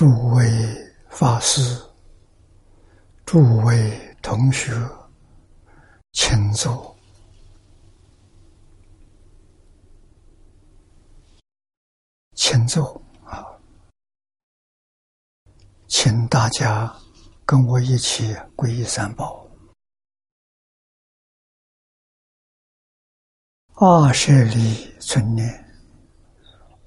[0.00, 0.50] 诸位
[1.10, 1.60] 法师、
[3.26, 4.72] 诸位同学，
[6.12, 6.96] 请坐，
[12.34, 13.44] 请坐啊！
[15.86, 16.90] 请大家
[17.44, 19.46] 跟我一起皈依三宝。
[23.74, 25.62] 二舍里存念，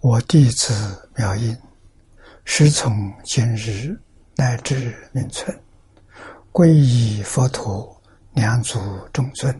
[0.01, 1.55] 我弟子妙音。
[2.45, 3.97] 师从今日
[4.35, 5.57] 乃至明存，
[6.51, 7.99] 皈依佛陀，
[8.33, 8.79] 两足
[9.11, 9.51] 众尊；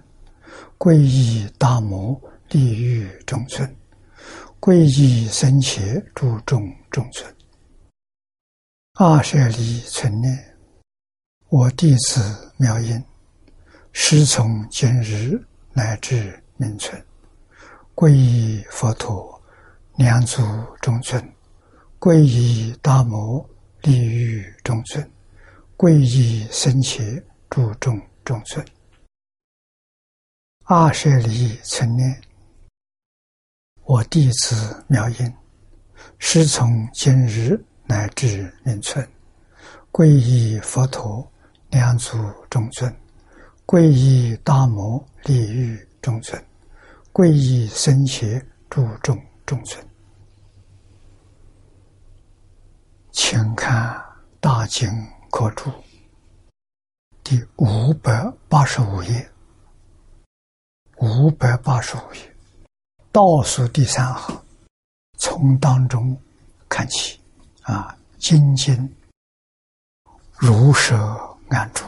[0.77, 3.67] 皈依大摩，利欲众尊；
[4.59, 5.81] 皈依僧伽，
[6.13, 7.35] 诸众众尊。
[8.99, 10.37] 二舍离存念，
[11.49, 13.03] 我弟子妙音，
[13.91, 17.03] 师从今日乃至明存，
[17.95, 19.41] 皈依佛陀，
[19.95, 20.43] 两足
[20.81, 21.32] 众尊。
[22.03, 23.49] 皈依大摩
[23.83, 25.09] 利欲众尊，
[25.78, 27.01] 皈依僧伽
[27.50, 28.61] 诸众众尊。
[30.66, 32.22] 二舍离存念，
[33.85, 35.33] 我弟子妙音，
[36.19, 39.07] 师从今日乃至命存，
[39.89, 41.25] 皈依佛陀
[41.69, 42.17] 两足
[42.49, 42.94] 众尊，
[43.66, 46.45] 皈依大摩利欲众尊，
[47.13, 49.81] 皈依僧伽诸众众尊。
[53.13, 53.96] 请看
[54.40, 54.90] 《大经
[55.29, 55.69] 科注》
[57.24, 59.31] 第五百八十五页，
[60.97, 62.35] 五百八十五页。
[63.12, 64.44] 倒数第三行，
[65.19, 66.19] 从当中
[66.68, 67.22] 看起。
[67.62, 68.75] 啊，精进
[70.34, 70.97] 如舍
[71.50, 71.85] 安住，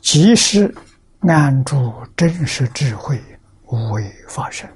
[0.00, 0.74] 即是
[1.20, 3.22] 安住真实智慧
[3.66, 4.68] 无为发生，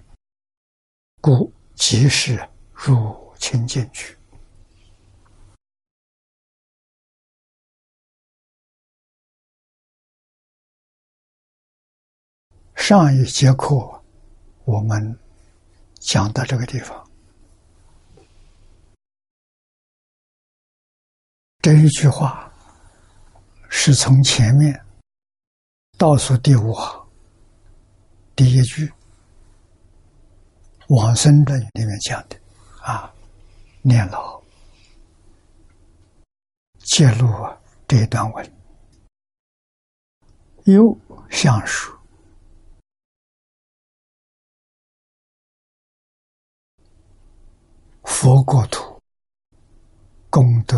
[1.22, 4.14] 故即是入清净去。
[12.84, 14.02] 上一节课，
[14.64, 15.16] 我们
[16.00, 17.08] 讲到这个地方，
[21.60, 22.52] 这一句话
[23.70, 24.84] 是从前面
[25.96, 27.08] 倒数第五行
[28.34, 28.88] 第一句
[30.88, 32.36] 《往生论》里面讲的
[32.80, 33.14] 啊，
[33.82, 34.42] 念老
[36.78, 37.28] 揭露
[37.86, 38.52] 这一段文，
[40.64, 40.98] 又
[41.30, 41.96] 相书。
[48.12, 49.00] 佛国土
[50.28, 50.76] 功德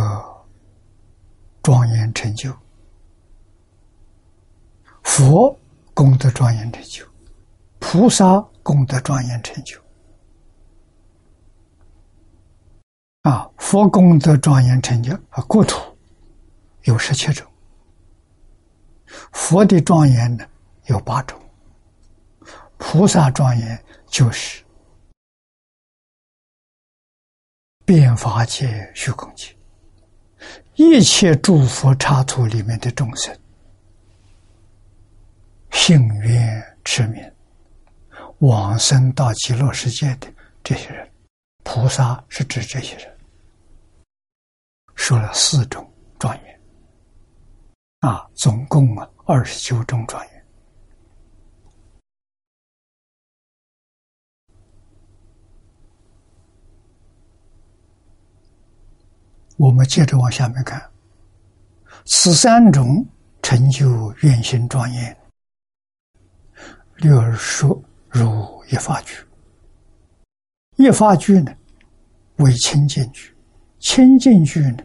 [1.63, 2.57] 庄严成就，
[5.03, 5.55] 佛
[5.93, 7.05] 功德庄严成就，
[7.81, 9.79] 菩萨功德庄严成就。
[13.23, 15.79] 啊，佛功德庄严成就啊，国土
[16.85, 17.47] 有十七种，
[19.33, 20.47] 佛的庄严呢
[20.87, 21.39] 有八种，
[22.79, 24.64] 菩萨庄严就是。
[27.85, 29.55] 变法界、虚空界，
[30.75, 33.37] 一切诸佛刹土里面的众生，
[35.71, 37.33] 幸愿持名，
[38.39, 40.27] 往生到极乐世界的
[40.63, 41.07] 这些人，
[41.63, 43.17] 菩萨是指这些人，
[44.95, 45.87] 说了四种
[46.19, 46.61] 庄严，
[48.01, 50.34] 啊，总共啊二十九种庄严。
[59.57, 60.83] 我们接着往下面看，
[62.05, 63.07] 此三种
[63.41, 65.17] 成就愿心庄严，
[66.97, 69.25] 略而说如一法句。
[70.77, 71.55] 一法句呢，
[72.39, 73.33] 为清净句；
[73.79, 74.79] 清净句呢，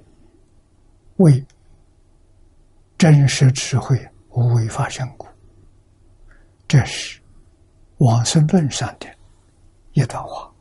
[1.18, 1.44] 为
[2.96, 4.00] 真实智慧
[4.30, 5.28] 无为法相故。
[6.68, 7.20] 这是
[7.98, 9.08] 往生论上的
[9.94, 10.54] 一段话。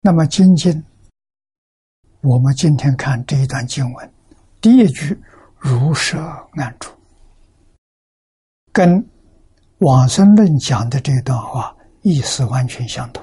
[0.00, 0.80] 那么精进。
[2.26, 4.12] 我们今天看这一段经文，
[4.60, 5.16] 第一句
[5.60, 6.18] “如舍
[6.54, 6.90] 安住”，
[8.74, 9.08] 跟
[9.78, 13.22] 往生论讲的这段话意思完全相同。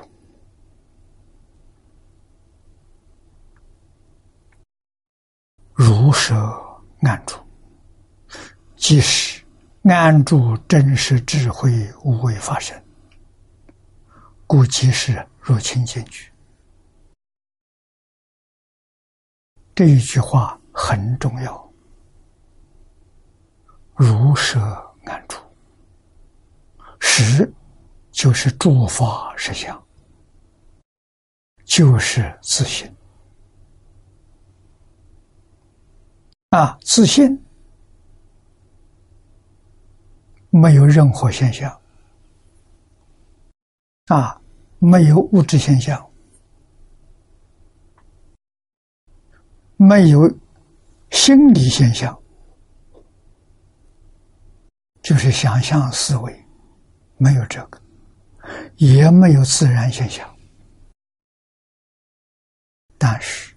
[5.73, 6.33] 如舍
[7.01, 7.35] 安住，
[8.77, 9.43] 即是
[9.83, 11.69] 安住真实智慧
[12.05, 12.81] 无为发生，
[14.47, 16.32] 故即是入清净句。
[19.75, 21.73] 这一句话很重要，
[23.95, 24.59] 如舍
[25.05, 25.37] 安住，
[26.99, 27.51] 实
[28.11, 29.83] 就是诸法实相，
[31.65, 32.93] 就是自信。
[36.49, 37.43] 啊，自信
[40.51, 41.81] 没有任何现象，
[44.05, 44.39] 啊，
[44.77, 46.12] 没有物质现象，
[49.87, 50.29] 没有
[51.11, 52.17] 心理现象，
[55.01, 56.45] 就是想象思维，
[57.17, 57.81] 没有这个，
[58.77, 60.27] 也没有自然现象，
[62.97, 63.51] 但是。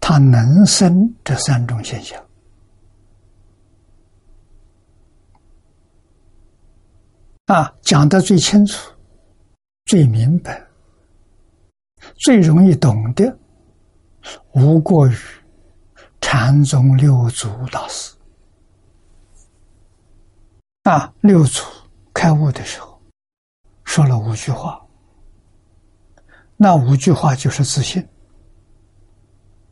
[0.00, 2.24] 它能生这三种现象
[7.44, 8.90] 啊，讲的最清楚、
[9.84, 10.66] 最明白、
[12.16, 13.38] 最容易懂的，
[14.54, 15.14] 无过于
[16.30, 18.14] 禅宗六祖大师
[20.82, 21.10] 啊。
[21.22, 21.64] 六祖
[22.12, 23.00] 开悟的时候
[23.82, 24.78] 说了五句话，
[26.54, 28.06] 那五句话就是自信。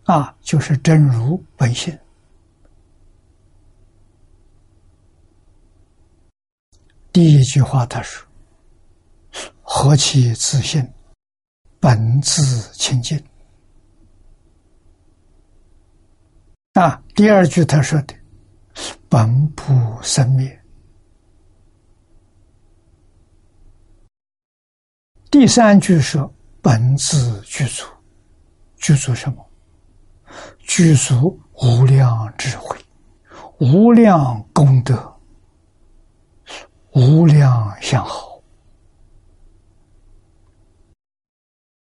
[0.04, 1.98] 啊，就是真如本性。
[7.12, 8.26] 第一句话他说
[9.60, 10.90] ：“何其自信，
[11.78, 13.22] 本自清净。”
[16.78, 18.14] 啊，第二句他说的
[19.08, 20.62] ：“本不生灭。”
[25.32, 26.30] 第三句说
[26.60, 27.86] ：“本自具足，
[28.76, 29.42] 具足什么？”
[30.60, 32.76] 具足无量智慧、
[33.58, 35.18] 无量功德、
[36.92, 38.42] 无量相好，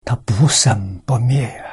[0.05, 1.72] 它不生不灭啊！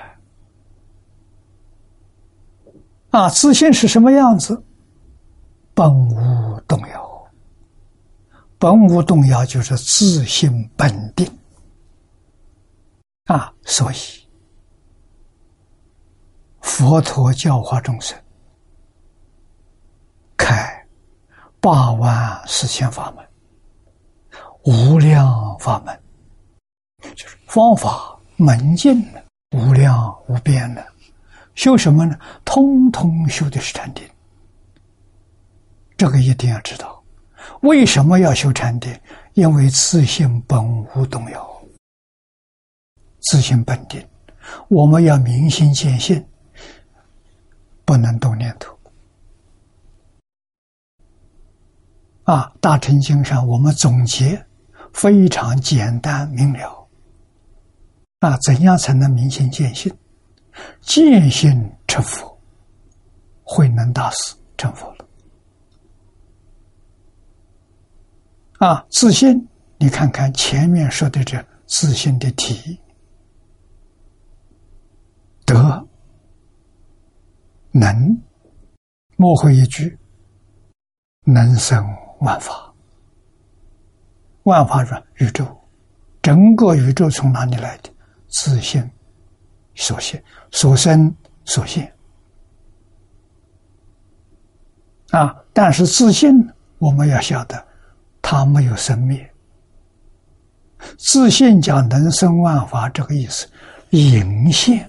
[3.12, 4.64] 啊，自信是什么样子？
[5.74, 7.28] 本无动摇，
[8.58, 11.26] 本无动摇就是自信本定
[13.26, 13.54] 啊！
[13.64, 13.96] 所以。
[16.62, 18.18] 佛陀教化众生，
[20.38, 20.88] 开
[21.60, 23.28] 八万四千法门，
[24.64, 26.00] 无量法门，
[27.16, 29.24] 就是方法门径的
[29.58, 30.89] 无量无边的，
[31.60, 32.18] 修什么呢？
[32.46, 34.08] 通通修的是禅定。
[35.98, 37.04] 这个一定要知道，
[37.64, 38.98] 为什么要修禅定？
[39.34, 40.66] 因为自性本
[40.96, 41.62] 无动摇，
[43.20, 44.02] 自性本定，
[44.70, 46.26] 我们要明心见性。
[47.84, 48.78] 不能动念头
[52.24, 52.54] 啊！
[52.62, 54.46] 大乘经上我们总结
[54.94, 56.88] 非常简单明了
[58.20, 58.38] 啊！
[58.46, 59.94] 怎样才能明心见性？
[60.82, 62.40] 见性成佛，
[63.44, 65.06] 慧能大师成佛了
[68.60, 68.86] 啊！
[68.90, 72.80] 自信，你看看前面说的这自信的体
[75.46, 75.86] 德。
[77.72, 78.20] 能，
[79.16, 79.98] 莫会一句，
[81.24, 81.86] 能生
[82.20, 82.74] 万法，
[84.44, 85.46] 万法是宇宙，
[86.22, 87.92] 整个宇宙从哪里来的？
[88.28, 88.82] 自信
[89.80, 90.22] 所现，
[90.52, 91.92] 所生所现。
[95.12, 95.36] 啊！
[95.54, 97.68] 但是自信，我们要晓得，
[98.22, 99.28] 它没有生灭。
[100.98, 103.48] 自信讲能生万法，这个意思，
[103.92, 104.88] 隐现。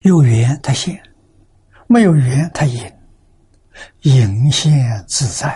[0.00, 1.02] 有缘他现，
[1.88, 2.90] 没有缘他隐，
[4.02, 5.48] 隐现自在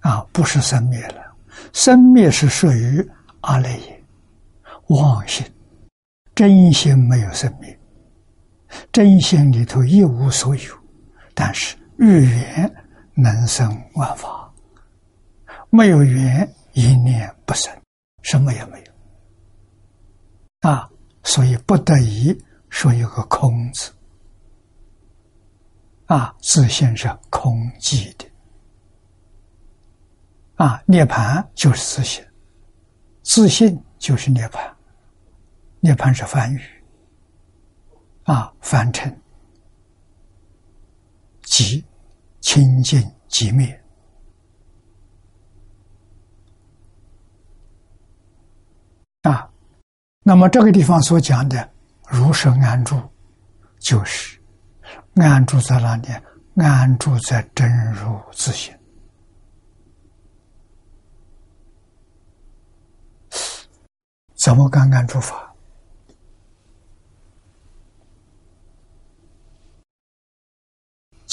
[0.00, 0.10] 啊！
[0.10, 1.22] 啊，不是生灭了，
[1.72, 3.06] 生灭是属于
[3.42, 4.02] 阿赖耶
[4.88, 5.46] 妄心，
[6.36, 7.76] 真心没有生灭，
[8.92, 10.74] 真心里头一无所有，
[11.34, 12.72] 但是遇缘
[13.14, 14.48] 能生万法，
[15.70, 17.74] 没有缘一念不生，
[18.22, 20.70] 什么也没有。
[20.70, 20.88] 啊，
[21.24, 22.38] 所以不得已。
[22.68, 23.90] 说有个空字，
[26.06, 28.26] 啊，自信是空寂的，
[30.56, 32.22] 啊，涅盘就是自信，
[33.22, 34.75] 自信就是涅盘，
[35.86, 36.60] 涅盘是梵语，
[38.24, 39.22] 啊，凡尘
[41.42, 41.84] 即
[42.40, 43.80] 清净即灭，
[49.22, 49.48] 啊，
[50.24, 51.70] 那么这个地方所讲的。
[52.08, 53.00] 如是安住，
[53.78, 54.40] 就是
[55.14, 56.08] 安住在哪里？
[56.56, 58.76] 安住在真如自性。
[64.34, 65.36] 怎么个安住法？《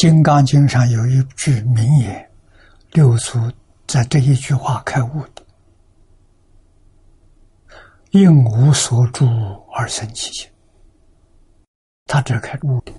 [0.03, 2.29] 金刚经上有一句名言
[2.91, 3.39] 六祖
[3.87, 5.41] 在这一句话开悟的。
[8.11, 9.25] 应无所住
[9.73, 10.51] 而生其心。
[12.03, 12.91] 他这开悟的。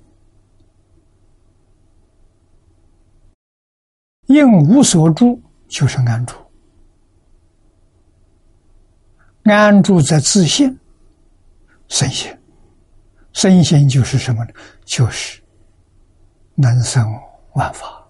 [4.25, 6.35] 应无所住就是安住。
[9.43, 10.75] 安住在自心
[11.87, 12.41] 神仙
[13.31, 14.51] 神仙就是什么呢？
[14.85, 15.39] 就是
[16.55, 17.05] 能生
[17.53, 18.03] 万法。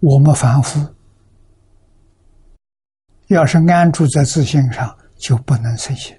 [0.00, 0.80] 我们凡夫
[3.28, 6.18] 要是安住在自信上，就不能生心，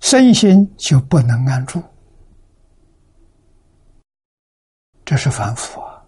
[0.00, 1.82] 身心就不能安住。
[5.04, 6.04] 这是凡夫啊！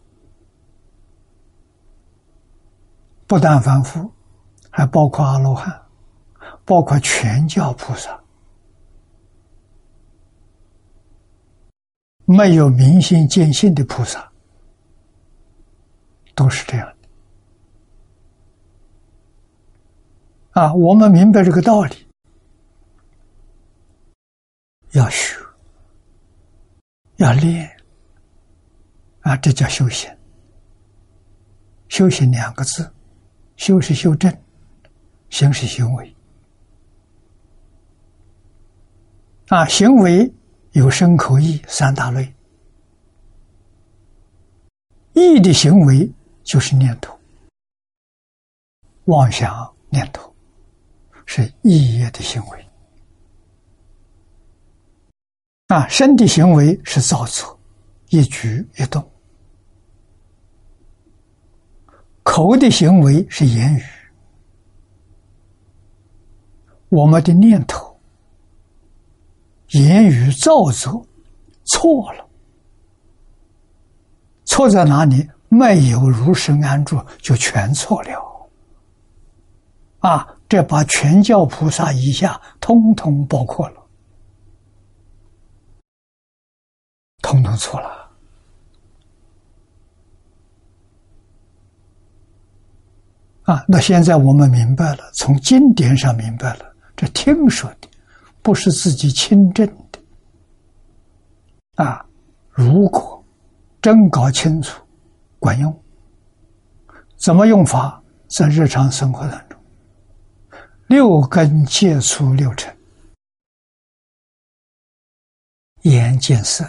[3.27, 4.13] 不但凡夫，
[4.71, 5.83] 还包括阿罗汉，
[6.65, 8.23] 包括全教菩萨，
[12.25, 14.31] 没有明心见性的菩萨。
[16.37, 17.09] 都是这样的
[20.61, 20.75] 啊！
[20.75, 21.95] 我们明白这个道理，
[24.91, 25.37] 要学，
[27.19, 27.71] 要练
[29.21, 29.37] 啊！
[29.37, 30.13] 这叫修行。
[31.89, 32.93] 修行两个字，
[33.57, 34.37] 修是修正，
[35.31, 36.17] 行是行为
[39.47, 39.65] 啊！
[39.67, 40.35] 行为
[40.75, 42.33] 有身口意三大类，
[45.15, 46.09] 意的行为。
[46.45, 47.19] 就是念头，
[49.07, 50.31] 妄想念头
[51.25, 52.67] 是意业的行为
[55.69, 57.59] 啊，身的行为是造作，
[58.11, 59.03] 一举一动；
[62.23, 63.83] 口的行为是言语。
[66.91, 67.94] 我们的念头、
[69.75, 71.07] 言语造作
[71.65, 72.27] 错了，
[74.45, 75.29] 错在哪里？
[75.49, 78.49] 没有如实安住，就全错了。
[80.01, 83.87] 啊，这把全教菩萨以下通通包括了，
[87.23, 88.11] 通通错了。
[93.45, 97.89] 啊，那现在我们明白了，从经典上明白了，这听说的，
[98.45, 99.99] 不是自己亲证的。
[101.83, 102.07] 啊，
[102.51, 103.25] 如果
[103.83, 104.81] 真搞清楚。
[105.41, 105.83] 管用？
[107.17, 108.01] 怎么用法？
[108.29, 109.61] 在日常生活当中，
[110.87, 112.75] 六根接触六尘：
[115.83, 116.65] 眼见色，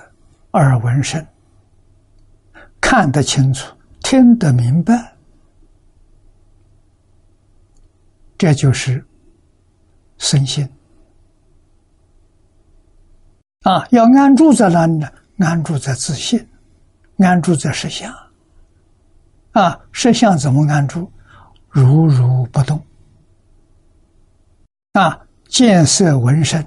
[0.51, 1.25] 耳闻声，
[2.81, 5.15] 看得清楚，听得明白，
[8.37, 9.03] 这就是
[10.17, 10.69] 身心
[13.65, 13.83] 啊！
[13.89, 15.11] 要安住在哪里呢？
[15.39, 16.47] 安住在自信，
[17.17, 18.13] 安住在实相。
[19.53, 21.11] 啊，实相怎么安住？
[21.69, 22.79] 如如不动。
[24.93, 26.63] 啊，见色闻声，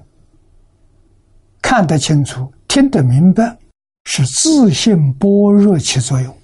[1.62, 3.56] 看得清楚，听得明白，
[4.04, 6.36] 是自信般若起作用。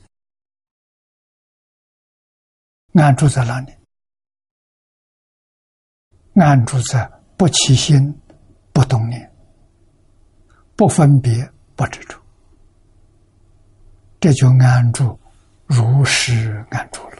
[2.93, 3.73] 安住在哪里？
[6.37, 8.17] 安住在不起心、
[8.73, 9.34] 不动念、
[10.77, 12.17] 不分别、不执着，
[14.21, 15.19] 这就安住。
[15.67, 17.17] 如实安住了。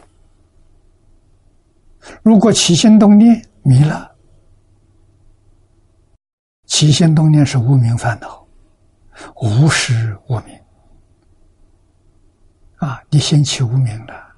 [2.21, 4.15] 如果起心动念迷了，
[6.67, 8.45] 起心动念是无名烦恼，
[9.41, 10.61] 无实无名
[12.77, 13.01] 啊！
[13.09, 14.35] 你先起无名了，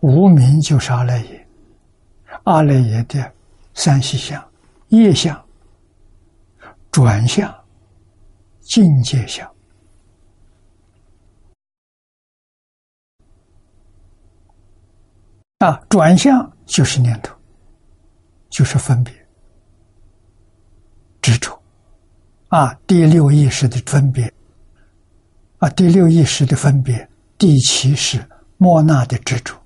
[0.00, 1.46] 无名就是阿赖耶，
[2.42, 3.32] 阿赖耶的
[3.72, 4.44] 三细相、
[4.88, 5.40] 业相、
[6.90, 7.54] 转向、
[8.64, 9.50] 境界下。
[15.58, 17.34] 啊，转向就是念头，
[18.50, 19.14] 就是分别、
[21.22, 21.58] 执着。
[22.48, 24.32] 啊，第六意识的分别，
[25.58, 28.28] 啊，第六意识的分别，第七是
[28.58, 29.58] 莫那的执着。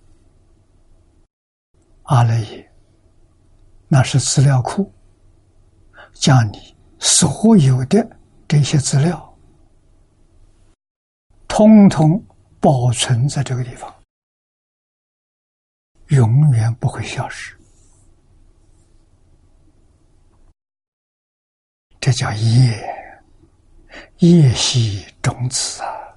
[2.05, 2.73] 阿赖耶，
[3.89, 4.91] 那是资料库，
[6.13, 8.09] 将你所有的
[8.49, 9.39] 这些资料，
[11.47, 12.25] 通通
[12.59, 13.95] 保存在这个地方。
[16.09, 17.55] 永远不会消失，
[22.01, 22.83] 这叫业，
[24.21, 26.17] 业系种子啊，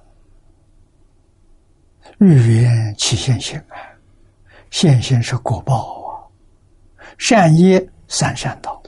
[2.16, 3.76] 日缘起现行啊，
[4.70, 6.24] 现行是果报啊，
[7.18, 8.82] 善业三善道，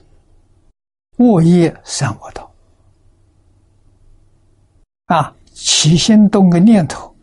[1.19, 2.51] 恶业三恶道，
[5.14, 7.14] 啊，起心动个念头，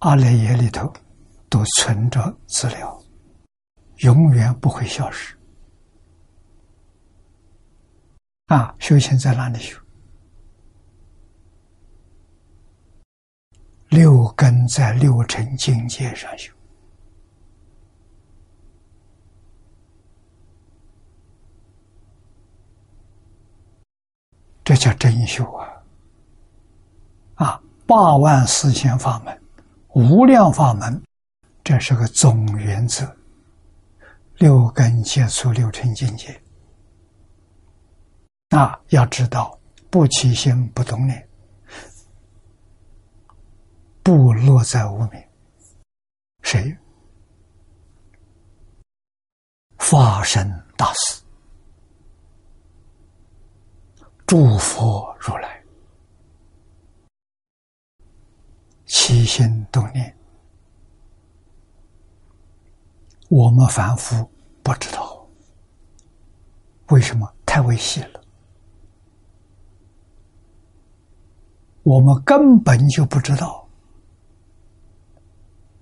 [0.00, 0.92] 阿赖耶里头
[1.48, 3.02] 都存着资料。
[4.00, 5.34] 永远不会消失
[8.48, 8.74] 啊！
[8.78, 9.80] 修行在哪里修？
[13.88, 16.52] 六根在六尘境界上修，
[24.62, 25.77] 这叫真修啊！
[27.88, 29.42] 八万四千法门，
[29.94, 31.02] 无量法门，
[31.64, 33.16] 这是个总原则。
[34.36, 36.38] 六根接触六尘境界，
[38.50, 41.26] 那，要知道不起心不动念。
[44.02, 45.24] 不落在无名，
[46.42, 46.76] 谁？
[49.78, 51.22] 法身大事，
[54.26, 55.57] 诸佛如来，
[58.88, 60.16] 起心动念，
[63.28, 64.28] 我们凡夫
[64.62, 65.24] 不知道，
[66.88, 67.32] 为什么？
[67.44, 68.20] 太危险了，
[71.82, 73.68] 我们根本就不知道。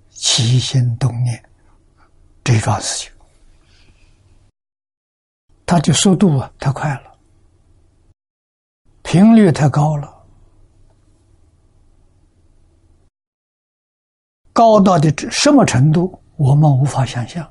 [0.09, 1.43] 起心动念，
[2.43, 3.11] 这桩事情，
[5.65, 7.17] 它的速度啊太快了，
[9.03, 10.16] 频率太高了，
[14.57, 17.47] 高到的什么程度，我们无法想象。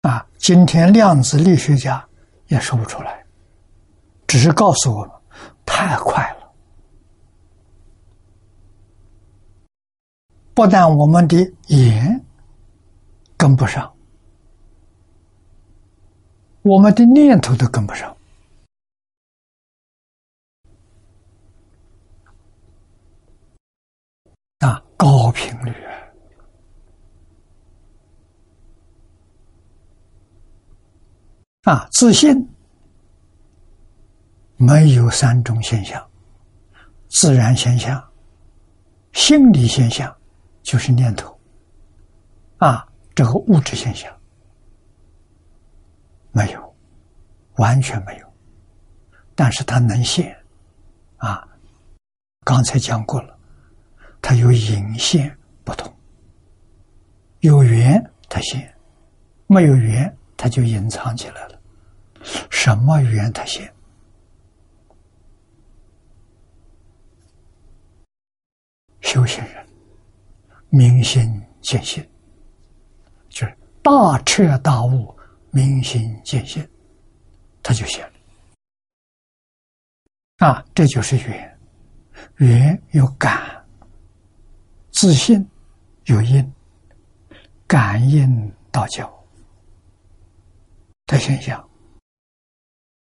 [0.00, 2.02] 啊，今天量子力学家
[2.46, 3.22] 也说不出来，
[4.26, 5.10] 只是告诉我们，
[5.66, 6.50] 太快了。
[10.54, 12.24] 不但我们的眼
[13.36, 13.94] 跟不上，
[16.62, 18.16] 我们的念头都跟不上
[24.60, 24.82] 啊！
[25.26, 25.74] 高频率
[31.64, 31.88] 啊！
[31.90, 32.48] 自信
[34.56, 36.08] 没有三种现象：
[37.08, 38.00] 自然现象、
[39.14, 40.16] 心理现象。
[40.62, 41.38] 就是念头，
[42.58, 42.84] 啊，
[43.14, 44.12] 这个物质现象
[46.32, 46.76] 没有，
[47.54, 48.32] 完全没有，
[49.36, 50.36] 但是它能现，
[51.18, 51.46] 啊，
[52.44, 53.35] 刚才讲过了，
[54.20, 55.92] 它有隐现不同，
[57.40, 58.74] 有缘它现，
[59.46, 61.60] 没有缘它就隐藏起来了，
[62.50, 63.72] 什么缘它现？
[69.00, 69.66] 修行人。
[70.68, 72.04] 明心见性，
[73.28, 75.16] 就是大彻大悟，
[75.52, 76.68] 明心见性，
[77.62, 78.12] 他就现了。
[80.38, 81.58] 啊，这就是缘，
[82.38, 83.64] 缘有感，
[84.96, 85.46] 自信
[86.06, 86.50] 有因，
[87.66, 89.06] 感应道教
[91.04, 91.68] 的现象，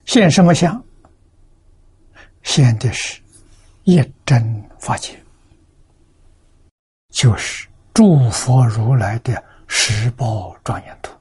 [0.03, 0.83] 现什么相？
[2.43, 3.21] 现的是
[3.85, 5.17] 一真法界。
[7.11, 11.17] 就是诸佛如来的十宝庄严图，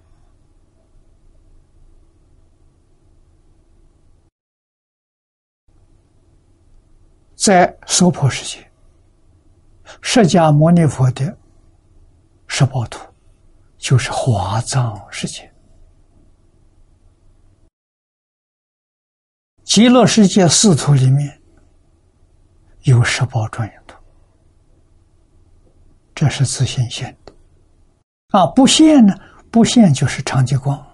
[7.37, 8.69] 在娑婆世界，
[10.01, 11.37] 释迦牟尼佛的
[12.47, 13.01] 十宝图，
[13.79, 15.43] 就是华藏世界；
[19.65, 21.41] 极乐世界四图里面
[22.83, 23.97] 有十宝庄严图。
[26.15, 27.33] 这是自信现的，
[28.29, 29.15] 啊，不现呢？
[29.51, 30.85] 不现就是长极光，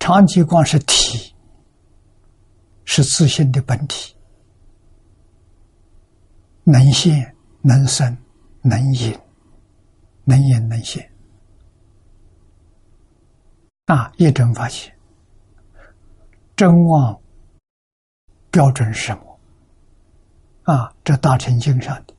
[0.00, 1.32] 长极光是体，
[2.84, 4.16] 是自信的本体，
[6.64, 8.16] 能现能生
[8.62, 9.18] 能隐，
[10.24, 11.10] 能隐能现，
[13.86, 14.94] 啊，一真发现，
[16.54, 17.18] 真妄
[18.50, 19.40] 标准是什么？
[20.64, 22.14] 啊，这大乘经上的。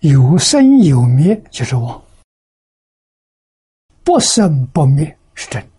[0.00, 2.02] 有生有灭就是妄，
[4.04, 5.70] 不生不灭是真。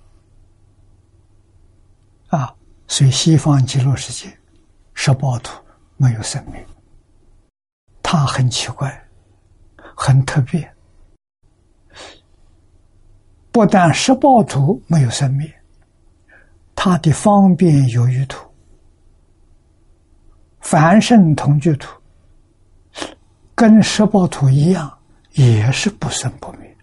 [2.29, 2.53] 啊，
[2.87, 4.35] 所以西方极乐世界
[4.93, 5.63] 十八图
[5.97, 6.65] 没有生命，
[8.09, 9.05] 它很奇怪，
[9.93, 10.73] 很特别。
[13.51, 15.53] 不但十报图没有生灭，
[16.73, 18.49] 它的方便有余图、
[20.61, 22.01] 凡圣同居图。
[23.53, 24.97] 跟十报图一样，
[25.33, 26.77] 也是不生不灭。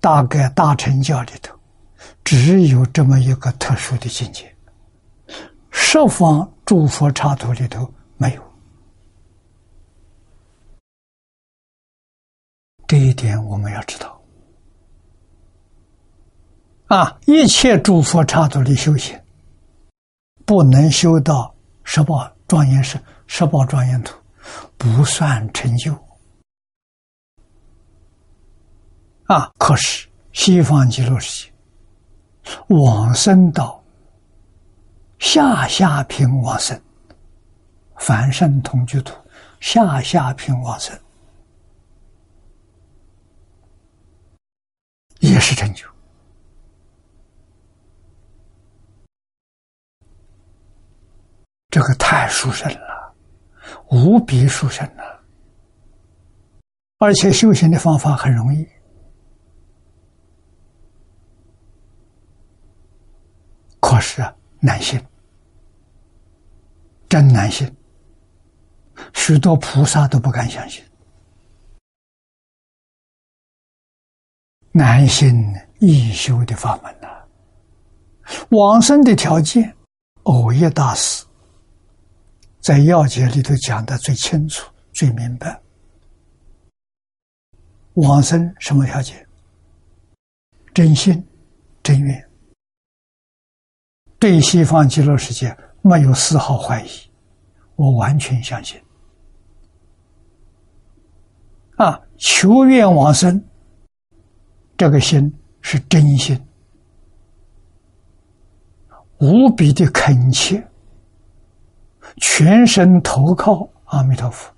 [0.00, 1.58] 大概大乘教里头，
[2.22, 4.53] 只有这么一个特殊的境界，
[5.76, 8.42] 十方诸佛刹土里头没有。
[12.86, 14.22] 这一点我们要知道。
[16.86, 19.20] 啊，一切诸佛刹土的修行，
[20.46, 24.16] 不能修到十宝庄严时十宝庄严土，
[24.78, 25.92] 不算成就。
[29.26, 29.50] 啊！
[29.58, 31.52] 可是西方极乐世界
[32.68, 33.82] 往生到
[35.18, 36.80] 下下品往生，
[37.96, 39.14] 凡圣同居土
[39.60, 40.98] 下下品往生，
[45.20, 45.86] 也是成就。
[51.70, 53.14] 这个太殊胜了，
[53.90, 55.24] 无比殊胜了，
[56.98, 58.64] 而且修行的方法很容易。
[63.80, 64.22] 可是
[64.64, 64.98] 难信，
[67.06, 67.70] 真难信，
[69.12, 70.82] 许多菩萨都不敢相信。
[74.72, 75.30] 难信
[75.80, 77.08] 易修的法门呐，
[78.52, 79.76] 往生的条件，
[80.22, 81.26] 偶业大师
[82.62, 85.60] 在要解里头讲的最清楚、最明白。
[87.96, 89.28] 往生什么条件？
[90.72, 91.22] 真心、
[91.82, 92.30] 真愿。
[94.24, 96.88] 对西方极乐世界没有丝毫怀疑，
[97.76, 98.80] 我完全相信。
[101.76, 103.44] 啊，求愿往生，
[104.78, 106.42] 这个心是真心，
[109.18, 110.66] 无比的恳切，
[112.16, 114.50] 全身投靠阿弥陀佛，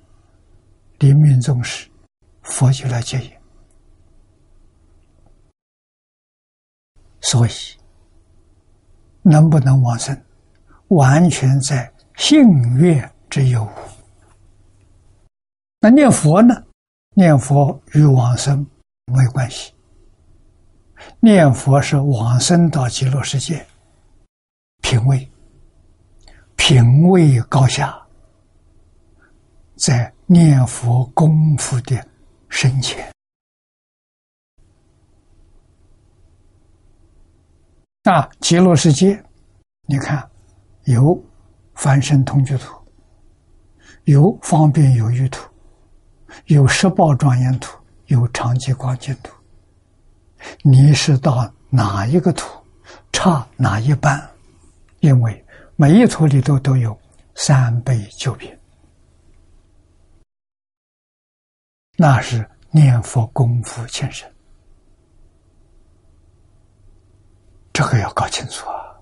[1.01, 1.91] 临命终时，
[2.43, 3.33] 佛就来接引，
[7.21, 7.51] 所以。
[9.29, 10.17] 能不能往生，
[10.89, 13.69] 完全在信愿之有。
[15.81, 16.55] 那念佛呢？
[17.15, 18.65] 念佛与往生
[19.07, 19.73] 没有关系。
[21.19, 23.67] 念佛是往生到极乐世界，
[24.81, 25.29] 品位，
[26.55, 28.01] 品位高下，
[29.75, 31.97] 在念佛功夫的
[32.49, 33.13] 深浅。
[38.07, 39.21] 啊，极乐世界，
[39.87, 40.31] 你看，
[40.85, 41.21] 有
[41.75, 42.73] 凡身通居土，
[44.05, 45.51] 有方便有余土，
[46.47, 49.33] 有十宝庄严土，有长吉光净土。
[50.63, 52.47] 你是到哪一个土，
[53.13, 54.25] 差哪一半？
[55.01, 56.97] 因为每一土里头都有
[57.35, 58.57] 三倍九品，
[61.97, 64.33] 那是念佛功夫前身。
[67.77, 68.97] 这个要搞清楚啊！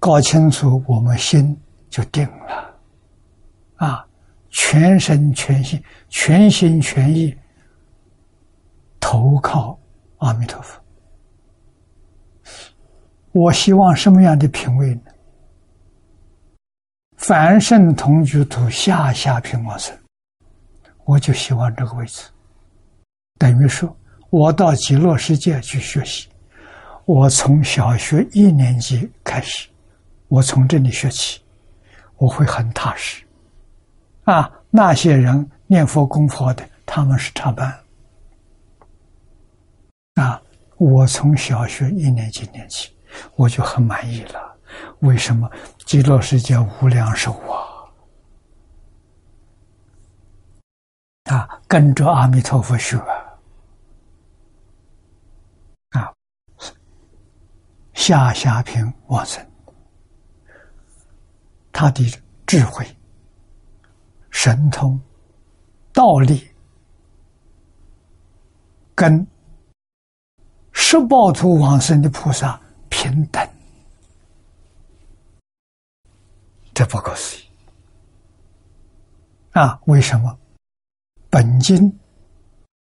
[0.00, 1.56] 搞清楚，我们心
[1.88, 2.76] 就定了
[3.76, 4.04] 啊！
[4.50, 7.32] 全身全心、全心全意
[8.98, 9.78] 投靠
[10.16, 10.82] 阿弥陀佛。
[13.30, 15.02] 我希望什么样的品位呢？
[17.18, 19.96] 凡圣同居土下下品往生，
[21.04, 22.24] 我就希望这个位置。
[23.38, 23.96] 等于说，
[24.30, 26.28] 我到极乐世界去学习。
[27.06, 29.68] 我从小学一年级开始，
[30.26, 31.40] 我从这里学起，
[32.16, 33.24] 我会很踏实。
[34.24, 37.72] 啊，那些人念佛功佛的，他们是插班。
[40.14, 40.42] 啊，
[40.78, 42.92] 我从小学一年级念起，
[43.36, 44.56] 我就很满意了。
[44.98, 45.48] 为什么？
[45.84, 47.32] 极乐世界无量寿
[51.30, 51.36] 啊！
[51.36, 53.00] 啊，跟着阿弥陀佛学。
[57.96, 59.44] 下下品往生，
[61.72, 62.04] 他的
[62.46, 62.86] 智慧、
[64.30, 65.00] 神通、
[65.92, 66.46] 道力，
[68.94, 69.26] 跟
[70.72, 73.44] 十报图往生的菩萨平等，
[76.72, 77.48] 这不可思议
[79.52, 79.80] 啊！
[79.86, 80.38] 为什么？
[81.30, 81.98] 本经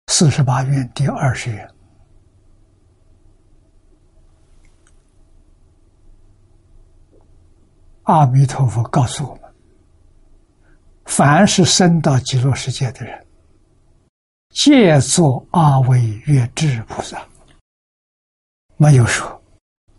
[0.08, 1.74] 四十八愿第二十愿。
[8.04, 9.42] 阿弥陀佛告诉我们：
[11.04, 13.24] 凡是生到极乐世界的人，
[14.50, 17.22] 皆作阿惟越智菩萨。
[18.76, 19.40] 没有说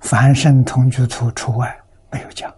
[0.01, 1.73] 凡圣同居土除外，
[2.11, 2.53] 没有讲。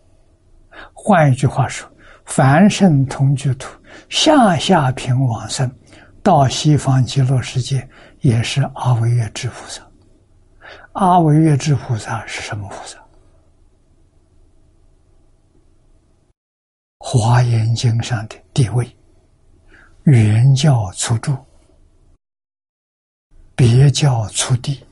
[0.94, 1.88] 换一句话说，
[2.26, 3.70] 凡圣同居土
[4.10, 5.72] 下下品往生
[6.24, 7.88] 到西方极乐世界，
[8.22, 9.84] 也是阿惟越智菩萨。
[10.94, 12.98] 阿惟越智菩萨是什么菩萨？
[17.08, 18.98] 华严经上的地位，
[20.06, 21.38] 原教初住，
[23.56, 24.84] 别教初地，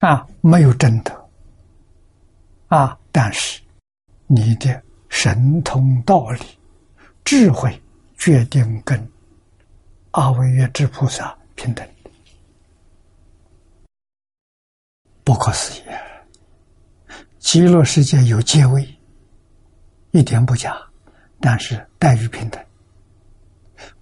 [0.00, 1.30] 啊，没有真德，
[2.66, 3.62] 啊，但是
[4.26, 6.40] 你的神通道理、
[7.24, 7.80] 智慧，
[8.18, 9.08] 决定跟
[10.10, 11.88] 阿惟越智菩萨平等。
[15.22, 15.84] 不可思议！
[17.38, 18.84] 极乐世界有阶位，
[20.12, 20.76] 一点不假，
[21.40, 22.64] 但是待遇平等，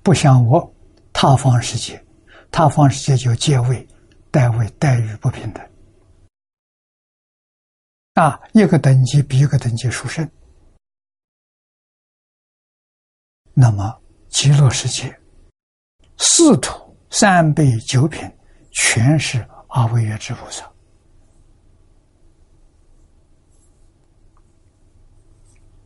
[0.03, 0.75] 不像我
[1.13, 2.05] 他方世界，
[2.51, 3.87] 他方世界就借位、
[4.31, 5.71] 待位待遇不平等。
[8.15, 10.29] 啊，一个等级比一个等级殊胜。
[13.55, 15.21] 那么极乐世界
[16.19, 18.31] 四土三辈九品，
[18.73, 20.70] 全是阿惟越之菩萨。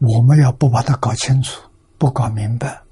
[0.06, 2.82] 我们要不把它搞清楚，不搞明白，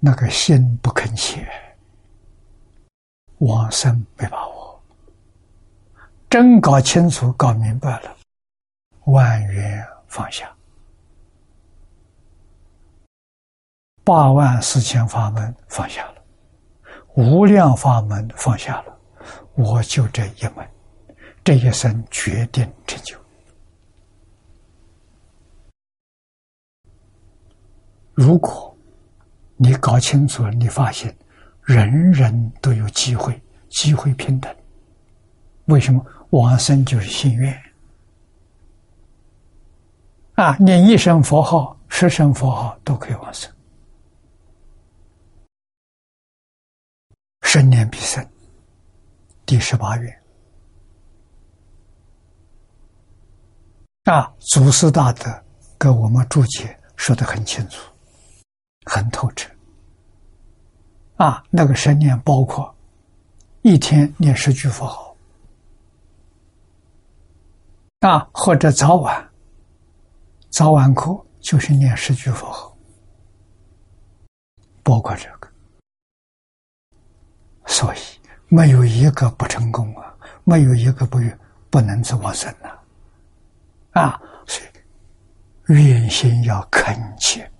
[0.00, 1.46] 那个心不肯切，
[3.38, 4.82] 往生没把握。
[6.28, 8.16] 真搞清楚、搞明白了，
[9.04, 10.52] 万缘放下，
[14.02, 16.22] 八万四千法门放下了，
[17.14, 18.98] 无量法门放下了，
[19.54, 20.68] 我就这一门，
[21.44, 23.16] 这一生决定成就。
[28.16, 28.74] 如果
[29.56, 31.14] 你搞清楚了，你发现
[31.60, 34.56] 人人都有机会，机会平等。
[35.66, 37.54] 为什么往生就是心愿？
[40.36, 43.52] 啊，念一声佛号、十声佛号都可以往生，
[47.42, 48.26] 生念必生。
[49.44, 50.22] 第十八愿
[54.04, 55.44] 啊，祖师大德
[55.78, 57.92] 给我们注解说的很清楚。
[58.88, 59.50] 很透彻，
[61.16, 62.72] 啊，那个神念包括
[63.62, 65.16] 一天念十句佛号，
[68.00, 69.28] 啊，或者早晚，
[70.50, 72.76] 早晚课就是念十句佛号，
[74.84, 75.48] 包括这个，
[77.66, 77.98] 所以
[78.46, 81.18] 没有一个不成功啊，没有一个不
[81.70, 87.50] 不能做往生的，啊，所以愿心要恳切。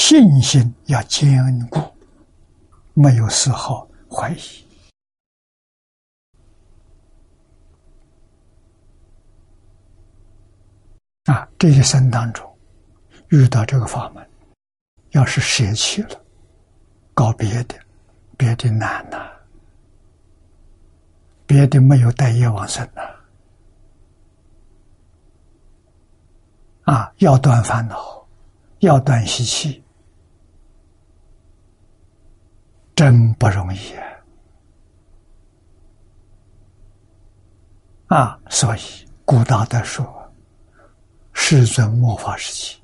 [0.00, 1.80] 信心要坚固，
[2.94, 4.64] 没有丝毫怀疑。
[11.24, 12.48] 啊，这一生当中
[13.30, 14.24] 遇到这个法门，
[15.10, 16.24] 要是舍弃了，
[17.12, 17.74] 搞别的，
[18.36, 19.28] 别的难呐，
[21.44, 23.02] 别的没有带业往生呐。
[26.84, 28.24] 啊，要断烦恼，
[28.78, 29.82] 要断习气。
[32.98, 33.78] 真不容易
[38.08, 38.18] 啊！
[38.18, 38.80] 啊所以
[39.24, 40.04] 古大德说
[41.32, 42.82] ：“世尊末法时期，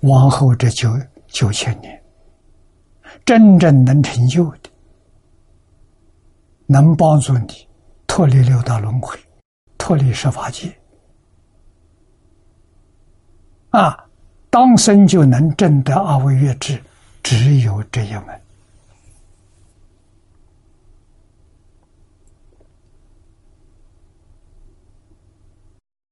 [0.00, 0.90] 往后这九
[1.28, 2.04] 九千年，
[3.24, 4.68] 真正能成就的，
[6.66, 7.66] 能帮助你
[8.06, 9.18] 脱离六道轮回，
[9.78, 10.78] 脱离十法界，
[13.70, 14.06] 啊，
[14.50, 16.78] 当生就能证得阿惟越智。”
[17.22, 18.40] 只有这一门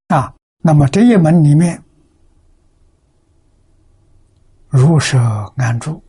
[0.08, 1.82] 啊，那么这一门里面，
[4.68, 5.18] 如舍
[5.56, 6.02] 安住，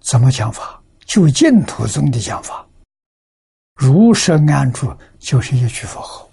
[0.00, 0.82] 怎么讲法？
[1.06, 2.66] 就净土中的讲法，
[3.74, 6.28] 如舍安住就是一句佛号，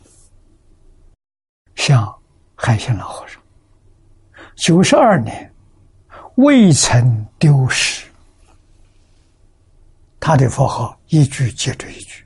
[1.75, 2.19] 像
[2.55, 3.41] 海心老和尚，
[4.55, 5.50] 九十二年。
[6.35, 8.07] 未曾丢失，
[10.19, 12.25] 他的佛号一句接着一句，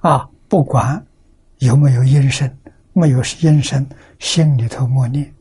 [0.00, 1.04] 啊，不管
[1.58, 2.48] 有没有音声，
[2.92, 3.86] 没有音声，
[4.18, 5.32] 心里头默念，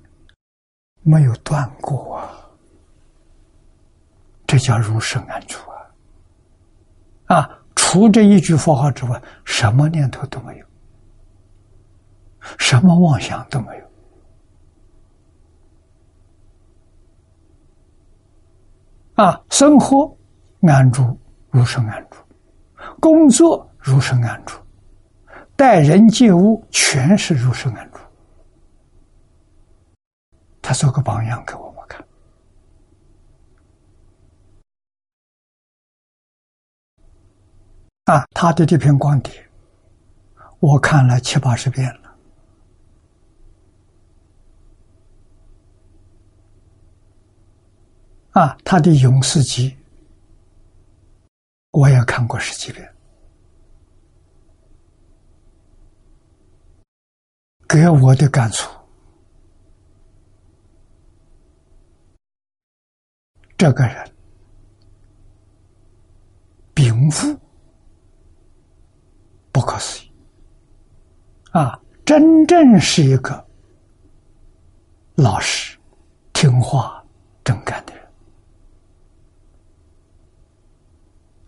[1.02, 2.30] 没有断过啊，
[4.46, 5.58] 这叫如是安住
[7.28, 7.38] 啊！
[7.38, 10.66] 啊，除这一句佛号之外，什么念头都没有，
[12.58, 13.91] 什么妄想都没有。
[19.22, 20.18] 啊，生活
[20.68, 21.16] 安住
[21.52, 22.18] 如是安住，
[23.00, 24.56] 工作如是安住，
[25.56, 28.00] 待人接物全是如是安住。
[30.60, 32.04] 他做个榜样给我们看。
[38.06, 39.32] 啊，他的这篇光碟，
[40.60, 42.01] 我看了七八十遍了。
[48.32, 49.70] 啊，他的《勇士集》
[51.72, 52.90] 我也看过十几遍，
[57.68, 58.70] 给我的感触，
[63.58, 64.12] 这个人
[66.74, 67.38] 禀赋
[69.52, 70.12] 不可思议
[71.52, 71.78] 啊！
[72.06, 73.46] 真正是一个
[75.16, 75.78] 老实、
[76.34, 77.06] 听话、
[77.44, 78.01] 正干的人。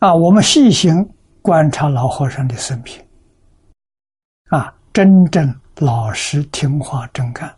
[0.03, 0.93] 啊，我们细心
[1.41, 3.01] 观察老和尚的生平，
[4.49, 7.55] 啊，真正老实听话真干，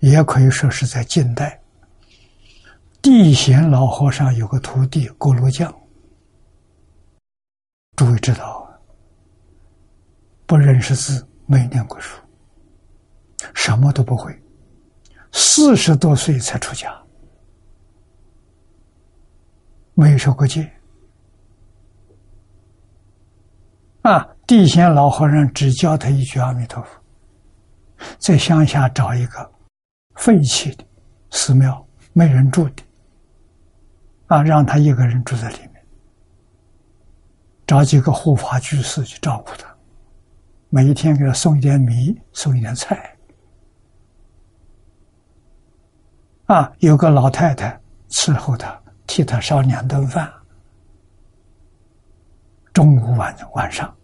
[0.00, 1.58] 也可以说是在近代，
[3.00, 5.74] 地贤老和尚有个徒弟锅炉匠，
[7.96, 8.70] 诸位知道，
[10.44, 12.20] 不认识字，没念过书，
[13.54, 14.38] 什么都不会。
[15.32, 16.92] 四十多岁才出家，
[19.94, 20.70] 没有受过戒。
[24.02, 26.88] 啊，地仙老和尚只教他一句阿弥陀佛，
[28.18, 29.52] 在乡下找一个
[30.14, 30.84] 废弃的
[31.30, 32.82] 寺庙，没人住的，
[34.28, 35.86] 啊，让他一个人住在里面，
[37.66, 39.68] 找几个护法居士去照顾他，
[40.70, 43.14] 每一天给他送一点米，送一点菜。
[46.50, 50.28] 啊，有个老太太伺候他，替他烧两顿饭，
[52.72, 53.96] 中午晚晚上，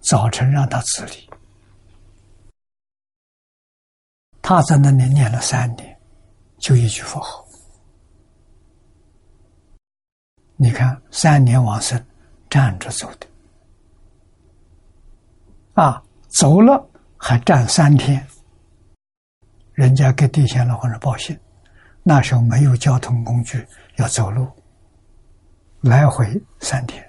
[0.00, 1.28] 早晨让他自理。
[4.40, 5.94] 他在那里念了三年，
[6.56, 7.46] 就一句佛号。
[10.56, 12.02] 你看，三年往生，
[12.48, 13.26] 站着走的，
[15.74, 16.88] 啊，走了
[17.18, 18.26] 还站三天。
[19.74, 21.38] 人家给地仙老和尚报信，
[22.02, 24.46] 那时候没有交通工具，要走路，
[25.80, 27.02] 来回三天，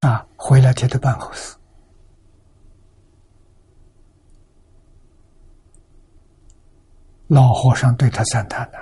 [0.00, 1.56] 啊，回来贴的办后事。
[7.28, 8.78] 老和尚对他赞叹呐：“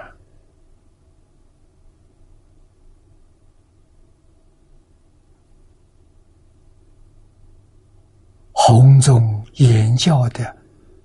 [8.52, 10.54] 弘宗言教的。”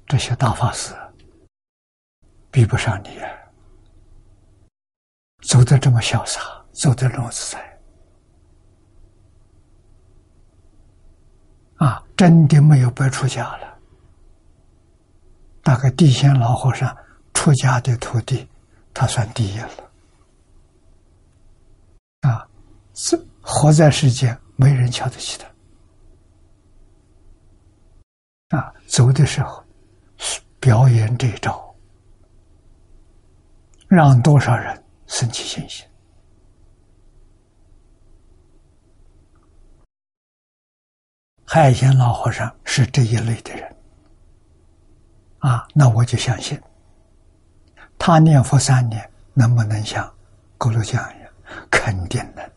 [0.08, 0.96] 这些大法师
[2.50, 3.30] 比不上你啊！
[5.44, 6.40] 走得这么潇洒，
[6.72, 7.80] 走得这么自在，
[11.76, 13.78] 啊，真的没有白出家了。
[15.62, 16.98] 大概地仙老和尚
[17.34, 18.48] 出家的徒弟，
[18.94, 19.70] 他算第一了。
[22.22, 22.48] 啊，
[22.94, 25.38] 是活在世间，没人瞧得起
[28.50, 28.58] 他。
[28.58, 29.67] 啊，走的时候。
[30.68, 31.74] 表演这一招，
[33.88, 35.88] 让多少人生起信心？
[41.46, 43.76] 海贤老和尚是这一类的人
[45.40, 46.62] 啊，那我就相信，
[47.98, 50.14] 他念佛三年能不能像
[50.58, 51.32] 勾罗匠一样？
[51.72, 52.52] 肯定能。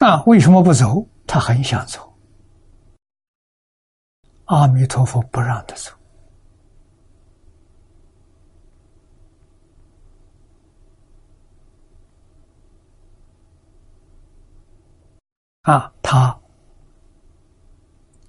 [0.00, 1.06] 那为什么不走？
[1.24, 2.15] 他很想走。
[4.46, 5.90] 阿弥陀佛不让他走
[15.62, 16.38] 啊，他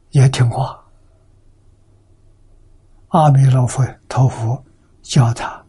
[0.10, 0.84] 也听话。
[3.10, 4.66] 阿弥陀佛，陀佛
[5.04, 5.64] 叫他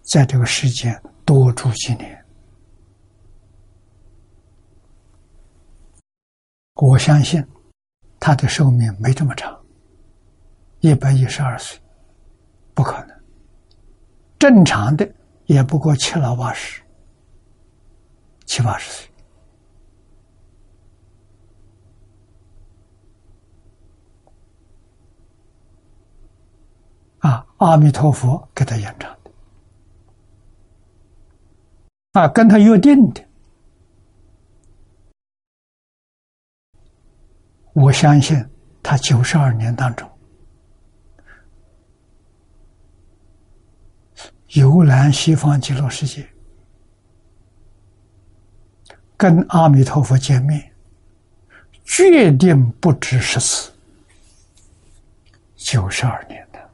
[0.00, 2.24] 在这个世间多住几年。
[6.76, 7.46] 我相信。
[8.20, 9.58] 他的寿命没这么长，
[10.80, 11.80] 一百一十二岁，
[12.74, 13.20] 不可能。
[14.38, 15.10] 正常的
[15.46, 16.82] 也不过七老八十，
[18.44, 19.10] 七八十岁。
[27.20, 29.30] 啊，阿弥陀佛给他延长的，
[32.20, 33.29] 啊，跟他约定的。
[37.72, 38.36] 我相信
[38.82, 40.10] 他九十二年当中
[44.48, 46.28] 游览西方极乐世界，
[49.16, 50.72] 跟阿弥陀佛见面，
[51.84, 53.72] 决定不止十次。
[55.54, 56.70] 九十二年的，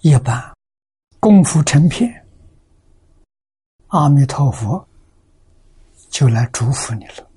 [0.00, 0.54] 一般
[1.20, 2.24] 功夫成片，
[3.88, 4.88] 阿弥陀佛
[6.08, 7.30] 就来祝福你了。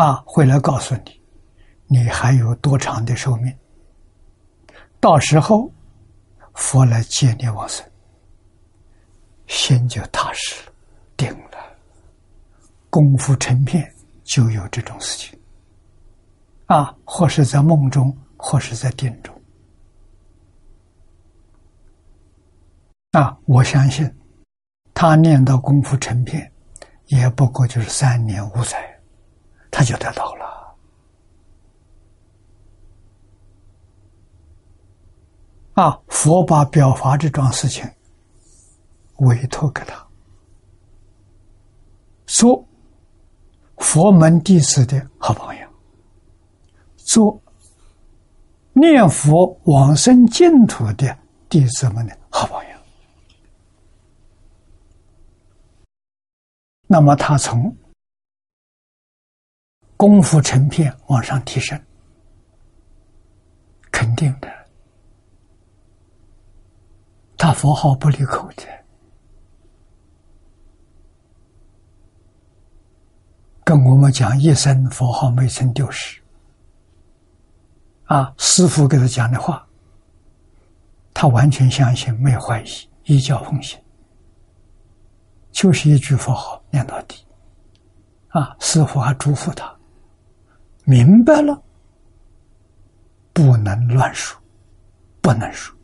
[0.00, 1.20] 啊，回来告诉你，
[1.86, 3.54] 你还有多长的寿命？
[4.98, 5.70] 到时候
[6.54, 7.84] 佛来接你往生，
[9.46, 10.72] 心就踏实了，
[11.18, 11.58] 定了。
[12.88, 13.94] 功夫成片
[14.24, 15.38] 就有这种事情
[16.64, 19.38] 啊，或是在梦中，或是在定中
[23.10, 23.36] 啊。
[23.44, 24.10] 我相信
[24.94, 26.50] 他念到功夫成片，
[27.08, 28.89] 也不过就是三年五载，
[29.70, 30.50] 他就得到了。
[35.74, 35.98] 啊！
[36.08, 37.88] 佛把表法这桩事情
[39.18, 40.06] 委托给他，
[42.26, 42.62] 做
[43.78, 45.66] 佛门弟子的好朋友，
[46.96, 47.40] 做
[48.74, 51.16] 念佛往生净土的
[51.48, 52.70] 弟子们的好朋友。
[56.86, 57.74] 那么他从
[60.00, 61.78] 功夫成片往上提升，
[63.92, 64.48] 肯定的。
[67.36, 68.64] 他佛号不离口的，
[73.62, 76.18] 跟我们讲一生佛号没曾丢失。
[78.06, 79.68] 啊，师傅给他讲的话，
[81.12, 82.68] 他完全相信，没有怀疑，
[83.04, 83.78] 一教奉行，
[85.52, 87.22] 就是一句佛号念到底。
[88.28, 89.78] 啊，师傅还嘱咐他，
[90.84, 91.62] 明白了，
[93.32, 94.40] 不能乱说，
[95.20, 95.76] 不能说。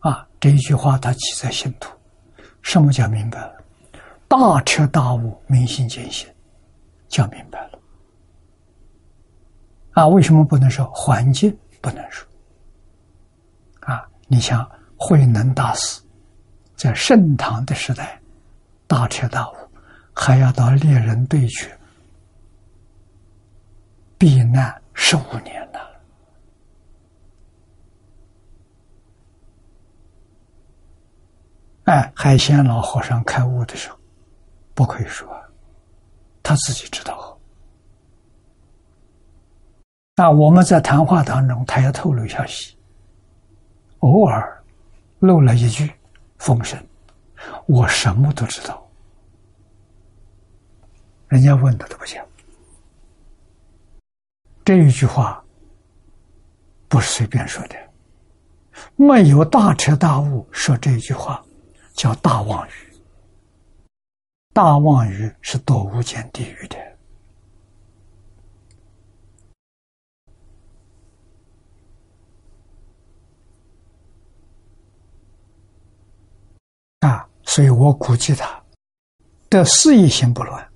[0.00, 1.90] 啊，这一句话他记在心头。
[2.62, 3.64] 什么叫明白了？
[4.28, 6.28] 大彻大悟，明心见性，
[7.08, 7.78] 叫明白了。
[9.92, 12.26] 啊，为什么不能说环境不能说？
[13.80, 16.00] 啊，你像慧能大师，
[16.76, 18.20] 在盛唐的时代，
[18.86, 19.54] 大彻大悟，
[20.14, 21.70] 还要到猎人队去
[24.20, 25.80] 避难十五年了。
[31.84, 33.98] 哎，海鲜老和尚开悟的时候，
[34.74, 35.26] 不可以说，
[36.42, 37.40] 他自己知道。
[40.16, 42.76] 那我们在谈话当中，他要透露消息，
[44.00, 44.62] 偶尔
[45.20, 45.90] 漏了一句
[46.36, 46.78] 风声，
[47.64, 48.86] 我什么都知道，
[51.28, 52.22] 人家问他都不讲。
[54.64, 55.44] 这一句话
[56.88, 57.76] 不是随便说的，
[58.96, 61.44] 没有大彻大悟说这一句话。
[61.92, 62.72] 叫大妄语，
[64.54, 66.78] 大妄语是堕无间地狱的
[77.00, 77.28] 啊！
[77.42, 78.64] 所以我估计他
[79.50, 80.72] 的事业心不乱，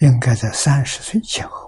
[0.00, 1.67] 应该在三十岁前后；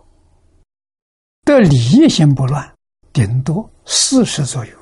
[1.54, 2.72] 的理业心不乱，
[3.12, 4.72] 顶多四十左右。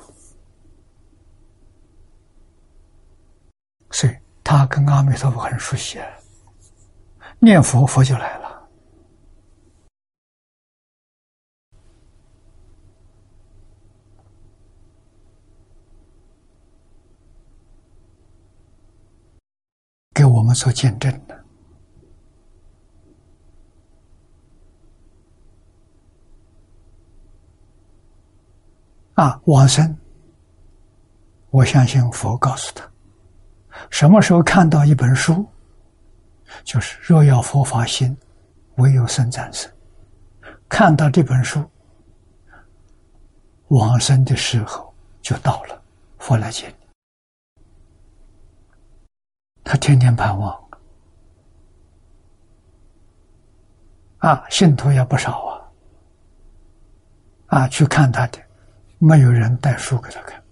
[3.91, 4.13] 所以
[4.43, 5.99] 他跟阿弥陀佛很熟悉，
[7.39, 8.69] 念佛佛就来了，
[20.13, 21.38] 给我们做见证的
[29.19, 29.37] 啊！
[29.47, 29.97] 往生，
[31.49, 32.89] 我相信佛告诉他。
[33.89, 35.45] 什么时候看到一本书，
[36.63, 38.15] 就是若要佛法兴，
[38.75, 39.69] 唯有生战胜。
[40.69, 41.69] 看到这本书，
[43.67, 45.81] 往生的时候就到了，
[46.19, 46.75] 佛来接你。
[49.65, 50.69] 他天天盼望，
[54.19, 55.45] 啊，信徒也不少
[57.47, 58.39] 啊，啊，去看他的，
[58.99, 60.43] 没有人带书给他看。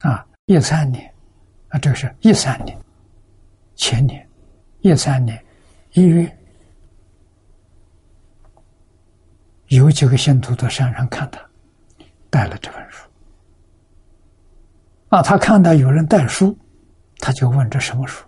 [0.00, 1.12] 啊，一三年，
[1.68, 2.78] 啊，这个是一三年，
[3.74, 4.28] 前年，
[4.80, 5.42] 一三年
[5.92, 6.38] 一月，
[9.68, 11.40] 有几个信徒到山上看他，
[12.30, 13.08] 带了这本书。
[15.08, 16.56] 啊，他看到有人带书，
[17.18, 18.24] 他就问这什么书，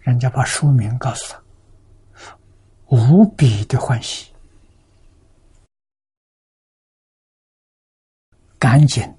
[0.00, 1.42] 人家把书名告诉他，
[2.86, 4.27] 无比的欢喜，
[8.58, 9.14] 赶紧。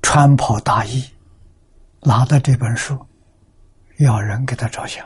[0.00, 1.04] 穿袍大衣，
[2.02, 2.98] 拿到这本书，
[3.98, 5.04] 要人给他照相。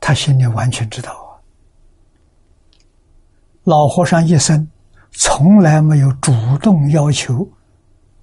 [0.00, 1.30] 他心里完全知道啊，
[3.64, 4.66] 老和尚一生
[5.10, 7.46] 从来没有主动要求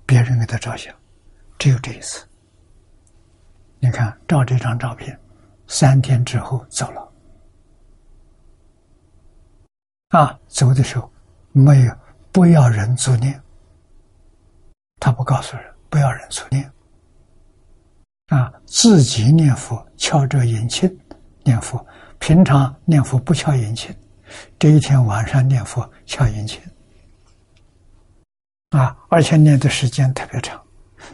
[0.05, 0.93] 别人给他照相，
[1.60, 2.26] 只有这一次。
[3.80, 5.18] 你看，照这张照片，
[5.68, 7.07] 三天之后走了。
[10.10, 11.12] 啊，走的时候
[11.51, 11.93] 没有
[12.32, 13.41] 不要人作念，
[14.99, 16.72] 他不告诉人不要人作念。
[18.28, 20.93] 啊，自己念佛，敲着引磬
[21.43, 21.86] 念佛。
[22.20, 23.95] 平常念佛不敲引磬，
[24.58, 26.60] 这一天晚上念佛敲引磬。
[28.72, 30.62] 啊，而且念的时间特别长，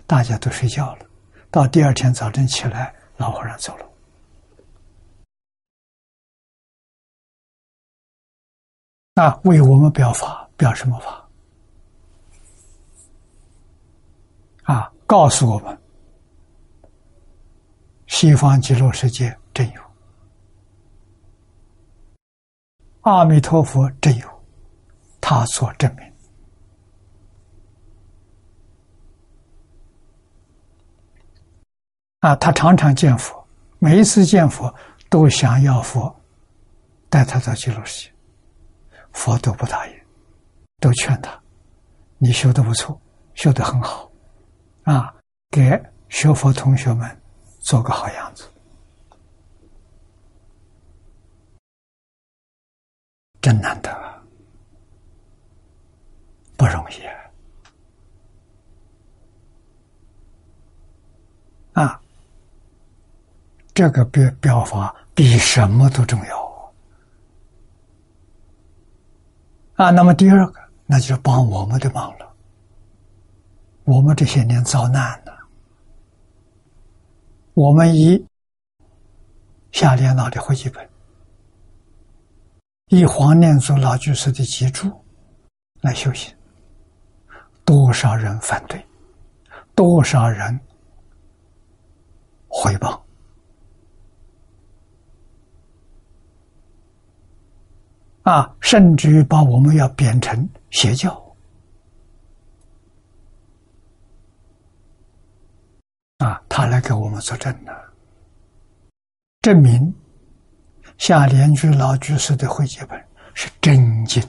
[0.07, 1.05] 大家都睡觉了。
[1.51, 3.85] 到第二天早晨起来，老和尚走了。
[9.24, 11.26] 啊，为我们表法，表什么法？
[14.63, 15.82] 啊，告诉我们，
[18.07, 19.82] 西方极乐世界真有，
[23.03, 24.43] 阿弥陀佛真有，
[25.21, 26.13] 他所证明。
[32.19, 33.47] 啊，他常常见佛，
[33.80, 34.76] 每一次见佛
[35.09, 36.13] 都想要佛
[37.09, 38.12] 带他到极乐世界，
[39.14, 39.93] 佛都不答应，
[40.80, 41.41] 都劝他
[42.20, 42.99] ：“你修的不错，
[43.36, 44.11] 修的很好，
[44.84, 45.16] 啊，
[45.49, 47.22] 给学佛同学们
[47.59, 48.51] 做个好样子，
[53.39, 54.22] 真难得啊，
[56.57, 57.16] 不容易啊！”
[61.86, 61.99] 啊。
[63.76, 66.42] 这个表表法比什么都重要
[69.76, 69.89] 啊！
[69.89, 72.32] 那么第二个，那就是帮我们的忙了。
[73.86, 75.38] 我们这些年遭难了，
[77.53, 78.26] 我们以
[79.71, 80.88] 夏莲老的会记本，
[82.89, 84.89] 以黄念祖老居士的脊柱
[85.82, 86.34] 来修行，
[87.65, 88.86] 多少人反对，
[89.76, 90.57] 多少人
[92.47, 93.03] 回报。
[98.24, 101.11] 啊，甚至于把我们要贬成邪教
[106.19, 106.41] 啊！
[106.47, 107.93] 他来给我们作证了，
[109.41, 109.93] 证明
[110.97, 112.97] 下莲居老居士的会解本
[113.34, 114.24] 是真经。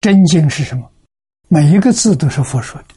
[0.00, 0.90] 真经是什么？
[1.48, 2.94] 每一个字都是佛说的，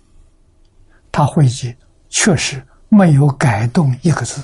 [1.11, 1.77] 他会解
[2.09, 4.41] 确实没有改动一个字。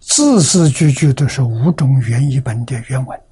[0.00, 3.22] 字字句句都是五种原译本的原文，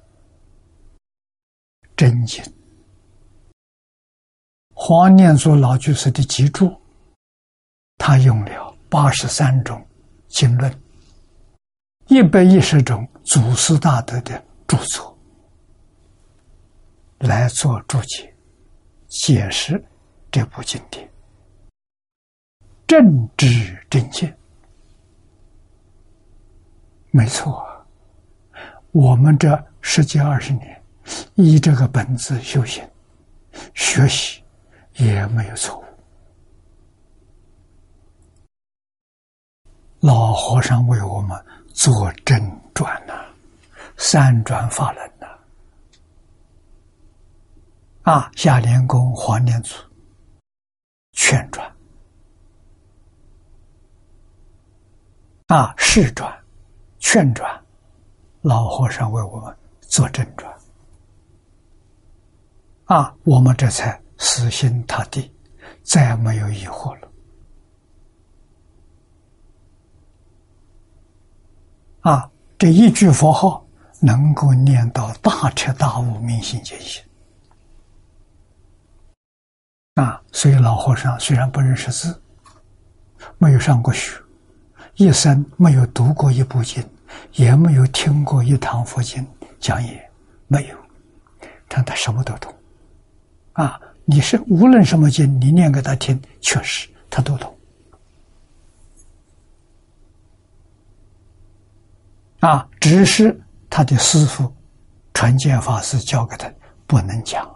[1.97, 2.43] 真经。
[4.73, 6.73] 黄念祖老居士的脊柱，
[7.97, 9.85] 他用了八十三种
[10.27, 10.73] 经论，
[12.07, 15.17] 一百一十种祖师大德的著作
[17.17, 18.33] 来做注解，
[19.09, 19.83] 解释
[20.31, 21.11] 这部经典，
[22.87, 24.38] 正知正见。
[27.11, 27.67] 没错，
[28.91, 30.83] 我们这十几二十年
[31.35, 32.87] 依这个本子修行、
[33.73, 34.43] 学习
[34.97, 35.83] 也没有错误。
[40.01, 42.39] 老和尚为我们做正
[42.73, 43.13] 转呐，
[43.97, 45.27] 三转法轮呐，
[48.03, 49.75] 啊，下莲宫黄莲祖
[51.13, 51.69] 劝转，
[55.47, 56.38] 啊，世转。
[56.99, 57.49] 劝转，
[58.41, 60.53] 老和尚为我们做正转，
[62.85, 65.33] 啊，我们这才死心塌地，
[65.81, 67.11] 再没有疑惑了。
[72.01, 73.65] 啊，这一句佛号
[73.99, 77.03] 能够念到大彻大悟、明心见性。
[79.95, 82.21] 啊，所以老和尚虽然不认识字，
[83.37, 84.17] 没有上过学。
[84.99, 86.83] 一生没有读过一部经，
[87.35, 89.25] 也没有听过一堂佛经
[89.57, 89.97] 讲演，
[90.47, 90.75] 没有，
[91.69, 92.53] 但他什么都懂。
[93.53, 97.57] 啊，你是无论什么经，你念给他听，确实他都懂。
[102.41, 104.53] 啊，只是他的师傅
[105.13, 106.51] 传见法师教给他，
[106.85, 107.49] 不能讲，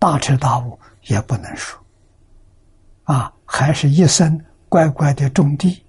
[0.00, 1.80] 大彻大悟也不能说。
[3.04, 5.80] 啊，还是一生乖乖的种地。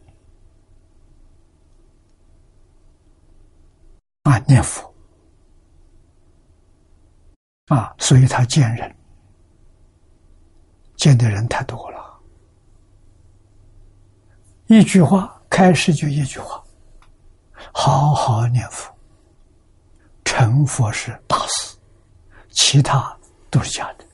[4.26, 4.94] 啊念佛。
[7.68, 8.96] 啊所以他见人。
[10.96, 12.20] 见的人太多了。
[14.68, 16.64] 一句话开始就一句话。
[17.72, 18.92] 好好念佛。
[20.24, 21.78] 成佛是大事。
[22.50, 23.16] 其他
[23.52, 24.06] 都是假的。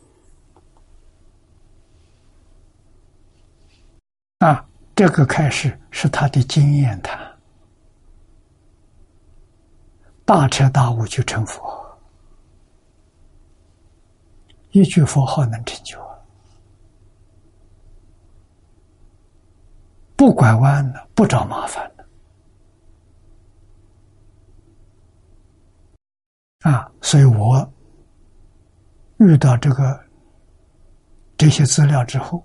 [4.46, 7.31] 啊这个开始是他的经验谈。
[10.34, 11.62] 大彻大悟就成佛，
[14.70, 16.00] 一句佛号能成就，
[20.16, 22.06] 不拐弯的，不找麻烦的，
[26.72, 27.70] 啊，所以我
[29.18, 30.02] 遇到这个
[31.36, 32.42] 这些资料之后。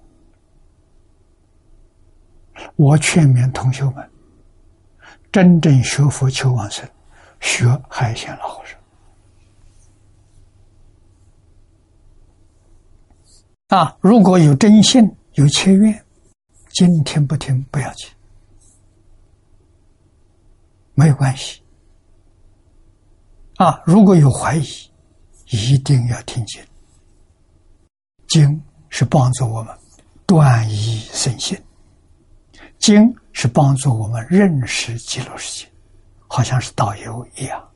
[2.75, 4.11] 我劝勉同学们，
[5.31, 6.85] 真正学佛求往生，
[7.41, 8.79] 学海鲜老和尚
[13.69, 13.97] 啊！
[14.01, 16.05] 如果有真心，有切愿，
[16.71, 18.09] 今天不听不要紧，
[20.95, 21.63] 没有关系。
[23.57, 24.67] 啊，如果有怀疑，
[25.51, 26.63] 一定要听经。
[28.29, 29.77] 经是帮助我们
[30.27, 31.61] 断疑生信。
[32.79, 35.73] 经是帮助我们认识极乐世界，
[36.27, 37.71] 好像是导游一样。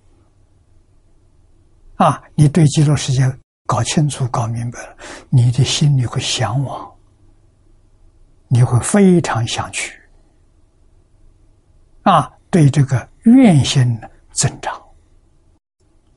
[1.96, 3.30] 啊，你对极乐世界
[3.66, 4.96] 搞清楚、搞明白了，
[5.28, 6.90] 你的心里会向往，
[8.48, 10.00] 你会非常想去。
[12.02, 14.00] 啊，对这个愿心
[14.32, 14.82] 增长，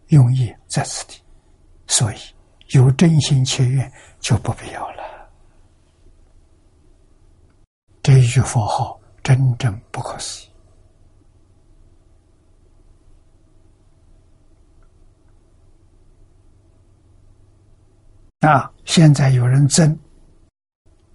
[0.07, 1.21] 用意在此地，
[1.87, 2.17] 所以
[2.69, 5.03] 有真心切愿就不必要了。
[8.01, 10.49] 这一句佛号真正不可思议
[18.47, 18.69] 啊！
[18.83, 19.97] 现在有人争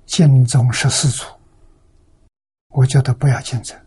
[0.06, 1.26] 净宗十四祖，
[2.68, 3.78] 我觉得不要竞争。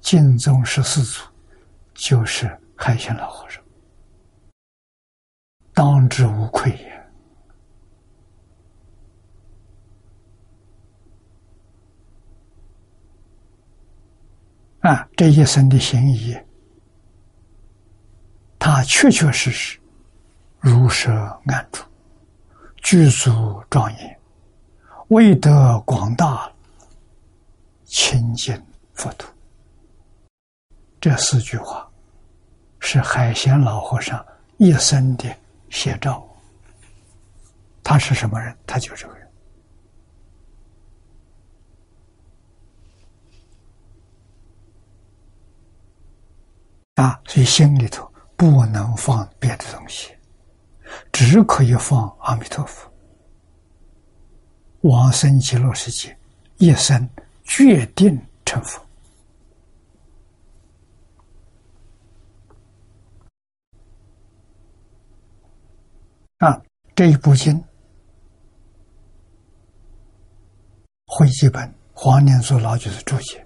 [0.00, 1.22] 净宗十四祖
[1.94, 3.62] 就是海鲜老和尚，
[5.72, 6.98] 当之无愧也。
[14.80, 16.36] 啊，这一生的行医，
[18.58, 19.80] 他确确实实
[20.60, 21.10] 如实
[21.46, 21.82] 安住，
[22.82, 24.20] 具足庄严，
[25.08, 26.50] 为得广大
[27.84, 28.60] 清净
[28.94, 29.28] 佛土。
[31.00, 31.88] 这四句话
[32.80, 34.24] 是海贤老和尚
[34.56, 35.24] 一生的
[35.70, 36.26] 写照。
[37.82, 38.56] 他是什么人？
[38.66, 39.28] 他就这个人。
[46.96, 50.12] 啊，所以心里头不能放别的东西，
[51.18, 52.88] 只可以放阿弥陀佛。
[54.82, 56.16] 往生极乐世界，
[56.58, 57.10] 一生
[57.42, 58.80] 决定成佛。
[66.38, 66.62] 啊，
[66.94, 67.60] 这一部经
[71.08, 73.44] 会记本黄念祖老居士注解，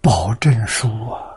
[0.00, 1.29] 保证书啊。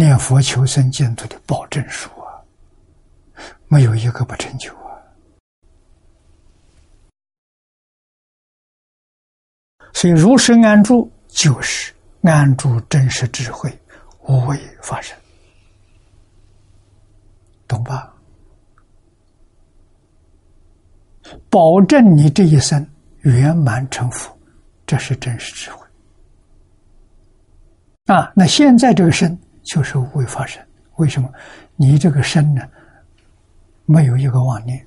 [0.00, 2.40] 念佛求生净土的保证书啊，
[3.68, 4.96] 没有一个不成就啊。
[9.92, 11.92] 所以如实安住，就是
[12.22, 13.70] 安住真实智慧，
[14.26, 15.14] 无为发生，
[17.68, 18.10] 懂吧？
[21.50, 22.88] 保证你这一生
[23.18, 24.34] 圆满成佛，
[24.86, 25.86] 这是真实智慧
[28.06, 28.32] 啊。
[28.34, 29.38] 那现在这个身。
[29.70, 30.60] 就是无为发生，
[30.96, 31.32] 为什么？
[31.76, 32.68] 你这个身呢，
[33.86, 34.84] 没有一个妄念、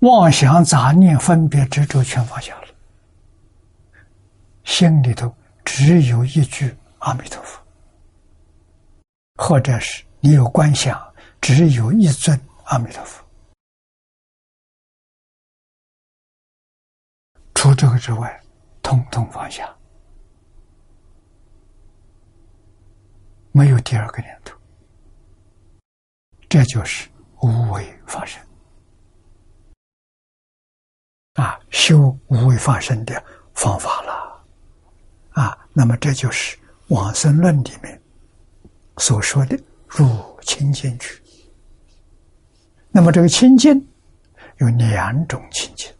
[0.00, 2.66] 妄想、杂念、分别、执着，全放下了，
[4.64, 5.32] 心里头
[5.64, 7.62] 只有一句阿弥陀佛，
[9.36, 11.00] 或者是你有观想，
[11.40, 13.24] 只有一尊阿弥陀佛，
[17.54, 18.42] 除这个之外，
[18.82, 19.72] 通通放下。
[23.56, 24.58] 没有第二个念头，
[26.48, 27.08] 这就是
[27.40, 28.42] 无为发生
[31.34, 31.60] 啊！
[31.70, 33.24] 修无为发生的
[33.54, 34.44] 方法了
[35.40, 35.56] 啊！
[35.72, 38.02] 那么这就是往生论里面
[38.96, 40.04] 所说的入
[40.42, 41.22] 清净去。
[42.90, 43.88] 那么这个清净
[44.58, 45.92] 有两种清净，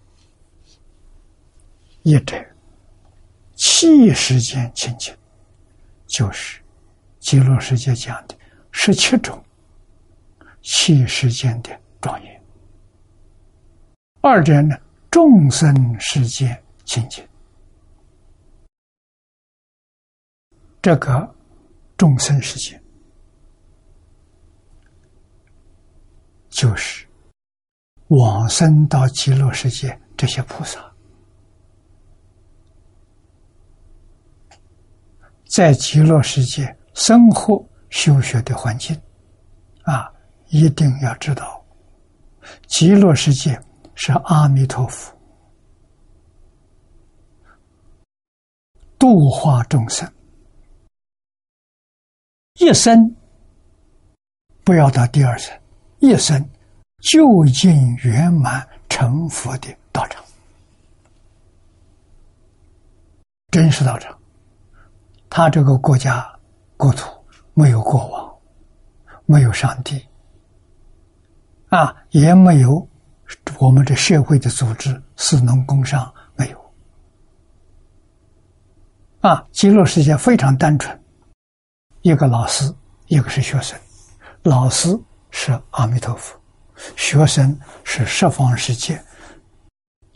[2.03, 2.37] 一者
[3.55, 5.17] 气时间清净，
[6.09, 6.61] 就是。
[7.25, 8.37] 极乐世界讲的
[8.71, 9.43] 十七种
[10.61, 12.43] 七世间的庄严，
[14.21, 14.77] 二者呢
[15.11, 17.27] 众生世界清净，
[20.83, 21.35] 这个
[21.97, 22.79] 众生世界
[26.51, 27.07] 就是
[28.09, 30.93] 往生到极乐世界这些菩萨，
[35.47, 38.99] 在极乐世界生活修学的环境，
[39.83, 40.11] 啊，
[40.49, 41.63] 一定要知道，
[42.67, 43.61] 极乐世界
[43.95, 45.13] 是阿弥陀佛。
[48.97, 50.11] 度化众生，
[52.61, 53.15] 一生
[54.63, 55.53] 不要到第二生，
[55.99, 56.43] 一生
[57.03, 60.25] 就近圆满成佛的道场，
[63.51, 64.17] 真实道场。
[65.29, 66.34] 他这个国家
[66.77, 67.09] 国土
[67.55, 68.35] 没有国王，
[69.27, 70.05] 没有上帝，
[71.69, 72.89] 啊，也没有
[73.59, 76.75] 我们这社会的组织，四农工商没有，
[79.21, 81.01] 啊，极乐世界非常单纯，
[82.03, 82.75] 一个老师，
[83.07, 83.79] 一个是学生，
[84.43, 84.89] 老师
[85.31, 86.39] 是阿弥陀佛，
[86.97, 89.01] 学生是十方世界，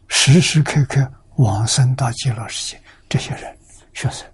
[0.08, 3.56] 时时刻刻往生到极乐世界，这些人
[3.94, 4.26] 学生。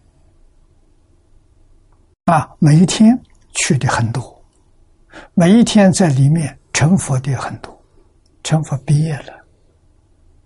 [2.24, 3.18] 啊，每一天
[3.52, 4.42] 去的很多，
[5.34, 7.78] 每一天在里面成佛的很多，
[8.42, 9.44] 成佛毕业了，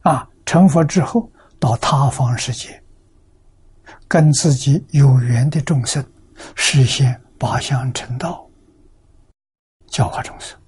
[0.02, 2.82] 啊，成佛之后到他方世界，
[4.08, 6.04] 跟自己有缘的众生
[6.56, 8.44] 实现八相成道，
[9.86, 10.58] 教化众生，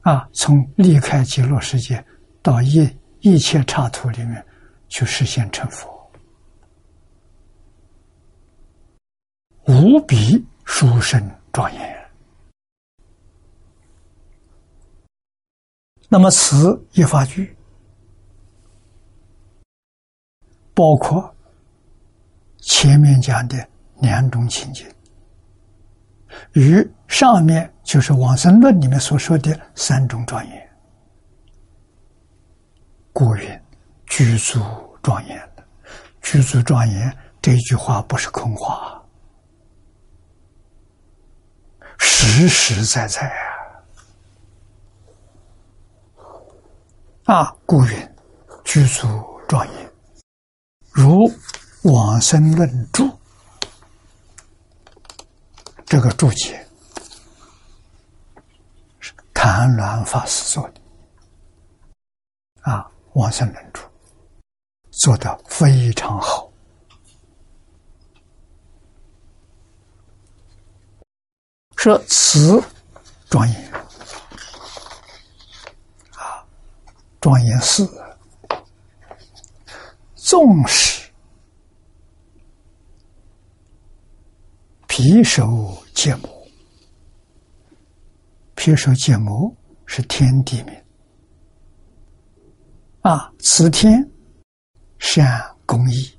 [0.00, 2.02] 啊，从离开极乐世界
[2.40, 2.88] 到一
[3.20, 4.42] 一切刹土里面
[4.88, 5.91] 去实现成佛。
[9.66, 11.20] 无比殊胜
[11.52, 12.10] 庄严。
[16.08, 17.56] 那么此一法句，
[20.74, 21.34] 包括
[22.58, 23.66] 前面讲的
[24.00, 24.86] 两种情景，
[26.52, 30.70] 与上面就是往生论里面所说的三种庄严。
[33.12, 33.60] 故云
[34.06, 34.60] 居住
[35.02, 35.64] 庄严的，
[36.20, 39.01] 居住庄严这句话不是空话。
[42.04, 43.28] 实实在在
[47.24, 47.36] 啊！
[47.36, 48.14] 啊，故云
[48.64, 49.06] 居住
[49.48, 49.92] 庄严，
[50.90, 51.30] 如
[51.84, 53.08] 往生论注
[55.86, 56.66] 这个注解
[58.98, 60.80] 是谭鸾法师做的
[62.62, 63.80] 啊，往生论注
[64.90, 66.51] 做的非常好。
[71.82, 72.62] 说此
[73.28, 73.72] 庄严
[76.12, 76.46] 啊，
[77.20, 77.90] 庄严寺，
[80.14, 81.10] 纵使
[84.86, 86.46] 皮首芥末，
[88.54, 89.52] 皮首芥末
[89.84, 90.84] 是天地名
[93.00, 94.08] 啊，此天
[95.00, 96.16] 善工艺，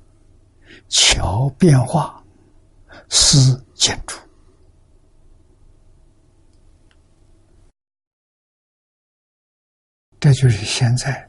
[0.90, 2.22] 巧变化，
[3.08, 4.14] 思建筑。
[10.24, 11.28] 这就是现在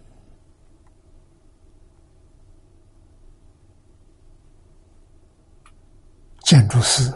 [6.45, 7.13] 建筑师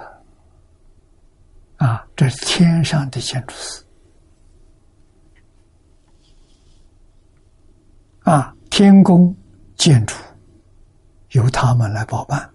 [1.78, 3.82] 啊，这是天上的建筑师
[8.24, 9.34] 啊，天宫
[9.78, 10.14] 建筑
[11.30, 12.54] 由他们来包办，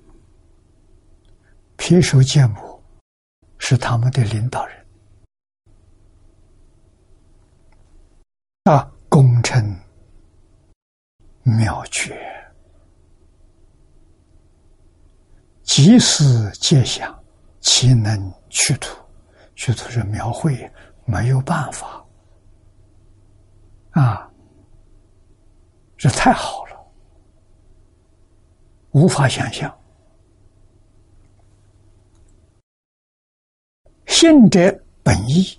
[1.79, 2.85] 皮首建模
[3.57, 4.87] 是他们的领导人
[8.65, 8.91] 啊。
[11.45, 12.19] 妙绝，
[15.63, 17.23] 即时皆想，
[17.61, 18.99] 岂能去图？
[19.55, 20.71] 去图是描绘，
[21.05, 22.05] 没有办法
[23.91, 24.29] 啊！
[25.97, 26.93] 这太好了，
[28.93, 29.73] 无法想象。
[34.07, 35.59] 信者本意，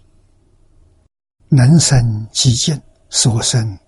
[1.49, 2.81] 能生极境。
[3.07, 3.79] 所生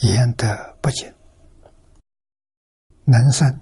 [0.00, 1.13] 言得不尽，
[3.04, 3.60] 能生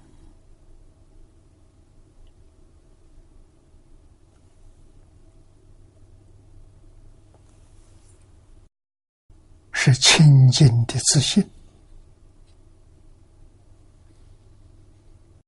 [9.71, 11.47] 是清净的自信。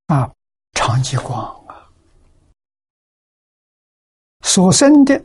[0.08, 0.32] 啊，
[0.74, 1.90] 长极光啊，
[4.42, 5.24] 所生的。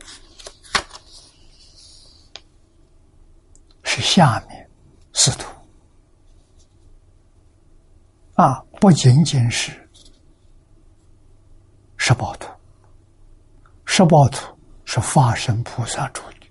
[3.83, 4.69] 是下面
[5.13, 5.45] 四土
[8.41, 9.71] 那，不仅仅是
[11.95, 12.49] 十报图，
[13.85, 16.47] 十报图是化身菩萨主的。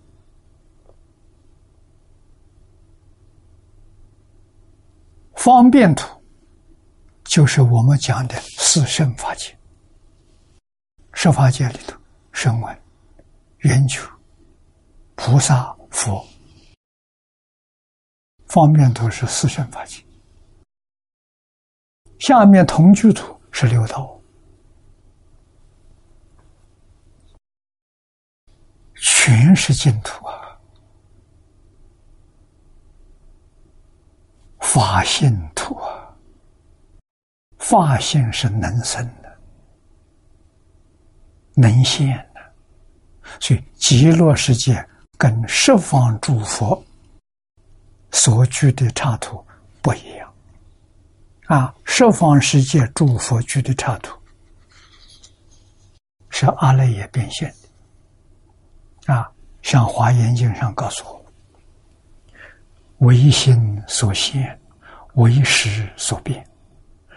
[5.35, 6.07] 方便图
[7.25, 9.59] 就是我们讲的四圣法界，
[11.13, 11.99] 十法界里头，
[12.31, 12.83] 声闻、
[13.63, 14.09] 圆球、
[15.17, 16.25] 菩萨、佛，
[18.47, 20.05] 方便图是四圣法界。
[22.21, 24.21] 下面同居土是六道，
[28.95, 30.57] 全是净土啊。
[34.61, 36.15] 法性土啊，
[37.59, 39.39] 法性是能生的、
[41.55, 42.41] 能现的，
[43.41, 46.85] 所以极乐世界跟十方诸佛
[48.13, 49.45] 所居的刹土
[49.81, 50.30] 不一样。
[51.51, 51.75] 啊。
[51.85, 54.17] 十方世界诸佛具的刹土
[56.31, 57.53] 是阿赖耶变现
[59.07, 59.31] 的啊，
[59.63, 61.25] 像华严经上告诉我，
[62.99, 64.57] 唯心所现。
[65.15, 66.49] 唯识所变，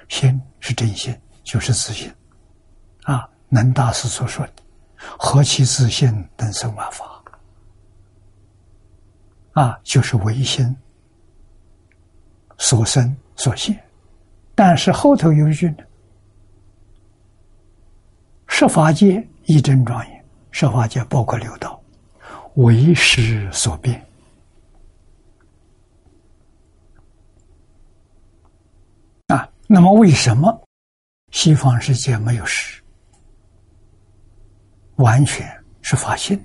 [0.09, 2.11] 心是真心，就是自信。
[3.03, 4.53] 啊，南大师所说的
[4.97, 7.23] “何其自信，能生万法”，
[9.53, 10.75] 啊，就是唯心
[12.57, 13.82] 所生所现。
[14.55, 15.77] 但是后头有一句呢
[18.47, 21.81] ：“设法界一真庄严，设法界包括六道，
[22.55, 23.99] 为识所变。”
[29.27, 30.67] 啊那么，为什么
[31.31, 32.83] 西方世界没有实？
[34.97, 35.51] 完全
[35.81, 36.39] 是发现，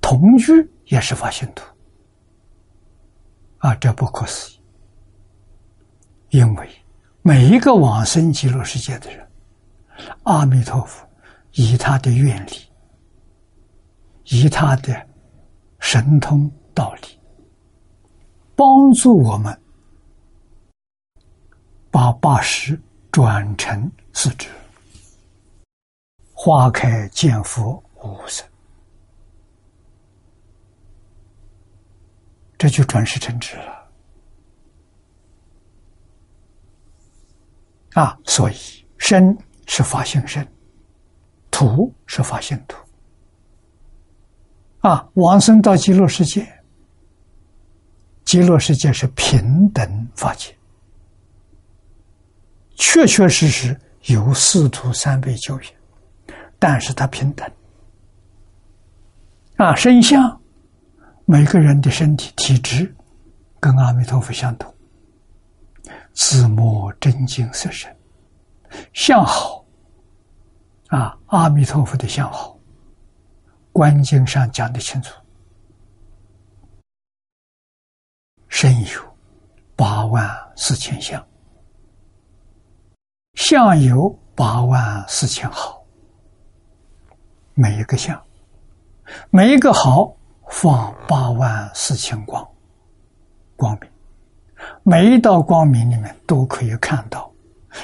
[0.00, 0.52] 同居
[0.86, 1.64] 也是发现土
[3.58, 4.63] 啊，这不可思议。
[6.34, 6.68] 因为
[7.22, 9.24] 每一个往生极乐世界的人，
[10.24, 11.08] 阿弥陀佛
[11.52, 12.54] 以他的愿力，
[14.24, 15.08] 以他的
[15.78, 17.02] 神通道理，
[18.56, 19.56] 帮助我们。
[21.88, 22.76] 把八十
[23.12, 24.48] 转成四智，
[26.32, 28.44] 花开见佛无生，
[32.58, 33.83] 这就转世成智了
[37.94, 38.18] 啊！
[38.24, 38.54] 所以
[38.98, 39.36] 身
[39.66, 40.46] 是法性身，
[41.50, 42.76] 土是法性土
[44.80, 45.08] 啊！
[45.14, 46.46] 往生到极乐世界，
[48.24, 50.54] 极乐世界是平等法界。
[52.74, 55.72] 确确实实有四土三辈九品，
[56.58, 57.48] 但是它平等
[59.56, 60.40] 啊，身相
[61.26, 62.92] 每个人的身体体质
[63.60, 64.73] 跟阿弥陀佛相同，
[66.12, 67.94] 自摸真经色身
[68.92, 69.64] 相好
[70.88, 72.58] 啊，阿弥陀佛的相好，
[73.72, 75.14] 观经上讲的清楚，
[78.48, 79.16] 身有
[79.74, 81.24] 八万四千相。
[83.34, 85.84] 相有八万四千好，
[87.54, 88.24] 每一个相，
[89.30, 90.16] 每一个好
[90.48, 92.48] 放八万四千光，
[93.56, 93.90] 光明，
[94.82, 97.30] 每一道光明里面都可以看到。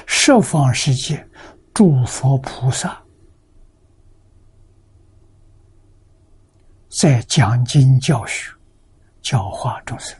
[0.06, 1.26] 十方世界
[1.74, 3.00] 诸佛菩萨。
[6.88, 8.52] 在讲经教学、
[9.22, 10.18] 教化众生。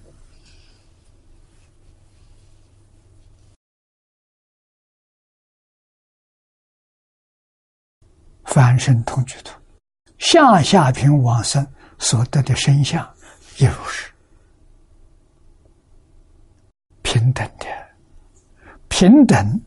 [8.45, 9.53] 凡身同居土，
[10.19, 11.65] 下下品往生
[11.99, 13.09] 所得的身相
[13.59, 14.11] 亦如是，
[17.13, 17.67] 平等的，
[18.89, 19.61] 平等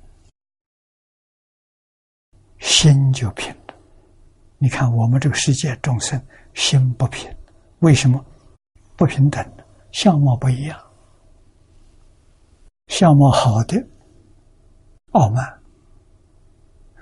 [2.60, 3.78] 心就平等。
[4.58, 7.30] 你看我们这个世界众生心不平，
[7.80, 8.26] 为什么
[8.96, 9.46] 不平等？
[9.92, 10.82] 相貌不一样，
[12.88, 13.76] 相貌好的
[15.12, 15.62] 傲慢，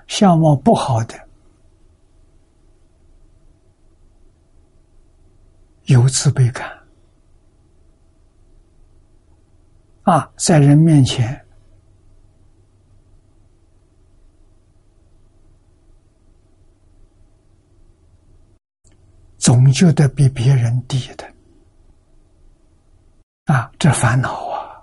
[0.08, 1.14] 相貌不好的。
[5.84, 6.81] 有自卑感
[10.02, 11.40] 啊，在人面前
[19.38, 21.24] 总觉得比别人低的
[23.44, 24.82] 啊，这烦恼啊，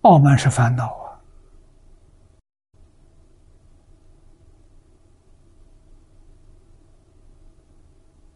[0.00, 1.20] 傲慢是烦恼啊，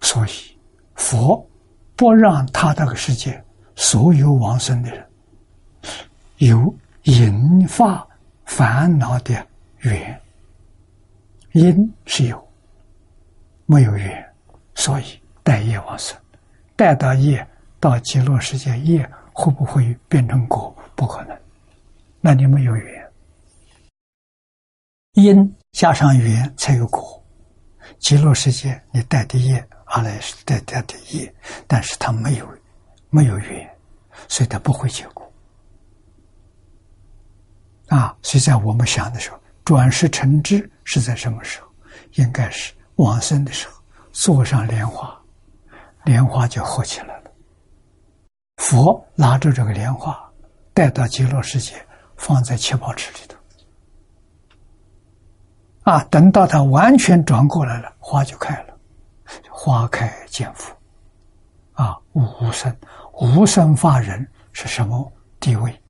[0.01, 0.31] 所以。
[1.01, 1.49] 佛
[1.95, 3.43] 不让他这个世界
[3.77, 5.08] 所有往生的人
[6.39, 6.73] 有
[7.03, 8.07] 引发
[8.45, 9.35] 烦恼的
[9.79, 10.21] 缘，
[11.53, 12.49] 因是有，
[13.67, 14.25] 没有缘，
[14.75, 16.17] 所以带业往生，
[16.77, 17.47] 带到业
[17.81, 20.75] 到极乐世界，业会不会变成果？
[20.95, 21.37] 不可能。
[22.21, 23.13] 那你没有缘，
[25.15, 27.21] 因加上缘才有果。
[27.99, 31.35] 极乐世界你带的业，阿赖是带带的业，
[31.67, 32.49] 但是他没有
[33.11, 33.69] 没有缘，
[34.29, 35.28] 所以他不会结果。
[37.89, 41.69] 啊，所以在我们想的时候，转世成智是在什么时候？
[42.15, 43.83] 应该是往生的时候，
[44.13, 45.19] 坐上莲花，
[46.05, 47.31] 莲花就合起来了。
[48.57, 50.19] 佛拿着这个莲花，
[50.73, 51.75] 带到极乐世界，
[52.17, 53.37] 放在七宝池里头。
[55.83, 58.77] 啊，等到它完全转过来了，花就开了，
[59.51, 60.75] 花开见佛。
[61.73, 62.77] 啊，无生
[63.15, 65.11] 无生法人是什么
[65.41, 65.83] 地位？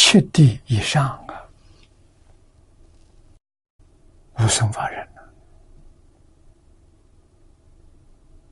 [0.00, 1.44] 七地以上啊，
[4.38, 5.08] 无生法人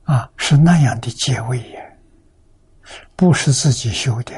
[0.03, 1.99] 啊，是那样的阶位也，
[3.15, 4.33] 不是自己修的，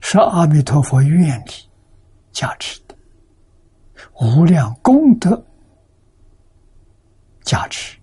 [0.00, 1.50] 是阿弥陀佛愿力
[2.30, 2.94] 加持的，
[4.20, 5.42] 无量功德
[7.40, 7.98] 加持，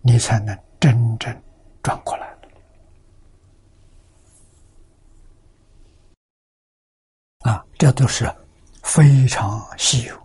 [0.00, 1.42] 你才能真正
[1.84, 2.31] 转过来。
[7.42, 8.32] 啊，这都是
[8.82, 10.16] 非常稀有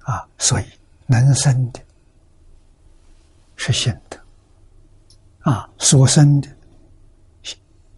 [0.00, 0.64] 啊，所以
[1.06, 1.80] 能生的
[3.56, 4.18] 是信德
[5.50, 6.48] 啊，所生的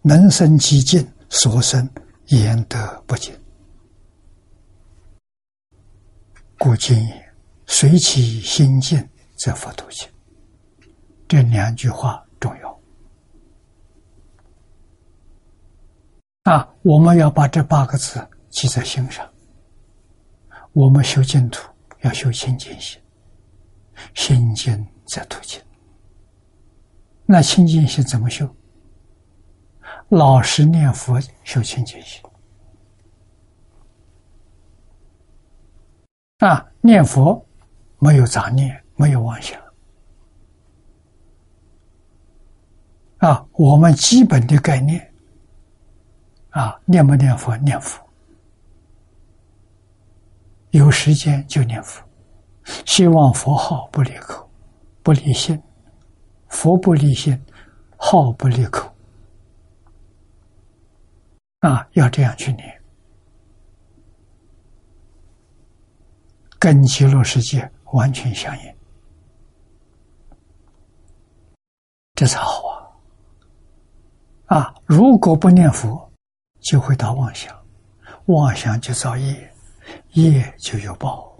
[0.01, 1.89] 能生其境，所生
[2.27, 3.37] 言德不尽。
[6.57, 7.33] 故今也，
[7.65, 10.09] 随其心境，则佛度尽。
[11.27, 12.79] 这两句话重要。
[16.47, 19.29] 啊，我们要把这八个字记在心上。
[20.71, 21.69] 我们修净土
[22.03, 23.01] 要修清净心，
[24.13, 25.61] 心净则土净。
[27.25, 28.49] 那清净心怎么修？
[30.07, 32.23] 老实念佛修清净心。
[36.37, 37.45] 啊，念佛
[37.99, 39.59] 没有杂念，没有妄想。
[43.17, 45.13] 啊，我们基本的概念。
[46.57, 47.55] 啊，念不念佛？
[47.57, 48.03] 念佛，
[50.71, 52.03] 有时间就念佛，
[52.83, 54.49] 希望佛号不离口，
[55.03, 55.61] 不离心，
[56.47, 57.39] 佛不离心，
[57.95, 58.91] 号不离口。
[61.59, 62.81] 啊，要这样去念，
[66.57, 68.75] 跟极乐世界完全相应，
[72.15, 72.67] 这才好
[74.47, 74.57] 啊！
[74.57, 76.06] 啊，如果不念佛。
[76.59, 77.55] 就会到妄想，
[78.25, 79.53] 妄想就造业，
[80.13, 81.33] 业就有报，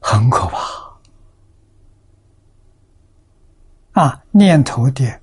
[0.00, 0.90] 很可怕。
[3.92, 5.20] 啊，念头的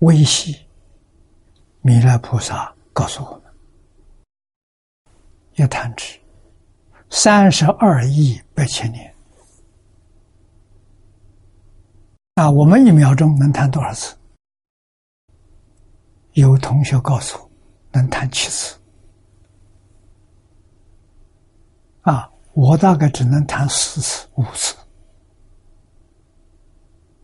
[0.00, 0.66] 微细，
[1.80, 3.42] 弥勒菩萨告诉我们：
[5.54, 6.18] 一弹指，
[7.08, 9.09] 三十二亿八千年。
[12.40, 14.16] 啊，我们一秒钟能弹多少次？
[16.32, 17.50] 有同学告诉我，
[17.92, 18.80] 能弹七次。
[22.00, 24.74] 啊，我大概只能弹四次、五次。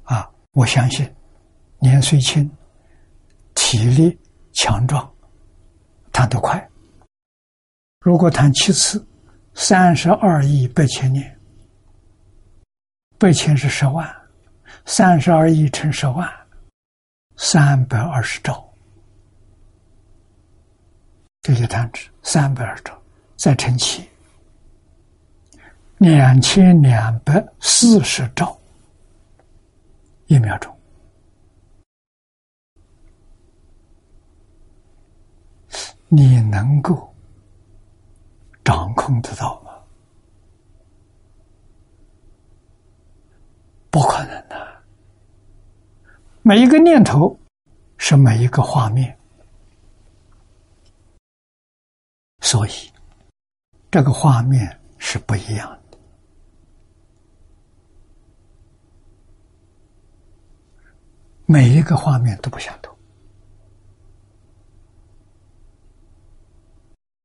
[0.02, 1.10] 啊，我相信
[1.78, 2.54] 年岁轻、
[3.54, 4.20] 体力
[4.52, 5.10] 强壮，
[6.12, 6.70] 弹得快。
[8.00, 9.02] 如果弹七次，
[9.54, 11.40] 三十二亿八千年，
[13.18, 14.06] 八千是十万。
[14.88, 16.32] 三十二亿乘十万，
[17.36, 18.64] 三百二十兆，
[21.42, 22.96] 这些弹指三百二十兆，
[23.36, 24.08] 再乘七，
[25.98, 28.56] 两千两百四十兆
[30.28, 30.74] 一秒钟，
[36.06, 37.12] 你能够
[38.64, 39.72] 掌控得到吗？
[43.90, 44.55] 不可能的。
[46.48, 47.36] 每一个念头
[47.98, 49.18] 是每一个画面，
[52.40, 52.70] 所以
[53.90, 55.98] 这个画面是不一样的。
[61.46, 62.96] 每一个画面都不相同。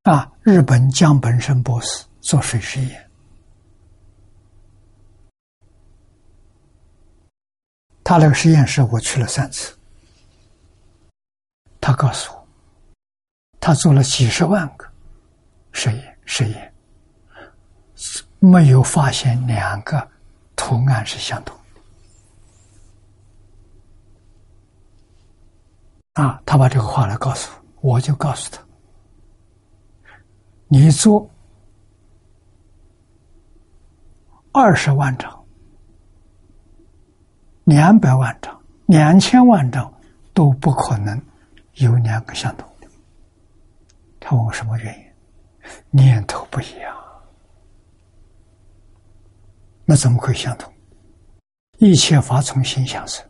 [0.01, 3.10] 啊，日本江本胜博士做水实验。
[8.03, 9.77] 他那个实验室，我去了三次。
[11.79, 12.47] 他告诉我，
[13.59, 14.85] 他做了几十万个
[15.71, 16.73] 实验，实验
[18.39, 20.07] 没有发现两个
[20.55, 21.57] 图案是相同
[26.15, 26.23] 的。
[26.23, 28.61] 啊，他把这个话来告诉我，我就告诉他，
[30.67, 31.29] 你做
[34.51, 35.40] 二十万张。
[37.65, 39.91] 两百万张、两千万张，
[40.33, 41.21] 都不可能
[41.75, 42.87] 有两个相同的。
[44.19, 45.05] 他问我什么原因？
[45.91, 46.95] 念头不一样，
[49.85, 50.71] 那怎么会相同？
[51.77, 53.25] 一切法从心想生，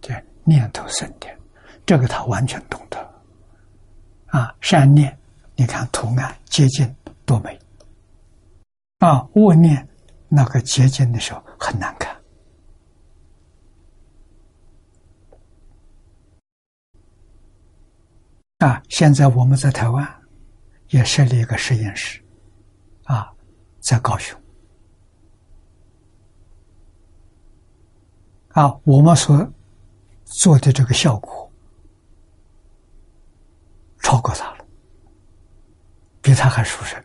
[0.00, 1.28] 对，念头生的。
[1.84, 2.98] 这个他完全懂得，
[4.26, 5.16] 啊，善念，
[5.54, 6.92] 你看图案接近
[7.24, 7.56] 多美，
[8.98, 9.86] 啊，恶念
[10.28, 12.15] 那个接近的时候很难看，
[18.58, 20.22] 啊，现在我们在台湾
[20.88, 22.22] 也设立一个实验室，
[23.04, 23.30] 啊，
[23.80, 24.40] 在高雄，
[28.48, 29.46] 啊，我们所
[30.24, 31.42] 做的这个效果。
[34.02, 34.64] 超过他了，
[36.22, 37.02] 比他还殊胜。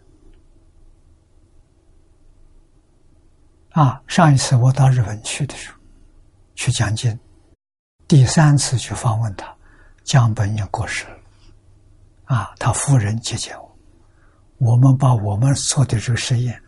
[3.71, 3.99] 啊！
[4.05, 5.79] 上一次我到日本去的时候，
[6.53, 7.17] 去讲经，
[8.07, 9.51] 第三次去访问他，
[10.03, 11.20] 江本也过世了。
[12.31, 13.77] 啊，他夫人接见我，
[14.71, 16.63] 我们把我们做的这个实验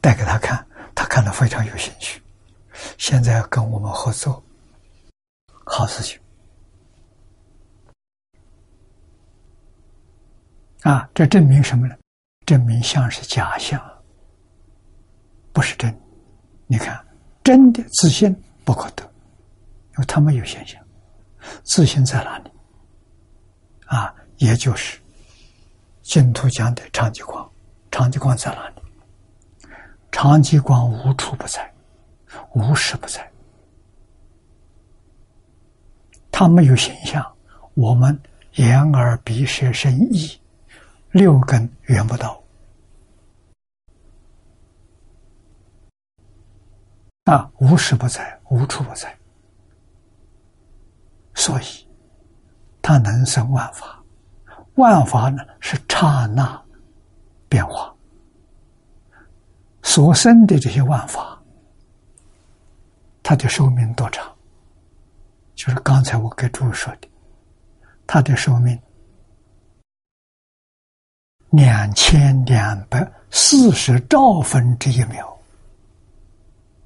[0.00, 0.64] 带给他看，
[0.94, 2.22] 他看了非常有兴趣，
[2.96, 4.40] 现在要跟我们合作，
[5.64, 6.20] 好事情。
[10.82, 11.96] 啊，这证明什么呢？
[12.46, 13.82] 证明相是假象，
[15.52, 15.92] 不是真。
[16.68, 17.04] 你看，
[17.42, 18.32] 真的自信
[18.64, 20.80] 不可得，因为他们有现象。
[21.64, 22.50] 自信在哪里？
[23.86, 24.98] 啊，也就是
[26.02, 27.50] 净土讲的长极光。
[27.90, 28.74] 长极光在哪里？
[30.12, 31.72] 长极光无处不在，
[32.54, 33.30] 无时不在。
[36.30, 37.24] 它没有形象，
[37.74, 38.18] 我们
[38.54, 40.40] 眼耳鼻舌身意。
[41.12, 42.42] 六根缘不到
[47.24, 49.16] 啊，无时不在，无处不在，
[51.34, 51.88] 所以
[52.82, 53.95] 它能生万法。
[54.76, 56.58] 万法呢是刹那
[57.48, 57.94] 变化，
[59.82, 61.38] 所生的这些万法，
[63.22, 64.26] 它的寿命多长？
[65.54, 67.08] 就是刚才我给诸位说的，
[68.06, 68.78] 它的寿命。
[71.50, 75.38] 两千两百四十兆分之一秒，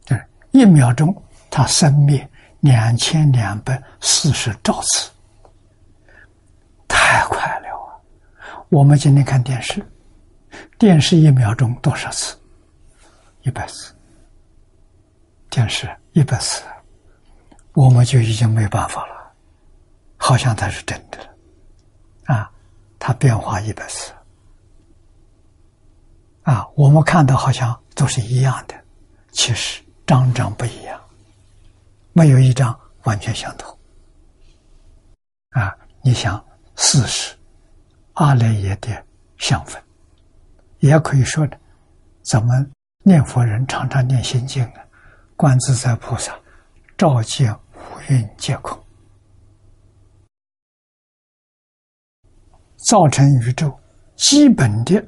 [0.05, 0.23] 对，
[0.53, 1.13] 一秒钟
[1.51, 2.29] 它生灭
[2.61, 5.11] 两千两百四十兆次，
[6.87, 7.60] 太快了！
[8.71, 9.85] 我们今天看电视，
[10.79, 12.37] 电视一秒钟多少次？
[13.43, 13.93] 一百次。
[15.51, 16.63] 电视一百次，
[17.73, 19.35] 我们就已经没办法了，
[20.17, 22.49] 好像它是真的了，啊，
[23.01, 24.13] 它变化一百次。
[26.43, 28.85] 啊，我们看到好像都是一样的，
[29.33, 31.01] 其实张张不一样，
[32.13, 33.77] 没有一张完全相同。
[35.51, 36.43] 啊，你想
[36.77, 37.37] 四十
[38.21, 39.05] 阿赖耶的
[39.39, 39.83] 相分，
[40.81, 41.59] 也可以说的，
[42.21, 42.71] 咱们
[43.03, 44.85] 念佛人常常念心经啊，
[45.37, 46.39] 观自在菩萨
[46.99, 47.81] 照见五
[48.11, 48.79] 蕴皆空，
[52.77, 53.75] 造成宇宙
[54.17, 55.03] 基本的。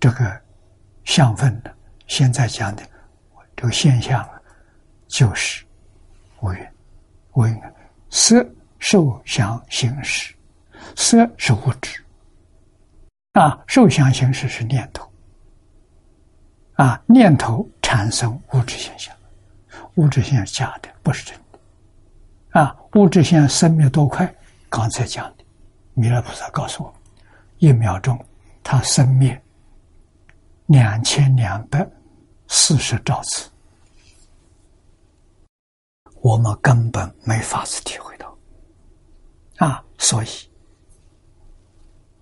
[0.00, 0.40] 这个
[1.04, 1.70] 相分呢，
[2.06, 2.82] 现在讲的
[3.54, 4.40] 这个现象啊，
[5.06, 5.66] 就是
[6.40, 6.68] 五蕴，
[7.34, 7.60] 五蕴
[8.08, 8.42] 色
[8.78, 10.34] 受想行识，
[10.98, 12.04] 色是物质
[13.34, 15.08] 啊，受想行识是念头
[16.74, 19.14] 啊，念头产生物质现象，
[19.94, 24.34] 物质现象假的，不是真的啊，物质现象生灭多快？
[24.68, 25.44] 刚才讲的，
[25.94, 26.92] 弥勒菩萨告诉我，
[27.58, 28.18] 一秒钟
[28.64, 29.40] 它生灭。
[30.66, 31.88] 两千两百
[32.48, 33.48] 四十兆次，
[36.20, 38.36] 我们根本没法子体会到
[39.58, 39.82] 啊！
[39.96, 40.26] 所以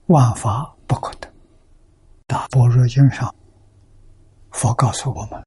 [0.07, 1.28] 万法不可得。
[2.27, 3.35] 大般若经上，
[4.51, 5.45] 佛告诉我们：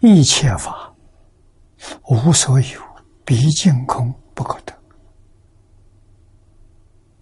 [0.00, 0.92] 一切法
[2.08, 2.80] 无所有，
[3.24, 4.72] 毕竟空不可得。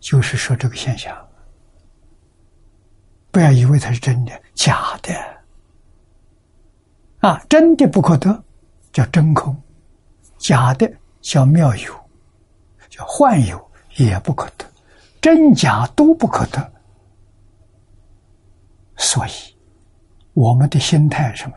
[0.00, 1.16] 就是说这个现象。
[3.30, 5.14] 不要以为它是真的，假的
[7.20, 7.38] 啊！
[7.48, 8.42] 真的不可得，
[8.90, 9.54] 叫真空；
[10.38, 10.90] 假的
[11.20, 11.94] 叫妙有，
[12.88, 14.64] 叫幻有，也不可得。
[15.20, 16.72] 真假都不可得。
[18.98, 19.30] 所以，
[20.34, 21.56] 我们的心态什么？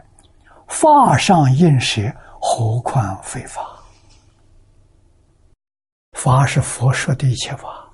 [0.68, 2.01] 法上应舍，
[2.39, 3.61] 何况非法？
[6.13, 7.91] 法是佛说的一切法，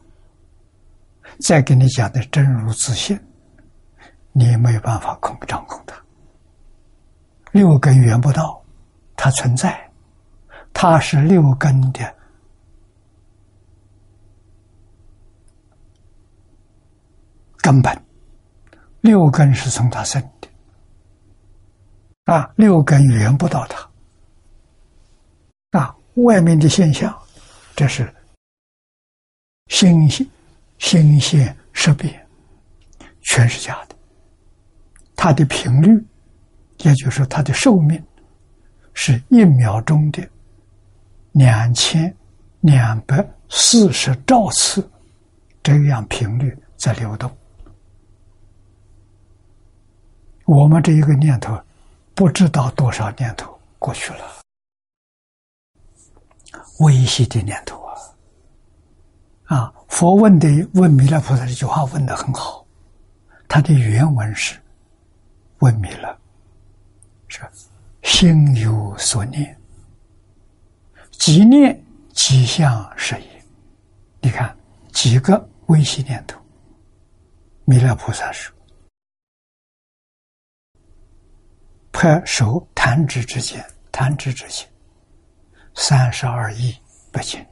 [1.39, 3.17] 再给你讲的真如自信，
[4.33, 5.95] 你没有办法控掌控它。
[7.51, 8.61] 六根缘不到，
[9.15, 9.89] 它存在，
[10.73, 12.15] 它是六根的
[17.61, 18.06] 根本，
[19.07, 20.49] 六根是从它生的，
[22.25, 23.89] 啊，六根缘不到它，
[25.79, 27.17] 啊，外面的现象。
[27.73, 28.13] 这是
[29.67, 30.29] 心性、
[30.77, 32.27] 心现识别，
[33.21, 33.95] 全是假的。
[35.15, 36.05] 它的频率，
[36.79, 38.03] 也就是说它的寿命，
[38.93, 40.21] 是一秒钟的
[41.31, 42.13] 两千
[42.59, 44.85] 两百四十兆次，
[45.63, 47.31] 这样频率在流动。
[50.47, 51.61] 我们这一个念头，
[52.15, 54.25] 不知道多少年头过去了。
[56.79, 57.99] 微细的念头啊！
[59.57, 62.65] 啊，佛问的问弥勒菩萨这句话问的很好，
[63.49, 64.57] 他的原文是
[65.59, 66.17] 问弥勒，
[67.27, 67.41] 是
[68.03, 69.59] 心有所念，
[71.11, 71.77] 即念
[72.13, 73.43] 即相是也。
[74.21, 74.55] 你看
[74.93, 76.39] 几个微细念头，
[77.65, 78.55] 弥勒菩萨说：
[81.99, 84.69] 拍手弹指之间，弹指之间。
[85.73, 86.71] 三十二亿
[87.11, 87.43] 八千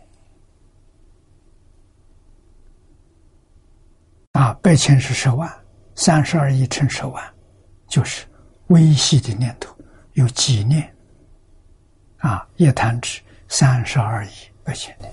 [4.34, 5.52] 啊，八千是十万，
[5.96, 7.34] 三十二亿乘十万，
[7.88, 8.28] 就是
[8.68, 9.76] 微细的念头
[10.14, 10.96] 有几念
[12.20, 12.48] 啊？
[12.58, 14.30] 一弹指三十二亿
[14.64, 15.12] 八千年，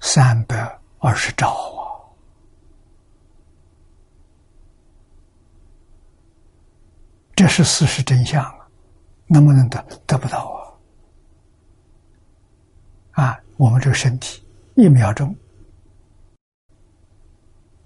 [0.00, 1.84] 三百二十兆啊！
[7.38, 8.68] 这是事实真相啊。
[9.28, 10.74] 能不能得得不到
[13.12, 13.22] 啊？
[13.22, 14.42] 啊，我们这个身体
[14.74, 15.32] 一秒钟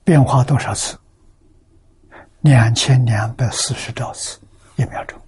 [0.05, 0.99] 变化多少次？
[2.41, 4.41] 两千两百四十兆次
[4.77, 5.20] 一秒钟，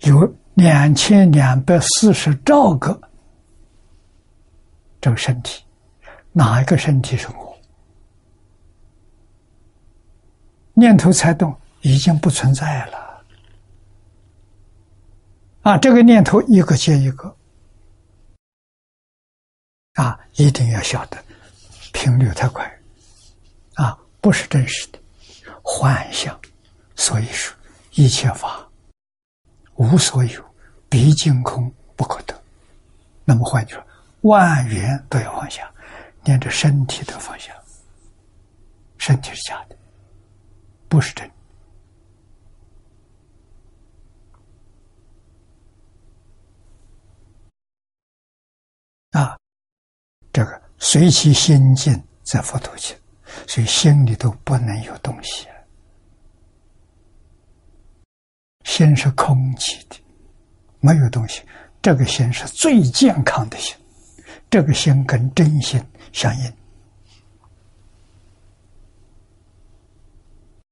[0.00, 3.00] 有两千两百四十兆个
[5.00, 5.64] 这个身体，
[6.32, 7.43] 哪一个身体是我？
[10.74, 11.54] 念头才动。
[11.86, 13.22] 已经不存在了，
[15.60, 15.76] 啊！
[15.76, 17.36] 这个念头一个接一个，
[19.92, 21.22] 啊，一定要晓得
[21.92, 22.64] 频率太快，
[23.74, 24.98] 啊，不是真实的
[25.62, 26.40] 幻象。
[26.96, 27.54] 所以说，
[27.92, 28.66] 一切法
[29.74, 30.42] 无所有，
[30.88, 32.34] 毕竟空不可得。
[33.26, 33.86] 那么换句话说，
[34.22, 35.70] 万缘都要放下，
[36.22, 37.52] 连着身体都放下，
[38.96, 39.76] 身体是假的，
[40.94, 41.28] 不是真。
[49.10, 49.36] 啊，
[50.32, 52.96] 这个随其心境在佛陀前，
[53.48, 55.48] 所以心里头不能有东西。
[58.62, 60.00] 心是空寂的，
[60.78, 61.42] 没有东西。
[61.82, 63.76] 这个心是最健康的心，
[64.48, 66.52] 这个心跟真心相应。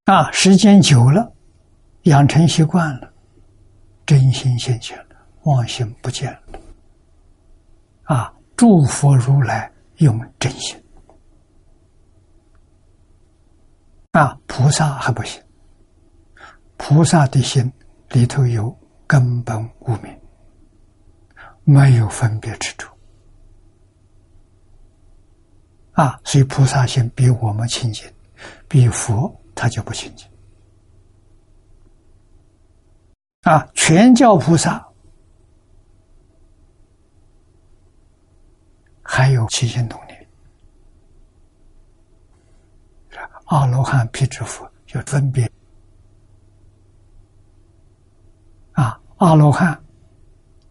[0.04, 1.32] 啊，时间久了，
[2.02, 3.12] 养成习惯了，
[4.04, 6.60] 真心现前了，妄心不见了。
[8.04, 8.34] 啊！
[8.56, 10.80] 诸佛如来用真心，
[14.12, 15.42] 啊，菩萨还不行。
[16.76, 17.72] 菩萨的心
[18.10, 18.76] 里头有
[19.06, 20.20] 根本无明，
[21.64, 22.92] 没有分别之处。
[25.92, 28.04] 啊，所以菩萨心比我们清净，
[28.68, 30.28] 比佛他就不清净。
[33.42, 34.86] 啊，全教菩萨。
[39.04, 40.28] 还有七心动念，
[43.44, 45.50] 阿罗汉、辟支佛就分别
[48.72, 49.78] 啊，阿罗汉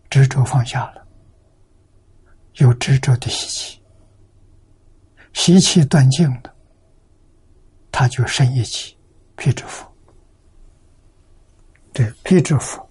[0.09, 1.05] 执着放下了，
[2.55, 3.83] 有执着的习气，
[5.33, 6.50] 习气断净了，
[7.91, 8.97] 他就生一气，
[9.35, 9.85] 辟支佛。
[11.93, 12.89] 对，辟支佛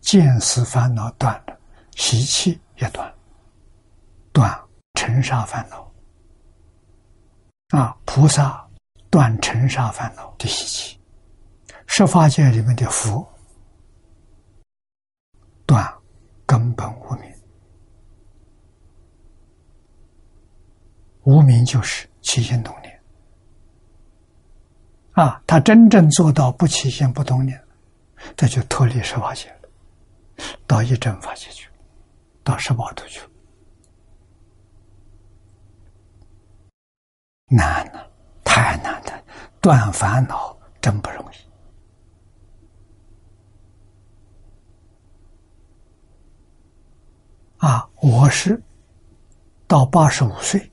[0.00, 1.58] 见思烦恼断了，
[1.96, 3.14] 习气也断了，
[4.32, 4.58] 断。
[4.94, 5.90] 尘沙烦恼
[7.68, 8.68] 啊，菩萨
[9.08, 11.00] 断尘沙烦恼的习气；
[11.86, 13.26] 十法界里面的佛
[15.64, 15.90] 断
[16.44, 17.34] 根本无明，
[21.22, 22.74] 无明就是起心动
[25.20, 25.42] 啊。
[25.46, 27.60] 他真正做到不起心不动念，
[28.36, 29.68] 这就脱离十法界了
[30.66, 31.68] 到一真法界去，
[32.42, 33.20] 到十八度去，
[37.46, 38.00] 难呐，
[38.44, 39.24] 太难了，
[39.60, 41.36] 断烦恼真不容易。
[47.58, 48.62] 啊，我是
[49.66, 50.70] 到八十五岁，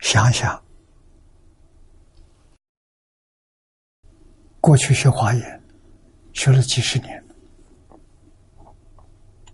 [0.00, 0.62] 想想
[4.66, 5.62] 过去学华严，
[6.32, 7.24] 学了几十年。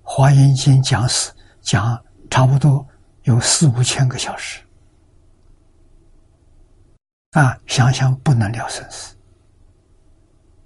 [0.02, 2.88] 华严经讲死讲差不多
[3.24, 4.62] 有四五千个小时，
[7.32, 9.14] 啊，想想不能了生死，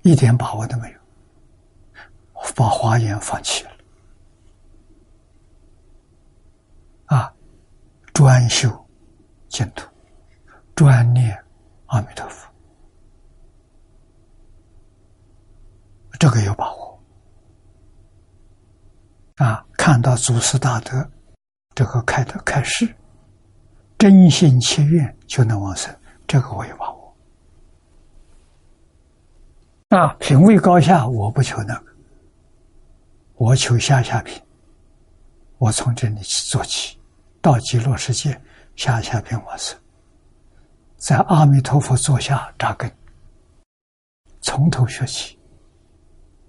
[0.03, 0.99] 一点把握都没有，
[2.55, 3.71] 把华严放弃了，
[7.07, 7.35] 啊，
[8.15, 8.71] 专修
[9.49, 9.91] 净土，
[10.77, 11.37] 专念
[11.87, 12.49] 阿弥陀佛，
[16.19, 17.03] 这个有把握。
[19.37, 21.11] 啊，看到祖师大德
[21.75, 22.95] 这个开的开示，
[23.99, 25.95] 真心切愿就能往生，
[26.27, 27.17] 这个我有把握。
[29.91, 31.93] 啊，品位高下我不求那个，
[33.35, 34.43] 我求下下品。
[35.59, 36.99] 我从这里做起，
[37.41, 38.41] 到极乐世界
[38.75, 39.79] 下下品往生，
[40.97, 42.91] 在阿弥陀佛座下扎根，
[44.41, 45.36] 从头学起。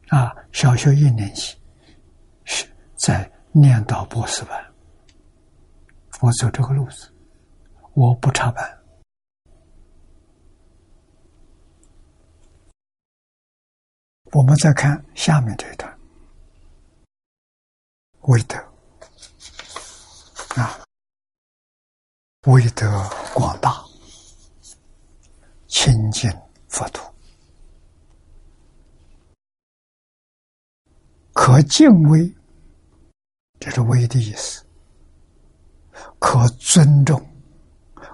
[0.10, 1.58] 啊，小学一年级
[2.46, 2.68] 是。
[2.98, 4.74] 在念到博士班，
[6.20, 7.14] 我走这个路子，
[7.94, 8.84] 我不插班。
[14.32, 16.00] 我们再看下面这一段，
[18.22, 18.58] 威德
[20.56, 20.80] 啊，
[22.48, 23.86] 威德广大，
[25.68, 26.32] 亲近
[26.68, 27.04] 佛土，
[31.38, 32.34] 可敬畏。
[33.60, 34.66] 这是“威”的意思，
[36.18, 37.24] 可尊重、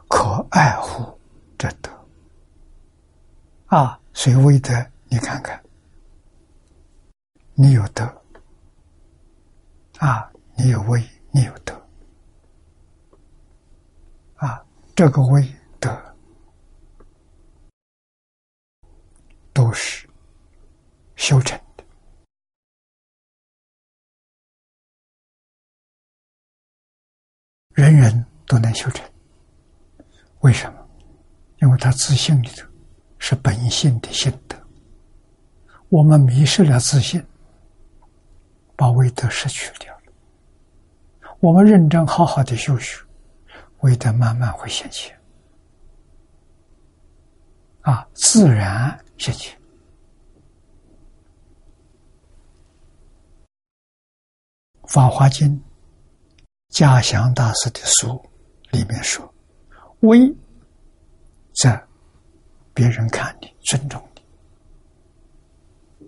[0.09, 1.17] 可爱护
[1.57, 1.89] 这德
[3.67, 3.97] 啊！
[4.13, 4.73] 所以威德，
[5.07, 5.63] 你看看，
[7.53, 8.03] 你有德
[9.99, 11.01] 啊，你有威，
[11.31, 11.73] 你有德
[14.35, 14.61] 啊，
[14.95, 15.89] 这个威德
[19.53, 20.09] 都是
[21.15, 21.57] 修成。
[27.73, 29.03] 人人都能修成，
[30.41, 30.79] 为什么？
[31.59, 32.67] 因为他自信里头
[33.17, 34.57] 是本性的心德。
[35.89, 37.25] 我们迷失了自信，
[38.75, 40.01] 把威德失去掉了。
[41.39, 43.03] 我们认真好好的修学，
[43.79, 45.17] 威德慢慢会显现，
[47.81, 49.57] 啊，自然显现。
[54.87, 55.49] 《法华经》。
[56.73, 58.19] 嘉祥大师的书
[58.71, 59.31] 里面说
[60.01, 60.35] ：“威，
[61.53, 61.79] 在
[62.73, 64.01] 别人看你尊重
[65.99, 66.07] 你，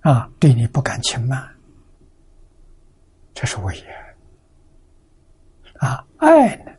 [0.00, 1.48] 啊，对你不敢轻慢，
[3.32, 3.86] 这是威严。
[5.74, 6.72] 啊，爱呢，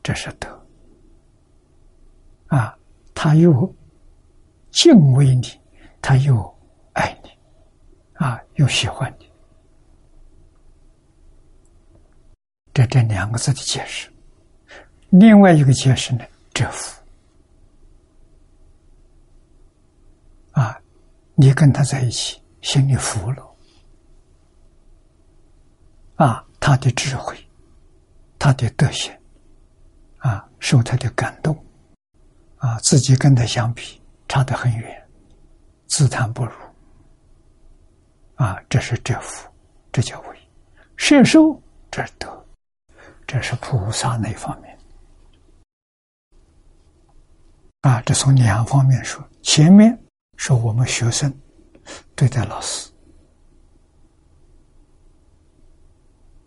[0.00, 0.48] 这是德。
[2.46, 2.78] 啊，
[3.16, 3.74] 他又
[4.70, 5.60] 敬畏你，
[6.00, 6.56] 他又
[6.92, 7.30] 爱你，
[8.12, 9.25] 啊，又喜欢你。”
[12.76, 14.12] 这这两个字的解释，
[15.08, 16.22] 另外一个解释呢，
[16.52, 17.00] 折服
[20.52, 20.78] 啊，
[21.36, 23.56] 你跟他在一起，心里服了。
[26.16, 27.34] 啊，他的智慧，
[28.38, 29.10] 他的德行
[30.18, 31.56] 啊，受他的感动。
[32.58, 33.98] 啊，自己跟他相比
[34.28, 35.08] 差得很远，
[35.86, 36.52] 自叹不如。
[38.34, 39.48] 啊，这是折服，
[39.90, 40.38] 这叫为
[40.98, 41.58] 摄受，
[41.90, 42.45] 这是德。
[43.26, 44.78] 这是菩萨那方面
[47.80, 49.22] 啊，这从两方面说。
[49.42, 49.96] 前面
[50.36, 51.32] 是我们学生
[52.14, 52.90] 对待老师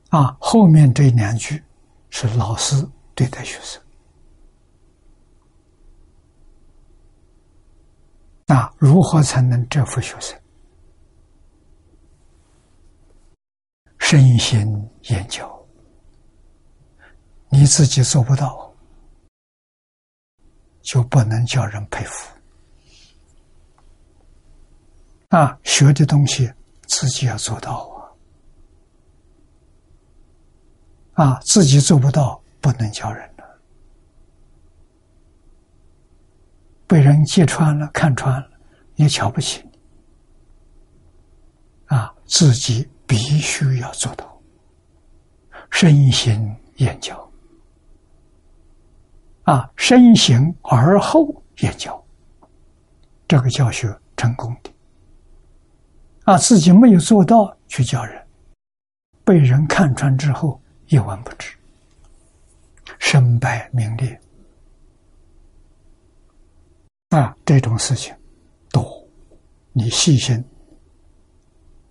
[0.10, 1.64] 啊，后面这两句
[2.10, 3.82] 是老师对待学生
[8.48, 8.74] 啊。
[8.78, 10.40] 如何才能折服学生？
[14.00, 15.59] 身心研究。
[17.50, 18.74] 你自己做不到，
[20.82, 22.28] 就不能叫人佩服。
[25.30, 26.52] 啊，学的东西
[26.88, 28.14] 自己要做到
[31.16, 31.26] 啊！
[31.26, 33.60] 啊，自己做不到，不能叫人了。
[36.88, 38.50] 被人揭穿了、看穿了，
[38.96, 41.96] 也瞧不起你。
[41.96, 44.42] 啊，自己必须要做到
[45.70, 47.29] 身心研教
[49.50, 51.26] 啊，身行而后
[51.58, 52.00] 言教，
[53.28, 54.72] 这个教学成功的
[56.26, 58.28] 啊，自己没有做到去教人，
[59.24, 61.58] 被人看穿之后一文不值，
[63.00, 64.22] 身败名裂
[67.10, 68.16] 啊，这种事情
[68.72, 69.04] 多，
[69.74, 70.46] 你细心。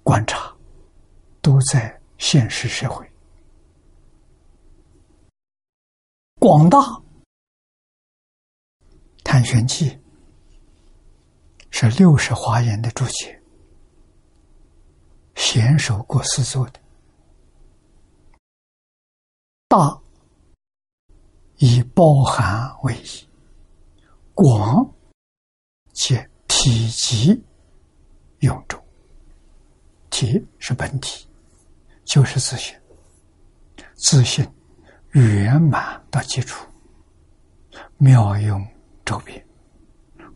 [0.04, 0.54] 观察，
[1.42, 3.04] 都在现实社会。
[6.38, 6.78] 广大
[9.30, 9.90] 《探玄记》
[11.68, 13.38] 是六十华严的注解，
[15.34, 16.80] 贤手过四做的。
[19.68, 20.00] 大
[21.58, 23.28] 以包含为宜，
[24.32, 24.90] 广
[25.92, 27.38] 且体积
[28.38, 28.82] 用重。
[30.08, 31.28] 体是本体，
[32.02, 32.74] 就是自信，
[33.94, 34.42] 自信
[35.10, 36.66] 圆满的基础，
[37.98, 38.66] 妙用
[39.08, 39.42] 周边，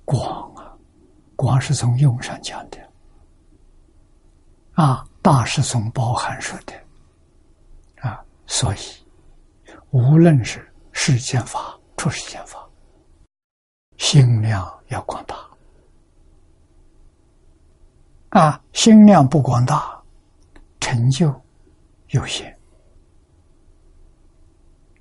[0.02, 0.74] 广啊，
[1.36, 2.78] 广是从用上讲的，
[4.72, 6.72] 啊，大是从包含说的，
[8.00, 8.78] 啊，所以
[9.90, 12.66] 无论是世间法、出世间法，
[13.98, 15.36] 心量要广大。
[18.30, 20.02] 啊，心量不广大，
[20.80, 21.30] 成就
[22.08, 22.58] 有限。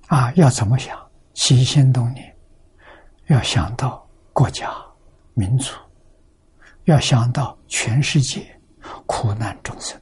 [0.08, 1.00] 啊，要怎么想？
[1.32, 2.31] 起心动念，
[3.32, 4.70] 要想到国家、
[5.32, 5.72] 民族，
[6.84, 8.46] 要想到全世界
[9.06, 9.98] 苦难众生。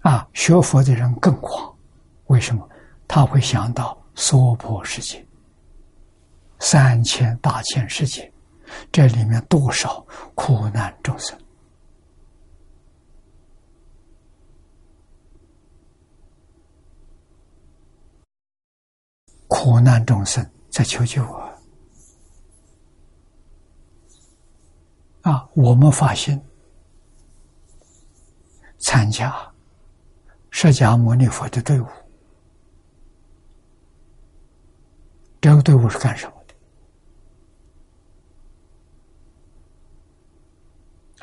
[0.00, 1.72] 啊，学佛的人更狂，
[2.26, 2.68] 为什么？
[3.06, 5.24] 他会想到娑婆世界、
[6.58, 8.32] 三千大千世界。
[8.90, 10.04] 这里面多少
[10.34, 11.38] 苦难众生？
[19.46, 20.44] 苦难众生
[20.76, 21.58] 在求救啊！
[25.22, 26.38] 啊，我们发现
[28.76, 29.34] 参加
[30.50, 31.86] 释迦牟尼佛的队伍，
[35.40, 36.54] 这个队伍是干什么的？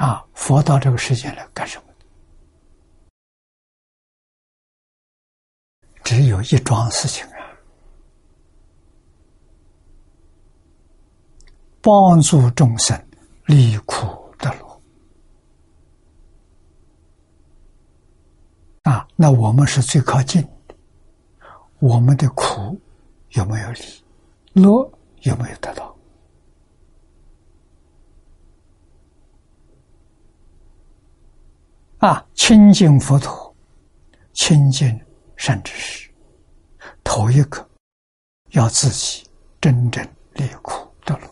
[0.04, 2.06] 啊，佛到这个世界来干什么的？
[6.04, 7.38] 只有一桩事情啊，
[11.84, 12.98] 帮助众生
[13.48, 14.08] 离苦
[14.40, 14.82] 得乐。
[18.84, 20.76] 啊，那我们是最靠近的，
[21.80, 22.80] 我们的苦
[23.32, 23.82] 有没有离？
[24.54, 24.90] 乐
[25.24, 25.94] 有没有得到？
[31.98, 33.54] 啊，亲近佛陀，
[34.32, 34.98] 亲近
[35.36, 36.10] 善知识，
[37.04, 37.70] 头一个
[38.52, 39.26] 要自己
[39.60, 41.28] 真正离苦得乐。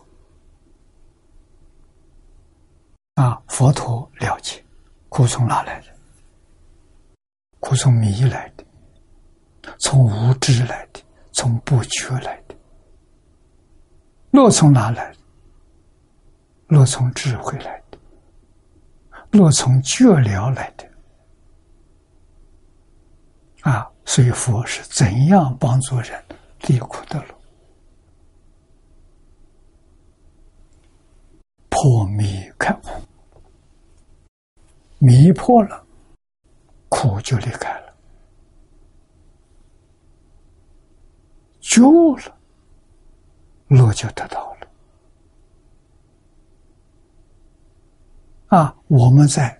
[3.21, 4.63] 啊，佛陀了解
[5.07, 5.87] 苦从哪来的？
[7.59, 8.65] 苦从迷来的，
[9.79, 10.99] 从无知来的，
[11.31, 12.55] 从不觉来的。
[14.31, 15.13] 乐从哪来？
[16.65, 17.99] 乐从智慧来的。
[19.29, 20.89] 若从觉了来的
[23.61, 26.25] 啊，所以佛是怎样帮助人
[26.61, 27.35] 离苦得乐？
[31.69, 32.87] 破迷开悟，
[35.03, 35.83] 迷破了，
[36.87, 37.91] 苦就离开了；
[41.59, 42.37] 救了，
[43.67, 44.67] 乐就得到了。
[48.49, 49.59] 啊，我们在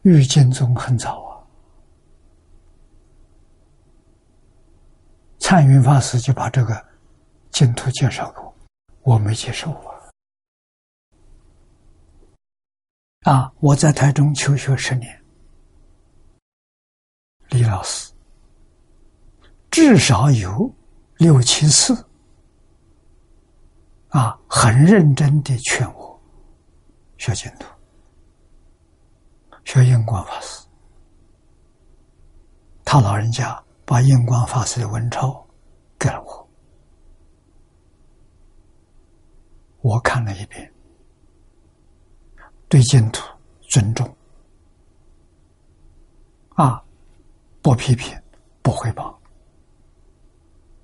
[0.00, 1.44] 遇见中很早啊，
[5.38, 6.82] 灿云法师就把这个
[7.50, 8.54] 净土介绍过，
[9.02, 9.91] 我没接受啊。
[13.22, 15.22] 啊，我在台中求学十年，
[17.50, 18.12] 李老师
[19.70, 20.74] 至少有
[21.18, 21.94] 六七次
[24.08, 26.20] 啊，很认真的劝我。
[27.16, 27.66] 学净土，
[29.64, 30.66] 学印光法师，
[32.84, 35.46] 他老人家把印光法师的文钞
[35.96, 36.48] 给了我，
[39.82, 40.71] 我看了一遍，
[42.72, 43.22] 对净土
[43.68, 44.16] 尊重，
[46.54, 46.82] 啊，
[47.60, 48.18] 不批评，
[48.62, 49.20] 不汇报，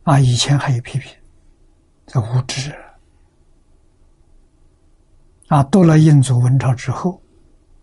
[0.03, 1.11] 啊，以前还有批评，
[2.07, 2.71] 这无知。
[5.47, 7.19] 啊，读了印祖文钞之后，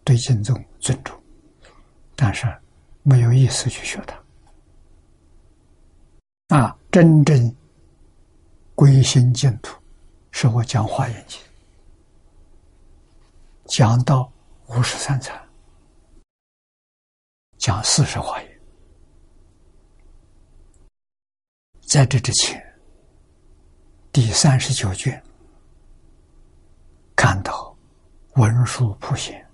[0.04, 1.20] 对敬宗尊重，
[2.16, 2.46] 但是
[3.02, 4.24] 没有意思去学它。
[6.56, 7.56] 啊，真正
[8.76, 9.76] 归心净土，
[10.30, 11.42] 是我讲《华严经》，
[13.66, 14.32] 讲到
[14.68, 15.40] 五十三禅，
[17.58, 18.62] 讲四十华严。
[21.82, 22.62] 在这之前，
[24.12, 25.22] 第三十九卷
[27.16, 27.76] 看到
[28.36, 29.46] 文殊普贤，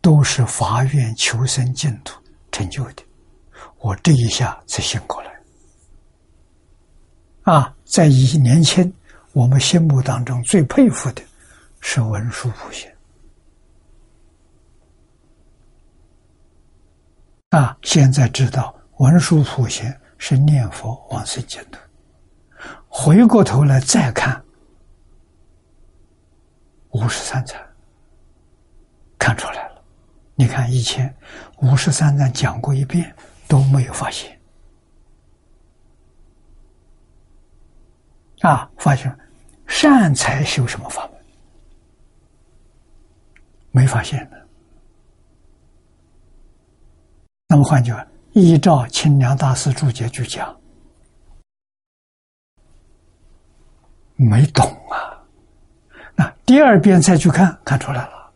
[0.00, 2.18] 都是法院求生净土
[2.50, 3.02] 成就的。
[3.78, 5.42] 我这一下才醒过来。
[7.42, 8.90] 啊，在一年前，
[9.36, 11.22] 我们心目当中最佩服的
[11.82, 12.90] 是文殊普贤。
[17.50, 21.78] 啊，现在知道文殊普贤是念佛往生净土。
[22.88, 24.42] 回过头来再看
[26.92, 27.60] 五十三禅，
[29.18, 29.84] 看出来了。
[30.34, 31.14] 你看以前
[31.58, 33.14] 五十三禅讲过一遍
[33.46, 34.40] 都没有发现，
[38.40, 39.14] 啊，发现
[39.66, 41.12] 善财修什么法门？
[43.70, 44.46] 没发现的。
[47.48, 50.58] 那么换句话，依照清凉大师注解去讲，
[54.16, 55.22] 没懂啊。
[56.14, 58.32] 那第二遍再去看，看出来了，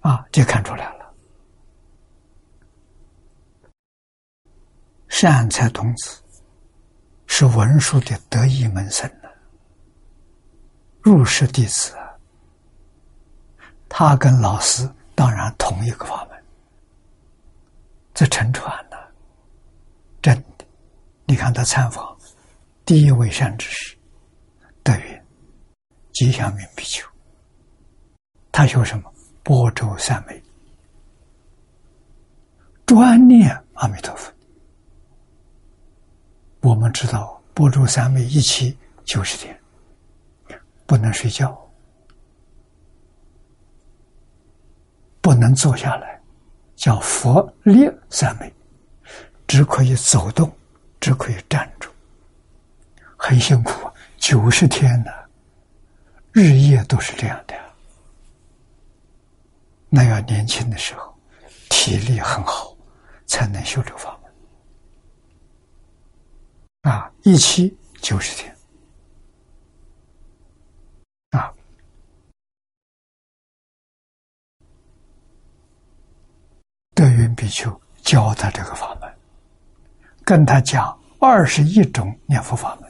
[0.00, 1.14] 啊，就看出来了。
[5.08, 6.20] 善财童子
[7.38, 9.28] 是文殊的得意门生呢，
[11.02, 11.94] 入室弟子。
[13.90, 16.44] 他跟老师当然同一个法门，
[18.14, 19.12] 这乘传了，
[20.22, 20.64] 真的。
[21.26, 22.16] 你看他参访
[22.86, 23.94] 第一位善知识
[24.82, 25.22] 德云
[26.14, 27.06] 吉祥云比丘，
[28.50, 29.12] 他学什么？
[29.42, 30.42] 波州三昧，
[32.86, 34.32] 专念阿弥陀佛。
[36.66, 39.56] 我们知道波州三昧一期九十天，
[40.84, 41.56] 不能睡觉。
[45.20, 46.20] 不能坐下来，
[46.74, 48.52] 叫佛立三昧，
[49.46, 50.52] 只可以走动，
[50.98, 51.88] 只可以站住，
[53.16, 53.94] 很辛苦啊！
[54.16, 55.12] 九十天呢，
[56.32, 57.54] 日夜都是这样的。
[59.88, 61.16] 那要年轻的时候，
[61.68, 62.76] 体力很好，
[63.24, 64.15] 才能修这法
[66.86, 67.10] 啊！
[67.24, 68.56] 一期九十天。
[71.30, 71.52] 啊
[76.94, 77.68] 德云比丘
[78.02, 79.12] 教他这个法门，
[80.24, 82.88] 跟他讲二十一种念佛法门，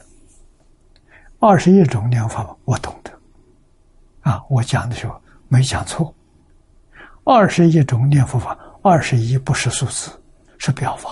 [1.39, 3.11] 二十一种念佛法我懂得，
[4.21, 6.13] 啊，我讲的时候没讲错。
[7.23, 10.11] 二十一种念佛法，二十一不是数字，
[10.59, 11.09] 是表法，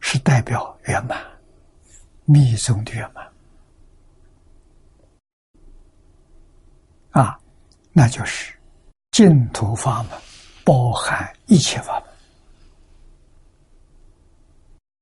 [0.00, 1.18] 是代表圆满，
[2.28, 3.26] 密宗的圆满，
[7.24, 7.40] 啊，
[7.92, 8.54] 那就是
[9.10, 10.10] 净土法门。
[10.64, 11.98] 包含一切法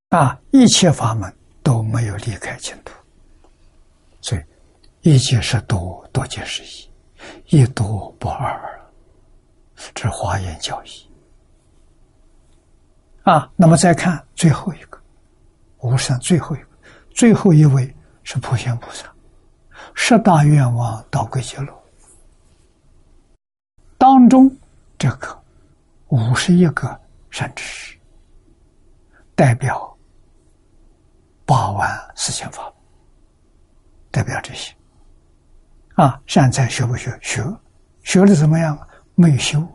[0.09, 2.93] 门啊，一切法门都没有离开净土，
[4.21, 4.41] 所以
[5.01, 6.89] 一即是多，多即是一，
[7.57, 8.79] 一多不二，
[9.93, 10.89] 这华严教义
[13.23, 13.51] 啊。
[13.57, 14.97] 那么再看最后一个，
[15.79, 16.66] 无上最后一个，
[17.17, 17.91] 最后一位
[18.21, 19.11] 是普贤菩萨，
[19.95, 21.73] 十大愿望到归结路
[23.97, 24.55] 当中
[24.99, 25.35] 这个。
[26.09, 26.97] 五十一个
[27.31, 27.97] 善知识，
[29.35, 29.97] 代表
[31.43, 32.71] 八万四千法，
[34.11, 34.73] 代表这些
[35.95, 37.17] 啊，善财学不学？
[37.21, 37.43] 学，
[38.03, 38.79] 学的怎么样？
[39.15, 39.67] 没有修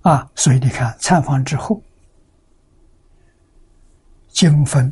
[0.00, 0.28] 啊！
[0.34, 1.80] 所以你看，参访之后，
[4.28, 4.90] 经分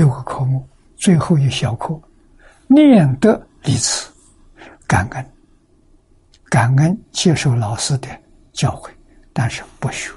[0.00, 0.66] 六个科目，
[0.96, 2.00] 最后一小课，
[2.66, 4.10] 念得离此，
[4.86, 5.32] 感恩，
[6.48, 8.08] 感恩接受老师的。
[8.54, 8.90] 教诲，
[9.34, 10.10] 但是不学，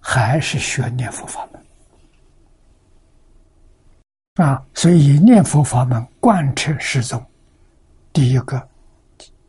[0.00, 1.48] 还是学念佛法
[4.34, 4.60] 门啊！
[4.74, 7.24] 所以念佛法门贯彻始终。
[8.12, 8.68] 第一个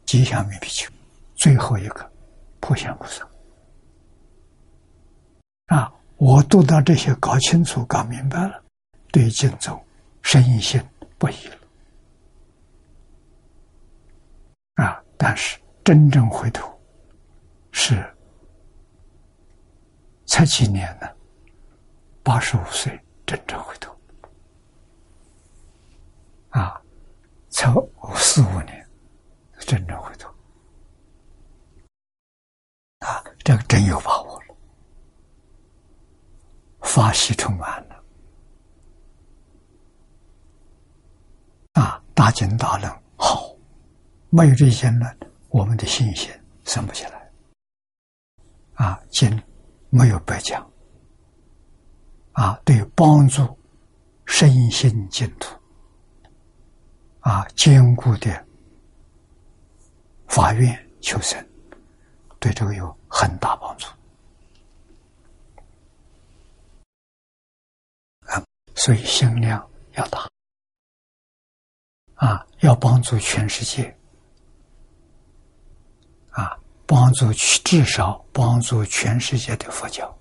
[0.06, 0.88] 吉祥云比丘，
[1.34, 2.08] 最后一个
[2.60, 3.28] 普贤菩萨
[5.76, 5.92] 啊！
[6.18, 8.64] 我读到这些，搞清楚、搞明白了，
[9.12, 9.84] 对经宗
[10.22, 10.82] 深信
[11.18, 11.58] 不疑了
[14.86, 15.04] 啊！
[15.18, 16.80] 但是真正回头
[17.72, 18.04] 是。
[20.26, 21.10] 才几年呢？
[22.22, 24.00] 八十五岁真正回头
[26.50, 26.80] 啊，
[27.50, 27.74] 才
[28.16, 28.88] 四五年，
[29.60, 30.30] 真正回头，
[33.00, 34.56] 啊，这个真有把握了，
[36.82, 38.04] 法喜充满了，
[41.74, 43.56] 啊，大经大论好，
[44.30, 45.10] 没有这些呢，
[45.48, 46.30] 我们的信心
[46.66, 47.32] 升不起来，
[48.74, 49.42] 啊，经
[49.90, 50.70] 没有白讲，
[52.34, 53.58] 啊，对帮助
[54.26, 55.58] 身心净土。
[57.22, 58.46] 啊，坚固的
[60.28, 61.42] 法院求生，
[62.38, 63.88] 对这个有很大帮助。
[68.26, 68.44] 啊，
[68.76, 70.28] 所以心量要大，
[72.20, 73.96] 啊，要帮助全世界，
[76.32, 80.14] 啊，帮助至少帮助全世界的佛教，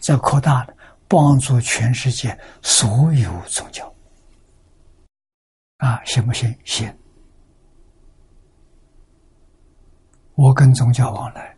[0.00, 0.76] 再扩大的
[1.08, 3.90] 帮助全世界所有宗教。
[5.78, 6.54] 啊，行不行？
[6.64, 6.94] 行。
[10.34, 11.56] 我跟宗教往来，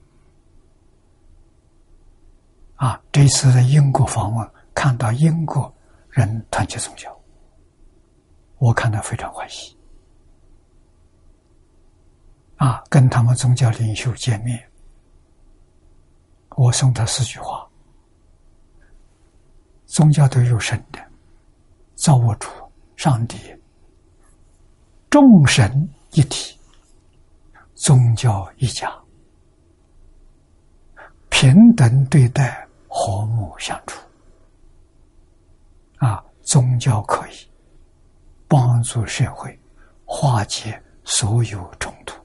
[2.76, 5.74] 啊，这次在英国访问，看到英国
[6.08, 7.19] 人团结宗教，
[8.60, 9.74] 我看到非常欢喜。
[12.56, 14.62] 啊，跟他们宗教领袖见面，
[16.56, 17.66] 我送他四句话：
[19.86, 20.98] 宗教都有神的，
[21.94, 22.50] 造物主、
[22.96, 23.38] 上帝。
[25.08, 26.60] 众神一体，
[27.74, 28.92] 宗教一家，
[31.30, 33.98] 平等对待，和睦相处。
[35.96, 37.49] 啊，宗教可以
[38.50, 39.56] 帮助社会
[40.04, 42.20] 化解所有冲突，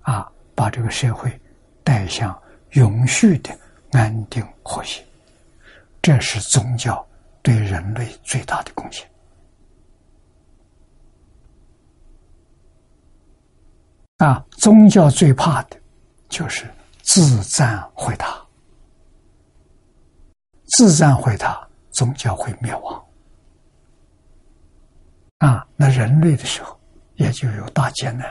[0.00, 1.40] 啊，把这个社会
[1.84, 2.36] 带向
[2.70, 3.56] 永续的
[3.92, 5.06] 安定和谐。
[6.02, 7.06] 这是宗教
[7.42, 9.08] 对人类最大的贡献。
[14.16, 15.80] 啊，宗教最怕的，
[16.28, 16.66] 就是
[17.02, 18.36] 自赞毁他。
[20.76, 21.56] 自赞毁他，
[21.92, 23.06] 宗教会灭亡。
[25.40, 26.78] 啊，那人类的时候，
[27.16, 28.28] 也就有大艰难。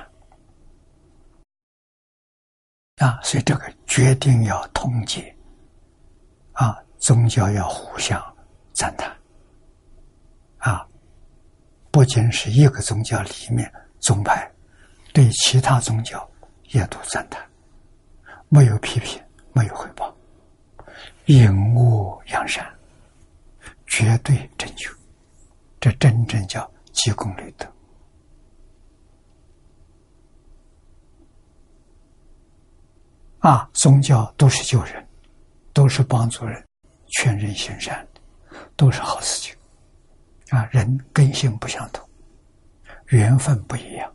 [2.97, 5.35] 啊，所以这个决定要通结。
[6.53, 8.21] 啊，宗教要互相
[8.73, 9.11] 赞叹。
[10.59, 10.85] 啊，
[11.89, 14.49] 不仅是一个宗教里面宗派。
[15.11, 16.29] 对其他宗教
[16.65, 17.43] 也都赞叹，
[18.47, 19.19] 没有批评，
[19.53, 20.15] 没有汇报，
[21.25, 22.71] 引恶扬善，
[23.87, 24.87] 绝对正确，
[25.79, 27.65] 这真正叫积功累德。
[33.39, 35.07] 啊，宗教都是救人，
[35.71, 36.61] 都是帮助人，
[37.07, 38.05] 劝人行善，
[38.75, 39.55] 都是好事情。
[40.49, 42.05] 啊，人根性不相同，
[43.05, 44.13] 缘分不一样。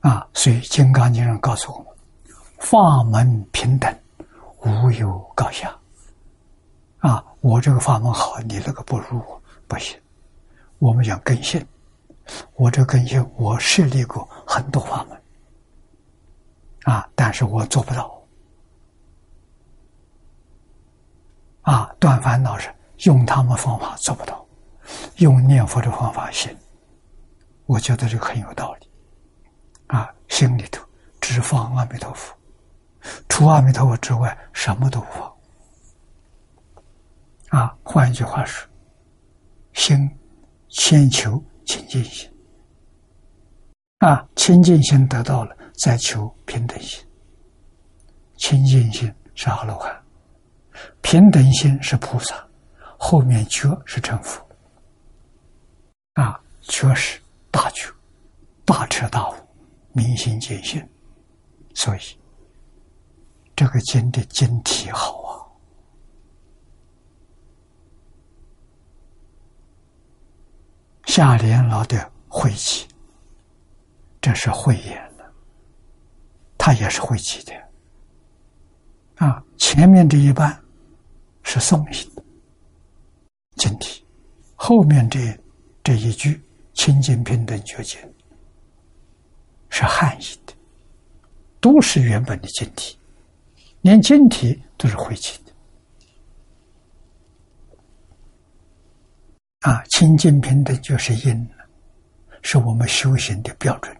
[0.00, 1.86] 啊，所以《金刚经》上告诉我们
[2.58, 3.96] ：“法门平等，
[4.64, 5.72] 无有高下。”
[6.98, 9.98] 啊，我这个法门好，你那个不如我，不行。
[10.78, 11.64] 我们讲根性，
[12.54, 15.22] 我这根性，我设立过很多法门，
[16.84, 18.12] 啊，但是我做不到。
[21.62, 22.72] 啊，断烦恼是
[23.04, 24.44] 用他们方法做不到，
[25.16, 26.56] 用念佛的方法行。
[27.66, 28.88] 我觉得这个很有道理。
[29.88, 30.84] 啊，心里头
[31.20, 32.34] 只放阿弥陀佛，
[33.28, 35.35] 除阿弥陀佛之外，什么都不放。
[37.50, 38.68] 啊，换一句话说，
[39.72, 40.10] 心
[40.68, 42.30] 先求清净心，
[43.98, 47.04] 啊，清净心得到了，再求平等心。
[48.36, 50.02] 清净心是阿罗汉，
[51.02, 52.46] 平等心是菩萨，
[52.98, 54.44] 后面觉是成佛。
[56.14, 57.20] 啊，觉是
[57.50, 57.90] 大觉，
[58.64, 59.34] 大彻大悟。
[59.92, 60.86] 明心见性，
[61.72, 62.00] 所以
[63.54, 65.22] 这个经的经体好
[71.06, 72.86] 下联老的晦气，
[74.20, 75.32] 这是慧眼了，
[76.58, 77.54] 他也是晦气的
[79.16, 79.42] 啊。
[79.56, 80.60] 前面这一半
[81.42, 82.22] 是诵心的
[83.56, 84.04] 经体，
[84.54, 85.18] 后面这
[85.82, 86.42] 这一句
[86.74, 87.98] 清净平等觉经。
[89.68, 90.54] 是汉译的，
[91.60, 92.98] 都是原本的经体，
[93.80, 95.45] 连经体都是晦气的。
[99.60, 101.48] 啊，清净平等就是因
[102.42, 103.96] 是我们修行的标准。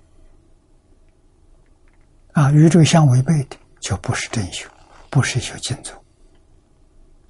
[2.32, 4.68] 啊，与这相违背的，就不是真修，
[5.10, 5.98] 不是修净土。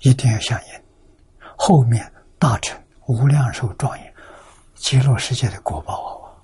[0.01, 0.83] 一定要相应，
[1.57, 4.15] 后面大成无量寿庄严，
[4.75, 6.37] 极乐世界的果报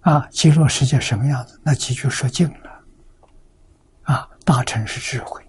[0.00, 0.12] 啊！
[0.12, 1.60] 啊，极乐世界什么样子？
[1.62, 2.84] 那几句说尽了。
[4.02, 5.44] 啊，大成是智慧，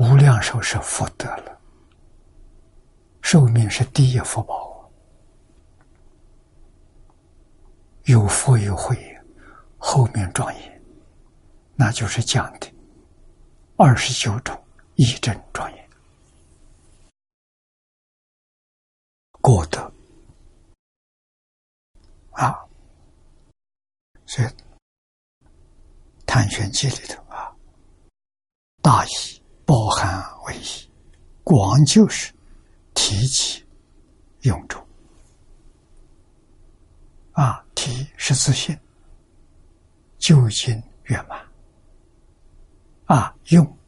[0.00, 1.60] 无量寿是福德了，
[3.20, 4.90] 寿命是第一福报。
[8.04, 8.96] 有福有慧，
[9.76, 10.82] 后面庄严，
[11.76, 12.72] 那就是讲的
[13.76, 14.58] 二十九种
[14.94, 15.90] 义正庄严，
[19.42, 19.80] 过德。
[22.30, 22.58] 啊，
[24.24, 24.48] 所以
[26.24, 27.54] 《探玄记》里头啊，
[28.80, 29.39] 大喜
[29.70, 30.90] 包含为一，
[31.44, 32.34] 广就是
[32.92, 33.64] 提起
[34.40, 34.84] 用处。
[37.30, 38.76] 啊，提是自信，
[40.18, 41.40] 究竟圆满。
[43.04, 43.78] 啊，用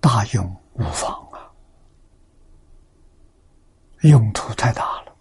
[0.00, 1.48] 大用无妨啊，
[4.00, 5.16] 用途太大了，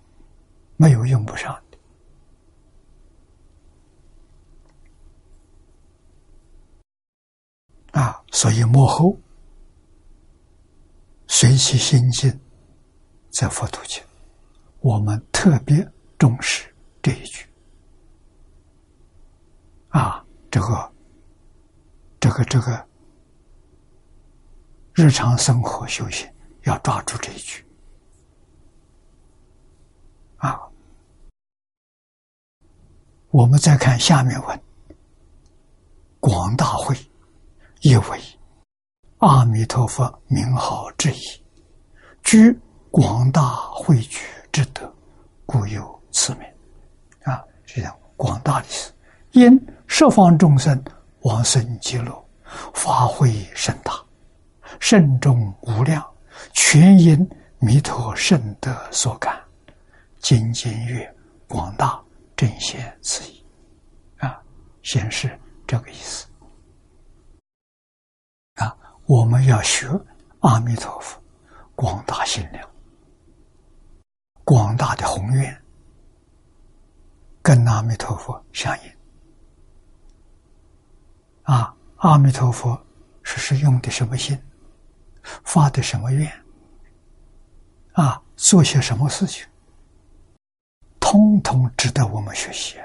[0.77, 1.77] 没有用不上的。
[7.91, 9.17] 啊，所以幕后
[11.27, 12.39] 随其心境，
[13.29, 14.05] 在佛土前，
[14.79, 15.87] 我们特别
[16.17, 16.67] 重视。
[17.03, 17.47] 这一句
[19.89, 20.93] 啊，这个、
[22.19, 22.87] 这个、这个
[24.93, 26.31] 日常生活修行
[26.65, 27.65] 要抓住这一句
[30.37, 30.61] 啊。
[33.31, 34.61] 我们再看下面文：
[36.19, 36.95] 广大会，
[37.81, 38.21] 意为
[39.17, 41.21] 阿弥陀佛名号之意，
[42.23, 42.55] 居
[42.91, 44.19] 广大汇聚
[44.51, 44.93] 之德，
[45.47, 46.43] 故有此名。
[47.65, 48.91] 这样广大的是，
[49.31, 50.83] 因十方众生
[51.21, 52.13] 往生极乐，
[52.73, 53.93] 发挥甚大，
[54.79, 56.05] 甚众无量，
[56.53, 57.27] 全因
[57.59, 59.41] 弥陀圣德所感，
[60.19, 61.15] 精进悦
[61.47, 61.99] 广大
[62.35, 63.43] 正显此意，
[64.17, 64.39] 啊，
[64.83, 66.27] 显示这个意思。
[69.05, 69.87] 我们要学
[70.39, 71.21] 阿弥陀佛
[71.75, 72.67] 广大心量，
[74.43, 75.57] 广大的宏愿。
[77.43, 78.91] 跟阿弥陀佛相应
[81.41, 81.75] 啊！
[81.97, 82.79] 阿弥陀佛
[83.23, 84.39] 是是用的什么心，
[85.43, 86.31] 发的什么愿
[87.93, 88.21] 啊？
[88.35, 89.43] 做些什么事情，
[90.99, 92.77] 通通值得我们学习。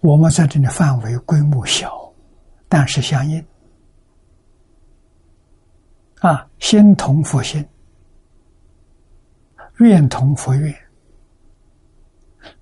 [0.00, 2.05] 我们在这里范围规模小，
[2.68, 3.44] 但是相应
[6.20, 7.66] 啊，心同佛心，
[9.78, 10.74] 愿同佛愿。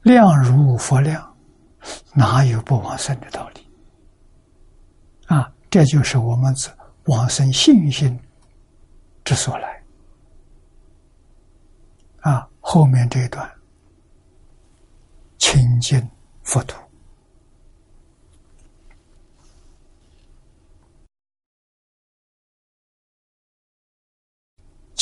[0.03, 1.37] 量如佛量，
[2.15, 3.67] 哪有不往生的道理？
[5.27, 6.55] 啊，这就是我们
[7.05, 8.19] 往生信心
[9.25, 9.83] 之所来。
[12.21, 13.51] 啊，后面这一段
[15.39, 16.07] 清净
[16.43, 16.77] 佛土，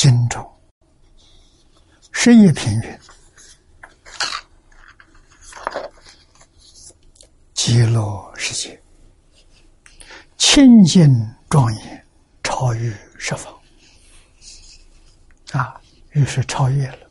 [0.03, 0.45] 经中
[2.11, 2.99] 十一品云。
[7.53, 8.83] 极乐世界，
[10.35, 11.09] 清净
[11.49, 12.05] 庄严，
[12.43, 13.57] 超越十方，
[15.53, 15.79] 啊，
[16.11, 17.09] 于是超越了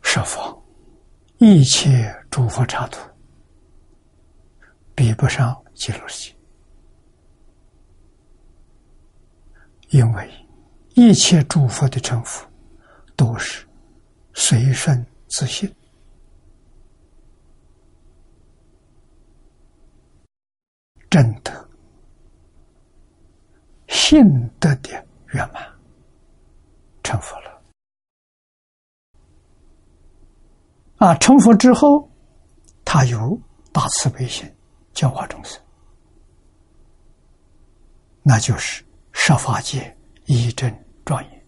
[0.00, 0.58] 十方
[1.36, 2.98] 一切诸佛刹土，
[4.94, 6.36] 比不上极乐世界，
[9.90, 10.30] 因为
[10.94, 12.48] 一切诸佛的成佛
[13.16, 13.66] 都是
[14.34, 15.72] 随顺自信。
[21.08, 21.52] 正德、
[23.88, 24.22] 信
[24.60, 24.90] 德的
[25.32, 25.68] 圆满
[27.02, 27.62] 成佛了
[30.98, 31.14] 啊！
[31.16, 32.08] 成佛之后，
[32.84, 33.36] 他有
[33.72, 34.48] 大慈悲心，
[34.92, 35.60] 教化众生，
[38.22, 38.84] 那就是
[39.22, 39.94] 设法界
[40.24, 40.74] 一真
[41.04, 41.46] 庄严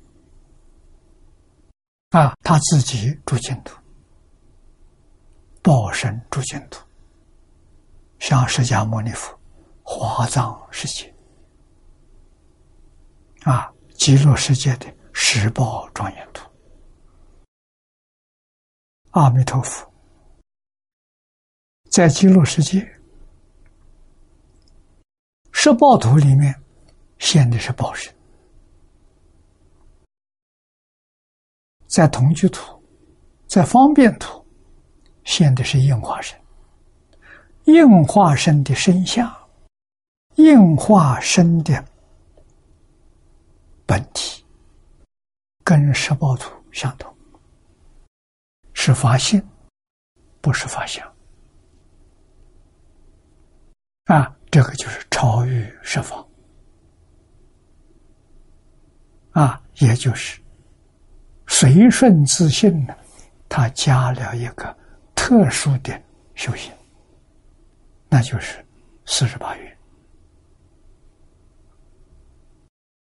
[2.10, 2.36] 啊！
[2.42, 3.74] 他自己住净土，
[5.62, 6.84] 报身住净土，
[8.18, 9.36] 像释迦牟尼佛。
[9.84, 11.12] 华藏世界
[13.44, 16.48] 啊，极乐世界的十宝庄严图，
[19.12, 19.90] 阿弥陀佛
[21.90, 22.86] 在极乐世界
[25.52, 26.61] 十宝图里面
[27.22, 28.12] 现的是宝身，
[31.86, 32.82] 在同居图、
[33.46, 34.44] 在方便图
[35.22, 36.36] 现的是应化身，
[37.64, 39.32] 应化身的身相，
[40.34, 41.82] 应化身的
[43.86, 44.44] 本体，
[45.62, 47.16] 跟十报图相同，
[48.74, 49.40] 是法性，
[50.40, 51.08] 不是法相。
[54.06, 56.28] 啊，这个就是超越十方，
[59.32, 60.40] 啊，也就是
[61.46, 62.94] 随顺自性呢，
[63.48, 64.76] 他加了一个
[65.14, 66.02] 特殊的
[66.34, 66.72] 修行，
[68.08, 68.64] 那就是
[69.06, 69.78] 四十八愿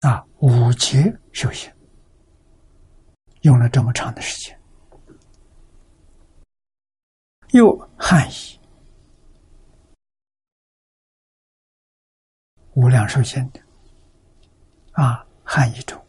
[0.02, 1.72] 啊，五劫修行，
[3.42, 4.60] 用了这么长的时间，
[7.52, 8.60] 又汉译。
[12.74, 13.60] 无量寿经的
[14.94, 16.02] 啊，汉译中，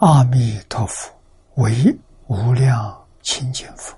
[0.00, 1.12] 阿弥陀佛
[1.56, 1.94] 为
[2.26, 3.94] 无量清净佛，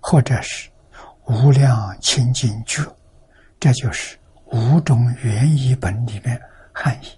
[0.00, 0.70] 或者是
[1.26, 2.80] 无量清净觉，
[3.58, 4.16] 这就是
[4.52, 6.40] 五种原译本里面
[6.72, 7.08] 汉译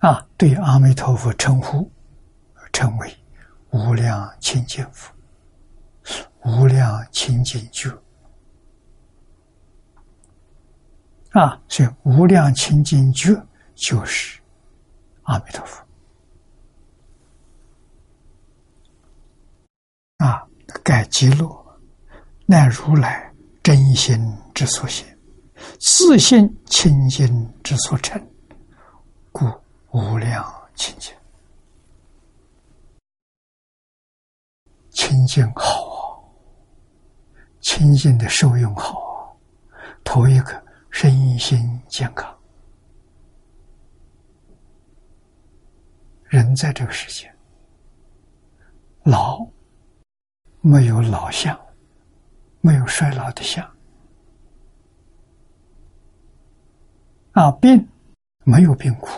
[0.00, 0.22] 啊。
[0.36, 1.90] 对阿弥陀佛称呼
[2.70, 3.16] 称为
[3.70, 5.10] 无量清净佛，
[6.44, 7.90] 无量清净觉。
[11.30, 13.34] 啊，所以无量清净觉
[13.74, 14.38] 就是
[15.26, 15.84] 阿弥陀佛。
[20.18, 20.42] 啊，
[20.82, 21.48] 盖极乐
[22.46, 23.32] 乃如来
[23.62, 24.16] 真心
[24.54, 25.16] 之所现，
[25.78, 28.20] 自性清净之所成，
[29.30, 29.44] 故
[29.92, 30.44] 无量
[30.74, 31.14] 清净。
[34.90, 36.22] 清净好啊，
[37.60, 40.66] 清净的受用好啊，头一个。
[40.88, 42.35] 身心健康，
[46.28, 47.32] 人在这个世界，
[49.04, 49.46] 老
[50.60, 51.58] 没有老相，
[52.60, 53.64] 没有衰老的相；
[57.32, 57.88] 啊，病
[58.44, 59.08] 没有病苦；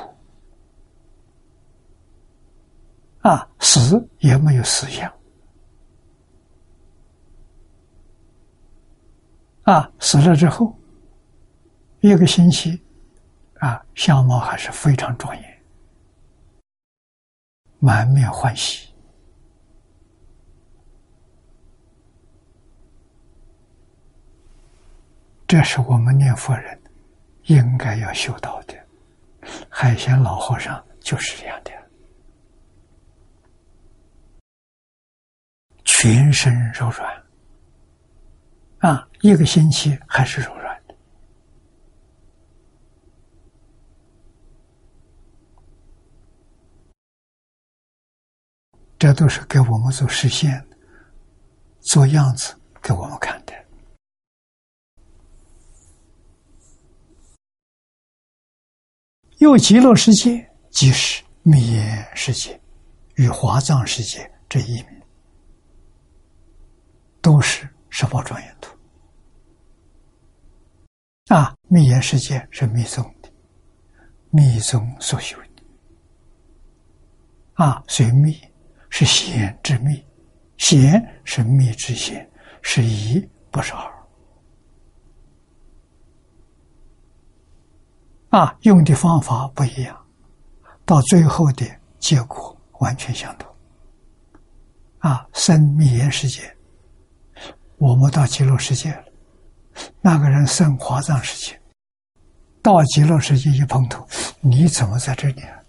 [3.21, 5.11] 啊，死也没有死相；
[9.63, 10.75] 啊，死了之后。
[12.01, 12.81] 一个星期，
[13.59, 15.58] 啊，相貌还是非常庄严，
[17.79, 18.93] 满面欢喜。
[25.47, 26.79] 这是我们念佛人
[27.45, 28.75] 应该要修到的。
[29.71, 31.71] 海鲜老和尚就是这样的，
[35.85, 37.25] 全身柔软，
[38.81, 40.68] 啊，一个星期还是柔软。
[48.99, 50.67] 这都是给我们做实现、
[51.81, 52.53] 做样子
[52.83, 53.55] 给我们看的。
[59.39, 62.61] 又极乐世界即是密严世界
[63.15, 65.03] 与华藏世界这一面，
[67.23, 68.77] 都是十宝庄严图。
[71.29, 73.31] 啊，密严世界是密宗的，
[74.31, 75.63] 密宗所修的。
[77.55, 78.37] 啊，随密。
[78.91, 80.05] 是显之密，
[80.57, 82.29] 显是密之显，
[82.63, 83.21] 是一
[83.51, 83.99] 不是二。
[88.31, 89.97] 啊，用的方法不一样，
[90.85, 91.67] 到最后的
[91.99, 93.49] 结果完全相同。
[94.99, 96.55] 啊，生密严世界，
[97.79, 99.05] 我们到极乐世界了，
[100.01, 101.59] 那个人生华藏世界，
[102.61, 104.07] 到极乐世界一碰头，
[104.41, 105.63] 你怎么在这里啊？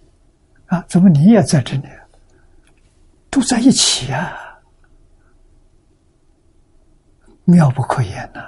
[0.65, 1.87] 啊，怎么你也在这里？
[3.29, 4.59] 都在一起啊，
[7.45, 8.47] 妙不可言呐！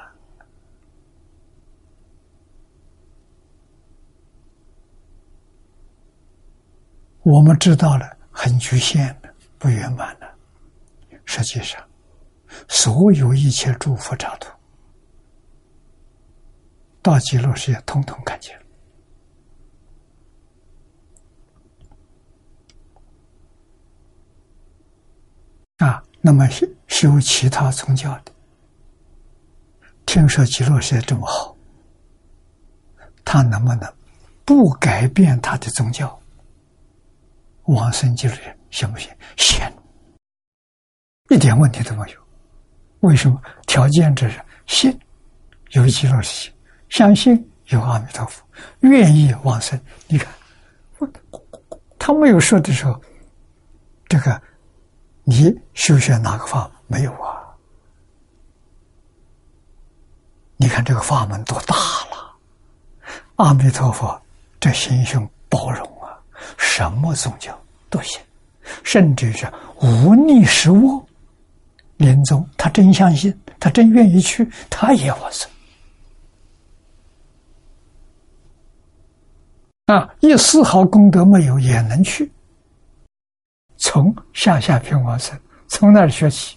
[7.24, 10.28] 我们知道了，很局限的，不圆满的。
[11.26, 11.80] 实际上，
[12.68, 14.52] 所有一切诸佛刹土，
[17.04, 18.58] 到极乐世界，通通看见。
[18.58, 18.66] 了，
[26.24, 28.32] 那么修修其他宗教的，
[30.06, 31.58] 听说极乐世界这么好，
[33.26, 33.92] 他能不能
[34.46, 36.16] 不改变他的宗教？
[37.64, 38.36] 往生极乐
[38.70, 39.10] 行不行？
[39.36, 39.68] 行，
[41.30, 42.20] 一点问题都没有。
[43.00, 43.42] 为什么？
[43.66, 44.96] 条件这是信
[45.72, 46.56] 有极乐世界，
[46.90, 48.46] 相信有阿弥陀佛，
[48.82, 49.80] 愿意往生。
[50.08, 50.32] 你看，
[51.98, 53.02] 他没有说的时候，
[54.08, 54.40] 这个。
[55.24, 57.38] 你修学哪个法没有啊？
[60.58, 62.36] 你看这个法门多大了！
[63.38, 64.22] 阿弥陀佛，
[64.60, 66.16] 这心胸包容啊，
[66.56, 68.22] 什么宗教都行，
[68.84, 71.04] 甚至是无逆失我。
[71.98, 75.50] 临终他真相信，他真愿意去，他也往生。
[79.88, 82.32] 啊，一丝毫功德没有也能去。
[83.82, 85.36] 从下下品往生，
[85.68, 86.56] 从那儿学起。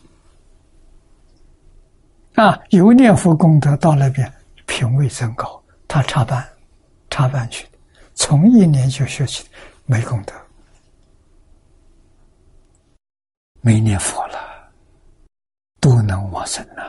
[2.35, 4.31] 啊，有念佛功德到那边
[4.67, 6.47] 品位增高，他插班，
[7.09, 7.79] 插班去的，
[8.15, 9.49] 从一年就学起，
[9.87, 10.35] 没功德，
[13.63, 14.39] 没念佛了。
[15.81, 16.83] 都能往生呐！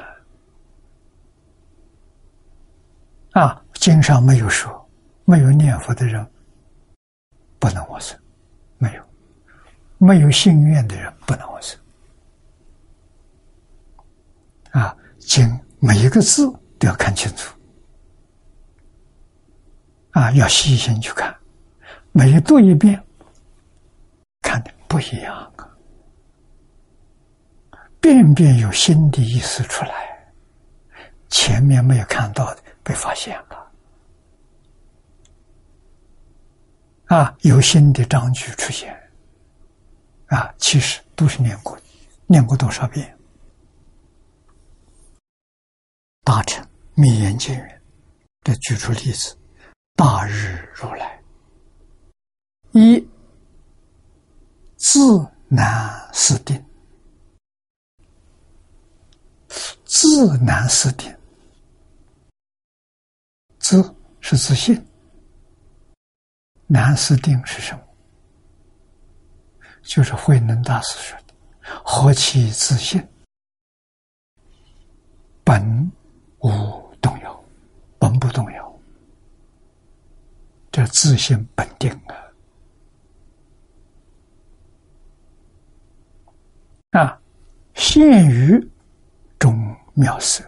[3.31, 4.89] 啊，经上没有说，
[5.25, 6.25] 没有念佛的人
[7.59, 8.17] 不能往生，
[9.97, 11.79] 没有信愿的人不能往生。
[14.71, 15.47] 啊，经
[15.79, 16.45] 每一个字
[16.77, 17.55] 都要看清楚，
[20.11, 21.33] 啊，要细心去看，
[22.11, 23.01] 每读一遍，
[24.41, 25.35] 看的不一样。
[25.35, 25.51] 啊。
[28.01, 30.31] 遍遍有新的意思出来，
[31.29, 33.71] 前面没有看到的被发现了，
[37.05, 38.95] 啊，有新的章句出现，
[40.27, 41.77] 啊，其实都是念过，
[42.27, 43.17] 念过多少遍？
[46.23, 47.81] 大乘密言经云，
[48.41, 49.37] 这举出例子，
[49.95, 51.21] 大日如来，
[52.71, 53.07] 一
[54.77, 54.99] 自
[55.47, 56.63] 难思定。
[59.85, 61.15] 自难思定，
[63.59, 64.85] 自是自信，
[66.67, 67.84] 难思定是什么？
[69.85, 71.33] 就是慧能大师说的
[71.85, 73.01] ：“何其自信，
[75.43, 75.91] 本
[76.39, 76.49] 无
[77.01, 77.43] 动摇，
[77.97, 78.79] 本不动摇。”
[80.71, 81.89] 这自信本定
[86.91, 86.99] 啊！
[86.99, 87.21] 啊，
[87.73, 88.59] 现于
[89.39, 89.73] 中。
[89.97, 90.43] 妙色，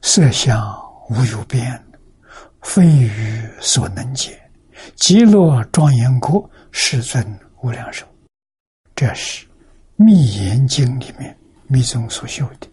[0.00, 0.58] 色相
[1.10, 1.86] 无有边，
[2.62, 4.40] 非语所能解。
[4.96, 7.22] 极乐庄严国，世尊
[7.64, 8.06] 无量寿。
[8.94, 9.46] 这是
[9.96, 11.34] 《密严经》里面
[11.66, 12.68] 密宗所修的，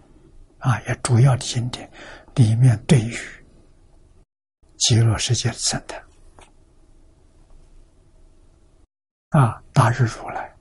[0.60, 1.90] 啊，也主要的经典
[2.36, 3.16] 里面对于
[4.80, 6.04] 极乐世界的赞叹。
[9.30, 10.54] 啊，大日如来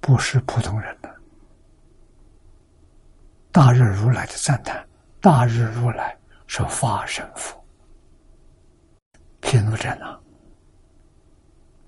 [0.00, 1.14] 不是普通人的。
[3.52, 4.88] 大日如来的赞叹，
[5.20, 6.16] 大日如来
[6.46, 7.62] 是法身佛，
[9.42, 10.18] 毗卢遮那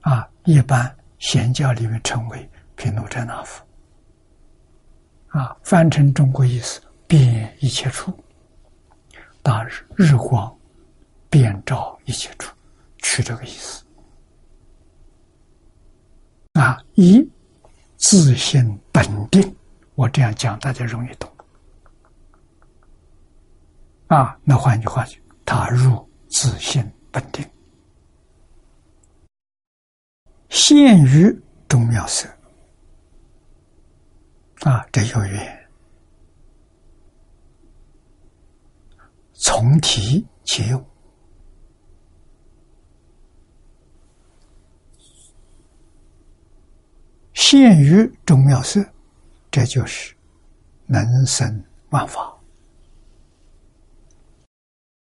[0.03, 0.95] 啊，一般
[1.25, 3.65] 显教里面称为毗卢遮那佛。
[5.29, 8.13] 啊，翻成中国意思，遍一切处，
[9.43, 10.55] 大日日光
[11.31, 12.55] 遍照一切处，
[12.99, 13.83] 取这个意思。
[16.53, 17.27] 啊，一
[17.97, 19.57] 自性本定，
[19.95, 21.29] 我这样讲大家容易懂。
[24.09, 27.45] 啊，那换句话讲，他入自性本定，
[30.55, 31.37] 现于
[31.69, 32.29] 中妙色。
[34.61, 35.69] 啊，这有缘，
[39.33, 40.83] 从体起用，
[47.35, 48.81] 现于中妙色，
[49.51, 50.15] 这就是
[50.87, 52.33] 能生万法。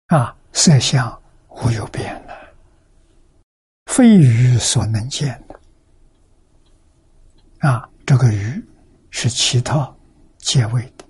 [0.08, 2.47] 啊，色相无有变的，
[3.98, 5.60] 非鱼所能见的。
[7.68, 8.64] 啊，这个鱼
[9.10, 9.92] 是其他
[10.38, 11.04] 界位的，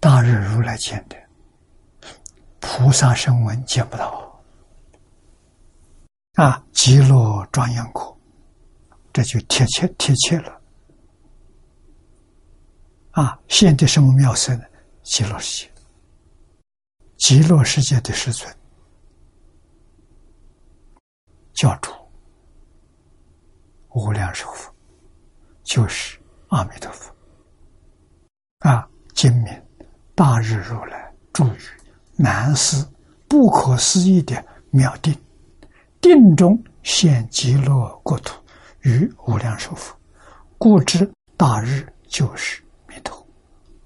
[0.00, 1.16] 大日如来见的，
[2.58, 4.42] 菩萨声闻见不到。
[6.32, 8.18] 啊，极乐庄严国，
[9.12, 10.60] 这就贴切贴切了。
[13.12, 14.64] 啊，现的什么妙色呢？
[15.04, 15.70] 极乐世界。
[17.18, 18.52] 极乐世界的世尊，
[21.54, 21.92] 教主
[23.90, 24.72] 无量寿佛，
[25.62, 26.18] 就是
[26.48, 27.14] 阿弥陀佛
[28.58, 28.88] 啊！
[29.14, 29.62] 今明
[30.16, 31.58] 大日如来住于
[32.16, 32.84] 南寺
[33.28, 35.16] 不可思议的妙定，
[36.00, 38.42] 定中现极乐国土
[38.80, 39.96] 与无量寿佛，
[40.58, 43.24] 故知大日就是弥陀，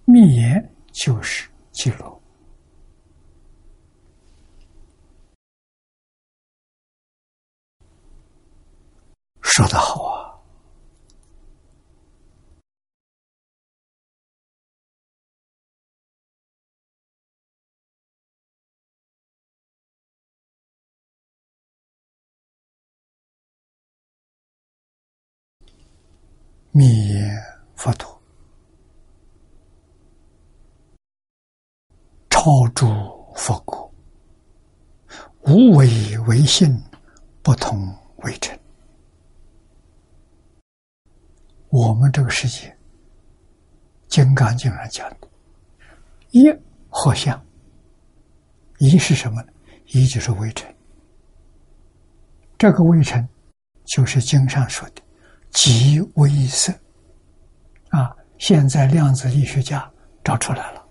[0.07, 2.18] 密言就是极乐。
[9.49, 10.39] 说得好啊。
[26.71, 27.31] 密叶
[27.75, 28.21] 佛陀。
[32.29, 32.87] 超诸
[33.35, 33.93] 佛国
[35.41, 36.81] 无为为性
[37.43, 38.68] 不同为尘。
[41.71, 42.69] 我们这个世界，
[44.09, 45.29] 《金刚经》上讲的，
[46.31, 46.51] 一
[46.89, 47.41] 合相，
[48.79, 49.49] 一是什么呢？
[49.89, 50.75] 一就是微尘。
[52.57, 53.27] 这个微尘，
[53.85, 55.03] 就是经上说的
[55.51, 56.73] 极微色。
[57.91, 59.91] 啊，现在量子力学家
[60.25, 60.83] 找出来了，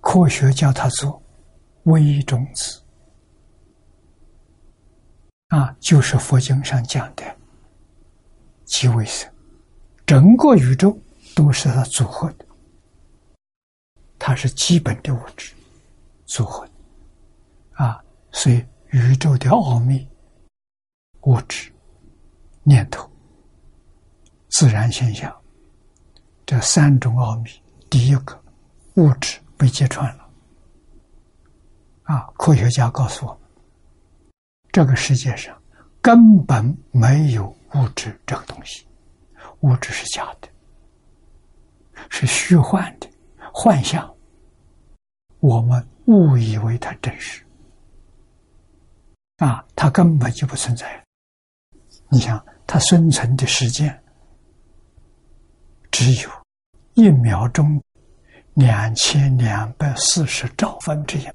[0.00, 1.22] 科学叫它做
[1.84, 2.82] 微中子。
[5.48, 7.24] 啊，就是佛经上讲的。
[8.72, 9.28] 极微色，
[10.06, 10.98] 整个宇宙
[11.36, 12.46] 都是它组合的，
[14.18, 15.52] 它是基本的物质
[16.24, 16.72] 组合的，
[17.84, 20.08] 啊，所以宇宙的奥秘、
[21.24, 21.70] 物质、
[22.62, 23.06] 念头、
[24.48, 25.30] 自然现象
[26.46, 27.50] 这三种奥秘，
[27.90, 28.42] 第一个
[28.94, 30.30] 物质被揭穿了，
[32.04, 33.40] 啊，科学家告诉我们，
[34.72, 35.54] 这个世界上
[36.00, 37.54] 根本没有。
[37.74, 38.86] 物质这个东西，
[39.60, 40.48] 物质是假的，
[42.08, 43.08] 是虚幻的
[43.52, 44.14] 幻象。
[45.40, 47.42] 我们误以为它真实，
[49.38, 51.02] 啊，它根本就不存在。
[52.08, 54.02] 你想，它生存的时间
[55.90, 56.30] 只有
[56.94, 57.82] 一秒钟，
[58.54, 61.26] 两千两百四十兆分之一，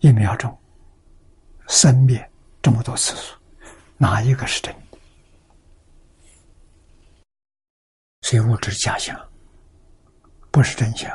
[0.00, 0.56] 一秒钟
[1.68, 2.30] 生灭
[2.62, 3.36] 这么多次数，
[3.98, 4.74] 哪一个是真？
[8.24, 9.14] 所以物质假象，
[10.50, 11.12] 不是真相，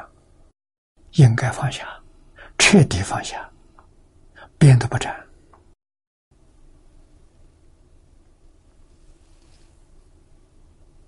[1.14, 1.84] 应该放下，
[2.56, 3.50] 彻底放下，
[4.60, 5.12] 变都不沾。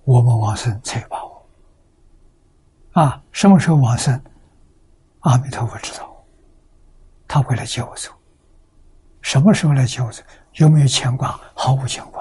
[0.04, 1.50] 我们往生才有把握。
[2.94, 4.20] 啊，什么时候往生？
[5.20, 6.26] 阿弥陀佛知道，
[7.28, 8.10] 他会来接我走。
[9.22, 10.24] 什么时候来接我走？
[10.54, 11.40] 有没有牵挂？
[11.54, 12.21] 毫无牵挂。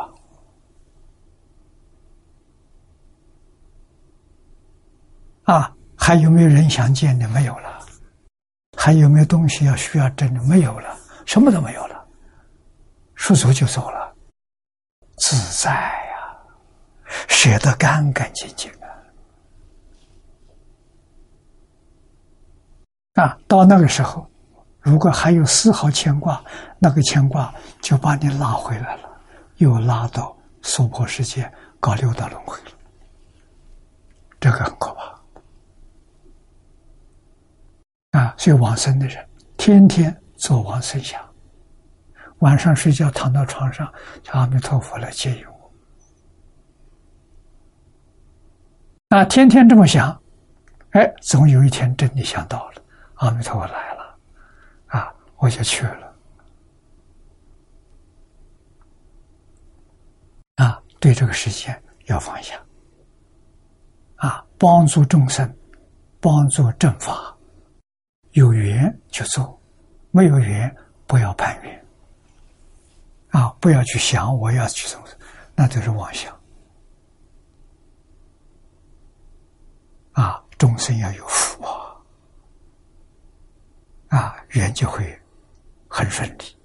[5.44, 7.28] 啊，还有没有人想见的？
[7.28, 7.80] 没有了。
[8.76, 10.42] 还有没有东西要需要争的？
[10.44, 10.96] 没有了，
[11.26, 12.06] 什么都没有了。
[13.14, 14.14] 说走就走了，
[15.18, 16.38] 自在呀，
[17.28, 18.70] 舍得干干净净
[23.14, 23.22] 啊！
[23.22, 24.26] 啊，到那个时候，
[24.80, 26.42] 如果还有丝毫牵挂，
[26.78, 29.10] 那个牵挂就把你拉回来了，
[29.56, 32.70] 又拉到娑婆世界搞六道轮回了。
[34.40, 35.19] 这个很可怕。
[38.12, 39.24] 啊，所以往生的人
[39.56, 41.20] 天天做往生想，
[42.38, 43.92] 晚上睡觉躺到床上，
[44.22, 45.72] 叫阿弥陀佛来接引我。
[49.16, 50.20] 啊，天天这么想，
[50.90, 52.82] 哎，总有一天真的想到了，
[53.14, 54.18] 阿弥陀佛来了，
[54.86, 56.16] 啊，我就去了。
[60.56, 62.60] 啊，对这个世界要放下，
[64.16, 65.56] 啊，帮助众生，
[66.20, 67.36] 帮助正法。
[68.32, 69.60] 有缘就做，
[70.10, 70.74] 没有缘
[71.06, 71.86] 不要攀缘。
[73.30, 75.00] 啊，不要去想我要去做，
[75.54, 76.36] 那就是妄想。
[80.12, 81.96] 啊，众生要有福啊，
[84.08, 85.16] 啊，缘就会
[85.88, 86.56] 很顺利。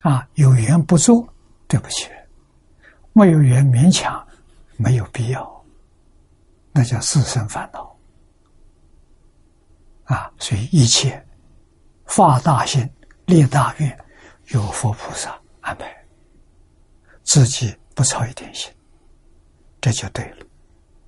[0.00, 1.26] 啊，有缘不做，
[1.66, 2.08] 对不起；
[3.12, 4.24] 没有缘勉强，
[4.76, 5.64] 没有必要，
[6.70, 7.95] 那叫自身烦恼。
[10.06, 11.24] 啊，所以一切
[12.06, 12.88] 发大心、
[13.26, 13.98] 立大愿，
[14.48, 15.92] 有佛菩萨安排，
[17.22, 18.72] 自己不操一点心，
[19.80, 20.46] 这就对了。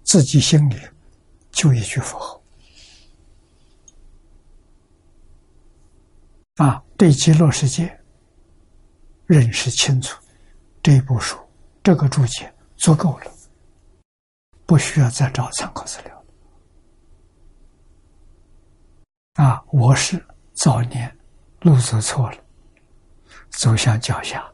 [0.02, 0.76] 自己心里
[1.52, 2.42] 就一句佛号，
[6.56, 8.00] 啊，对极乐世界
[9.26, 10.20] 认识清楚，
[10.82, 11.38] 这部书
[11.82, 13.30] 这个注解足够了，
[14.66, 16.17] 不需要再找参考资料。
[19.38, 19.62] 啊！
[19.70, 20.20] 我是
[20.52, 21.16] 早年
[21.60, 22.36] 路走错了，
[23.50, 24.44] 走向脚下，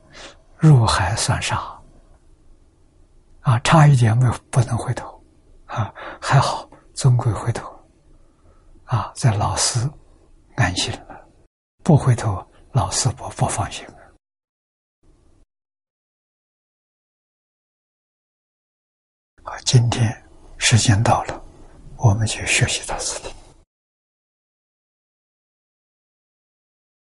[0.58, 1.56] 入海算沙。
[3.40, 5.24] 啊，差一点没有不能回头，
[5.64, 5.90] 啊，
[6.20, 7.74] 还好终归回头。
[8.84, 9.90] 啊，在老师
[10.56, 11.28] 安心了，
[11.82, 13.94] 不回头老师不不放心了。
[19.44, 20.14] 好，今天
[20.58, 21.42] 时间到了，
[21.96, 23.34] 我们就学习到此地。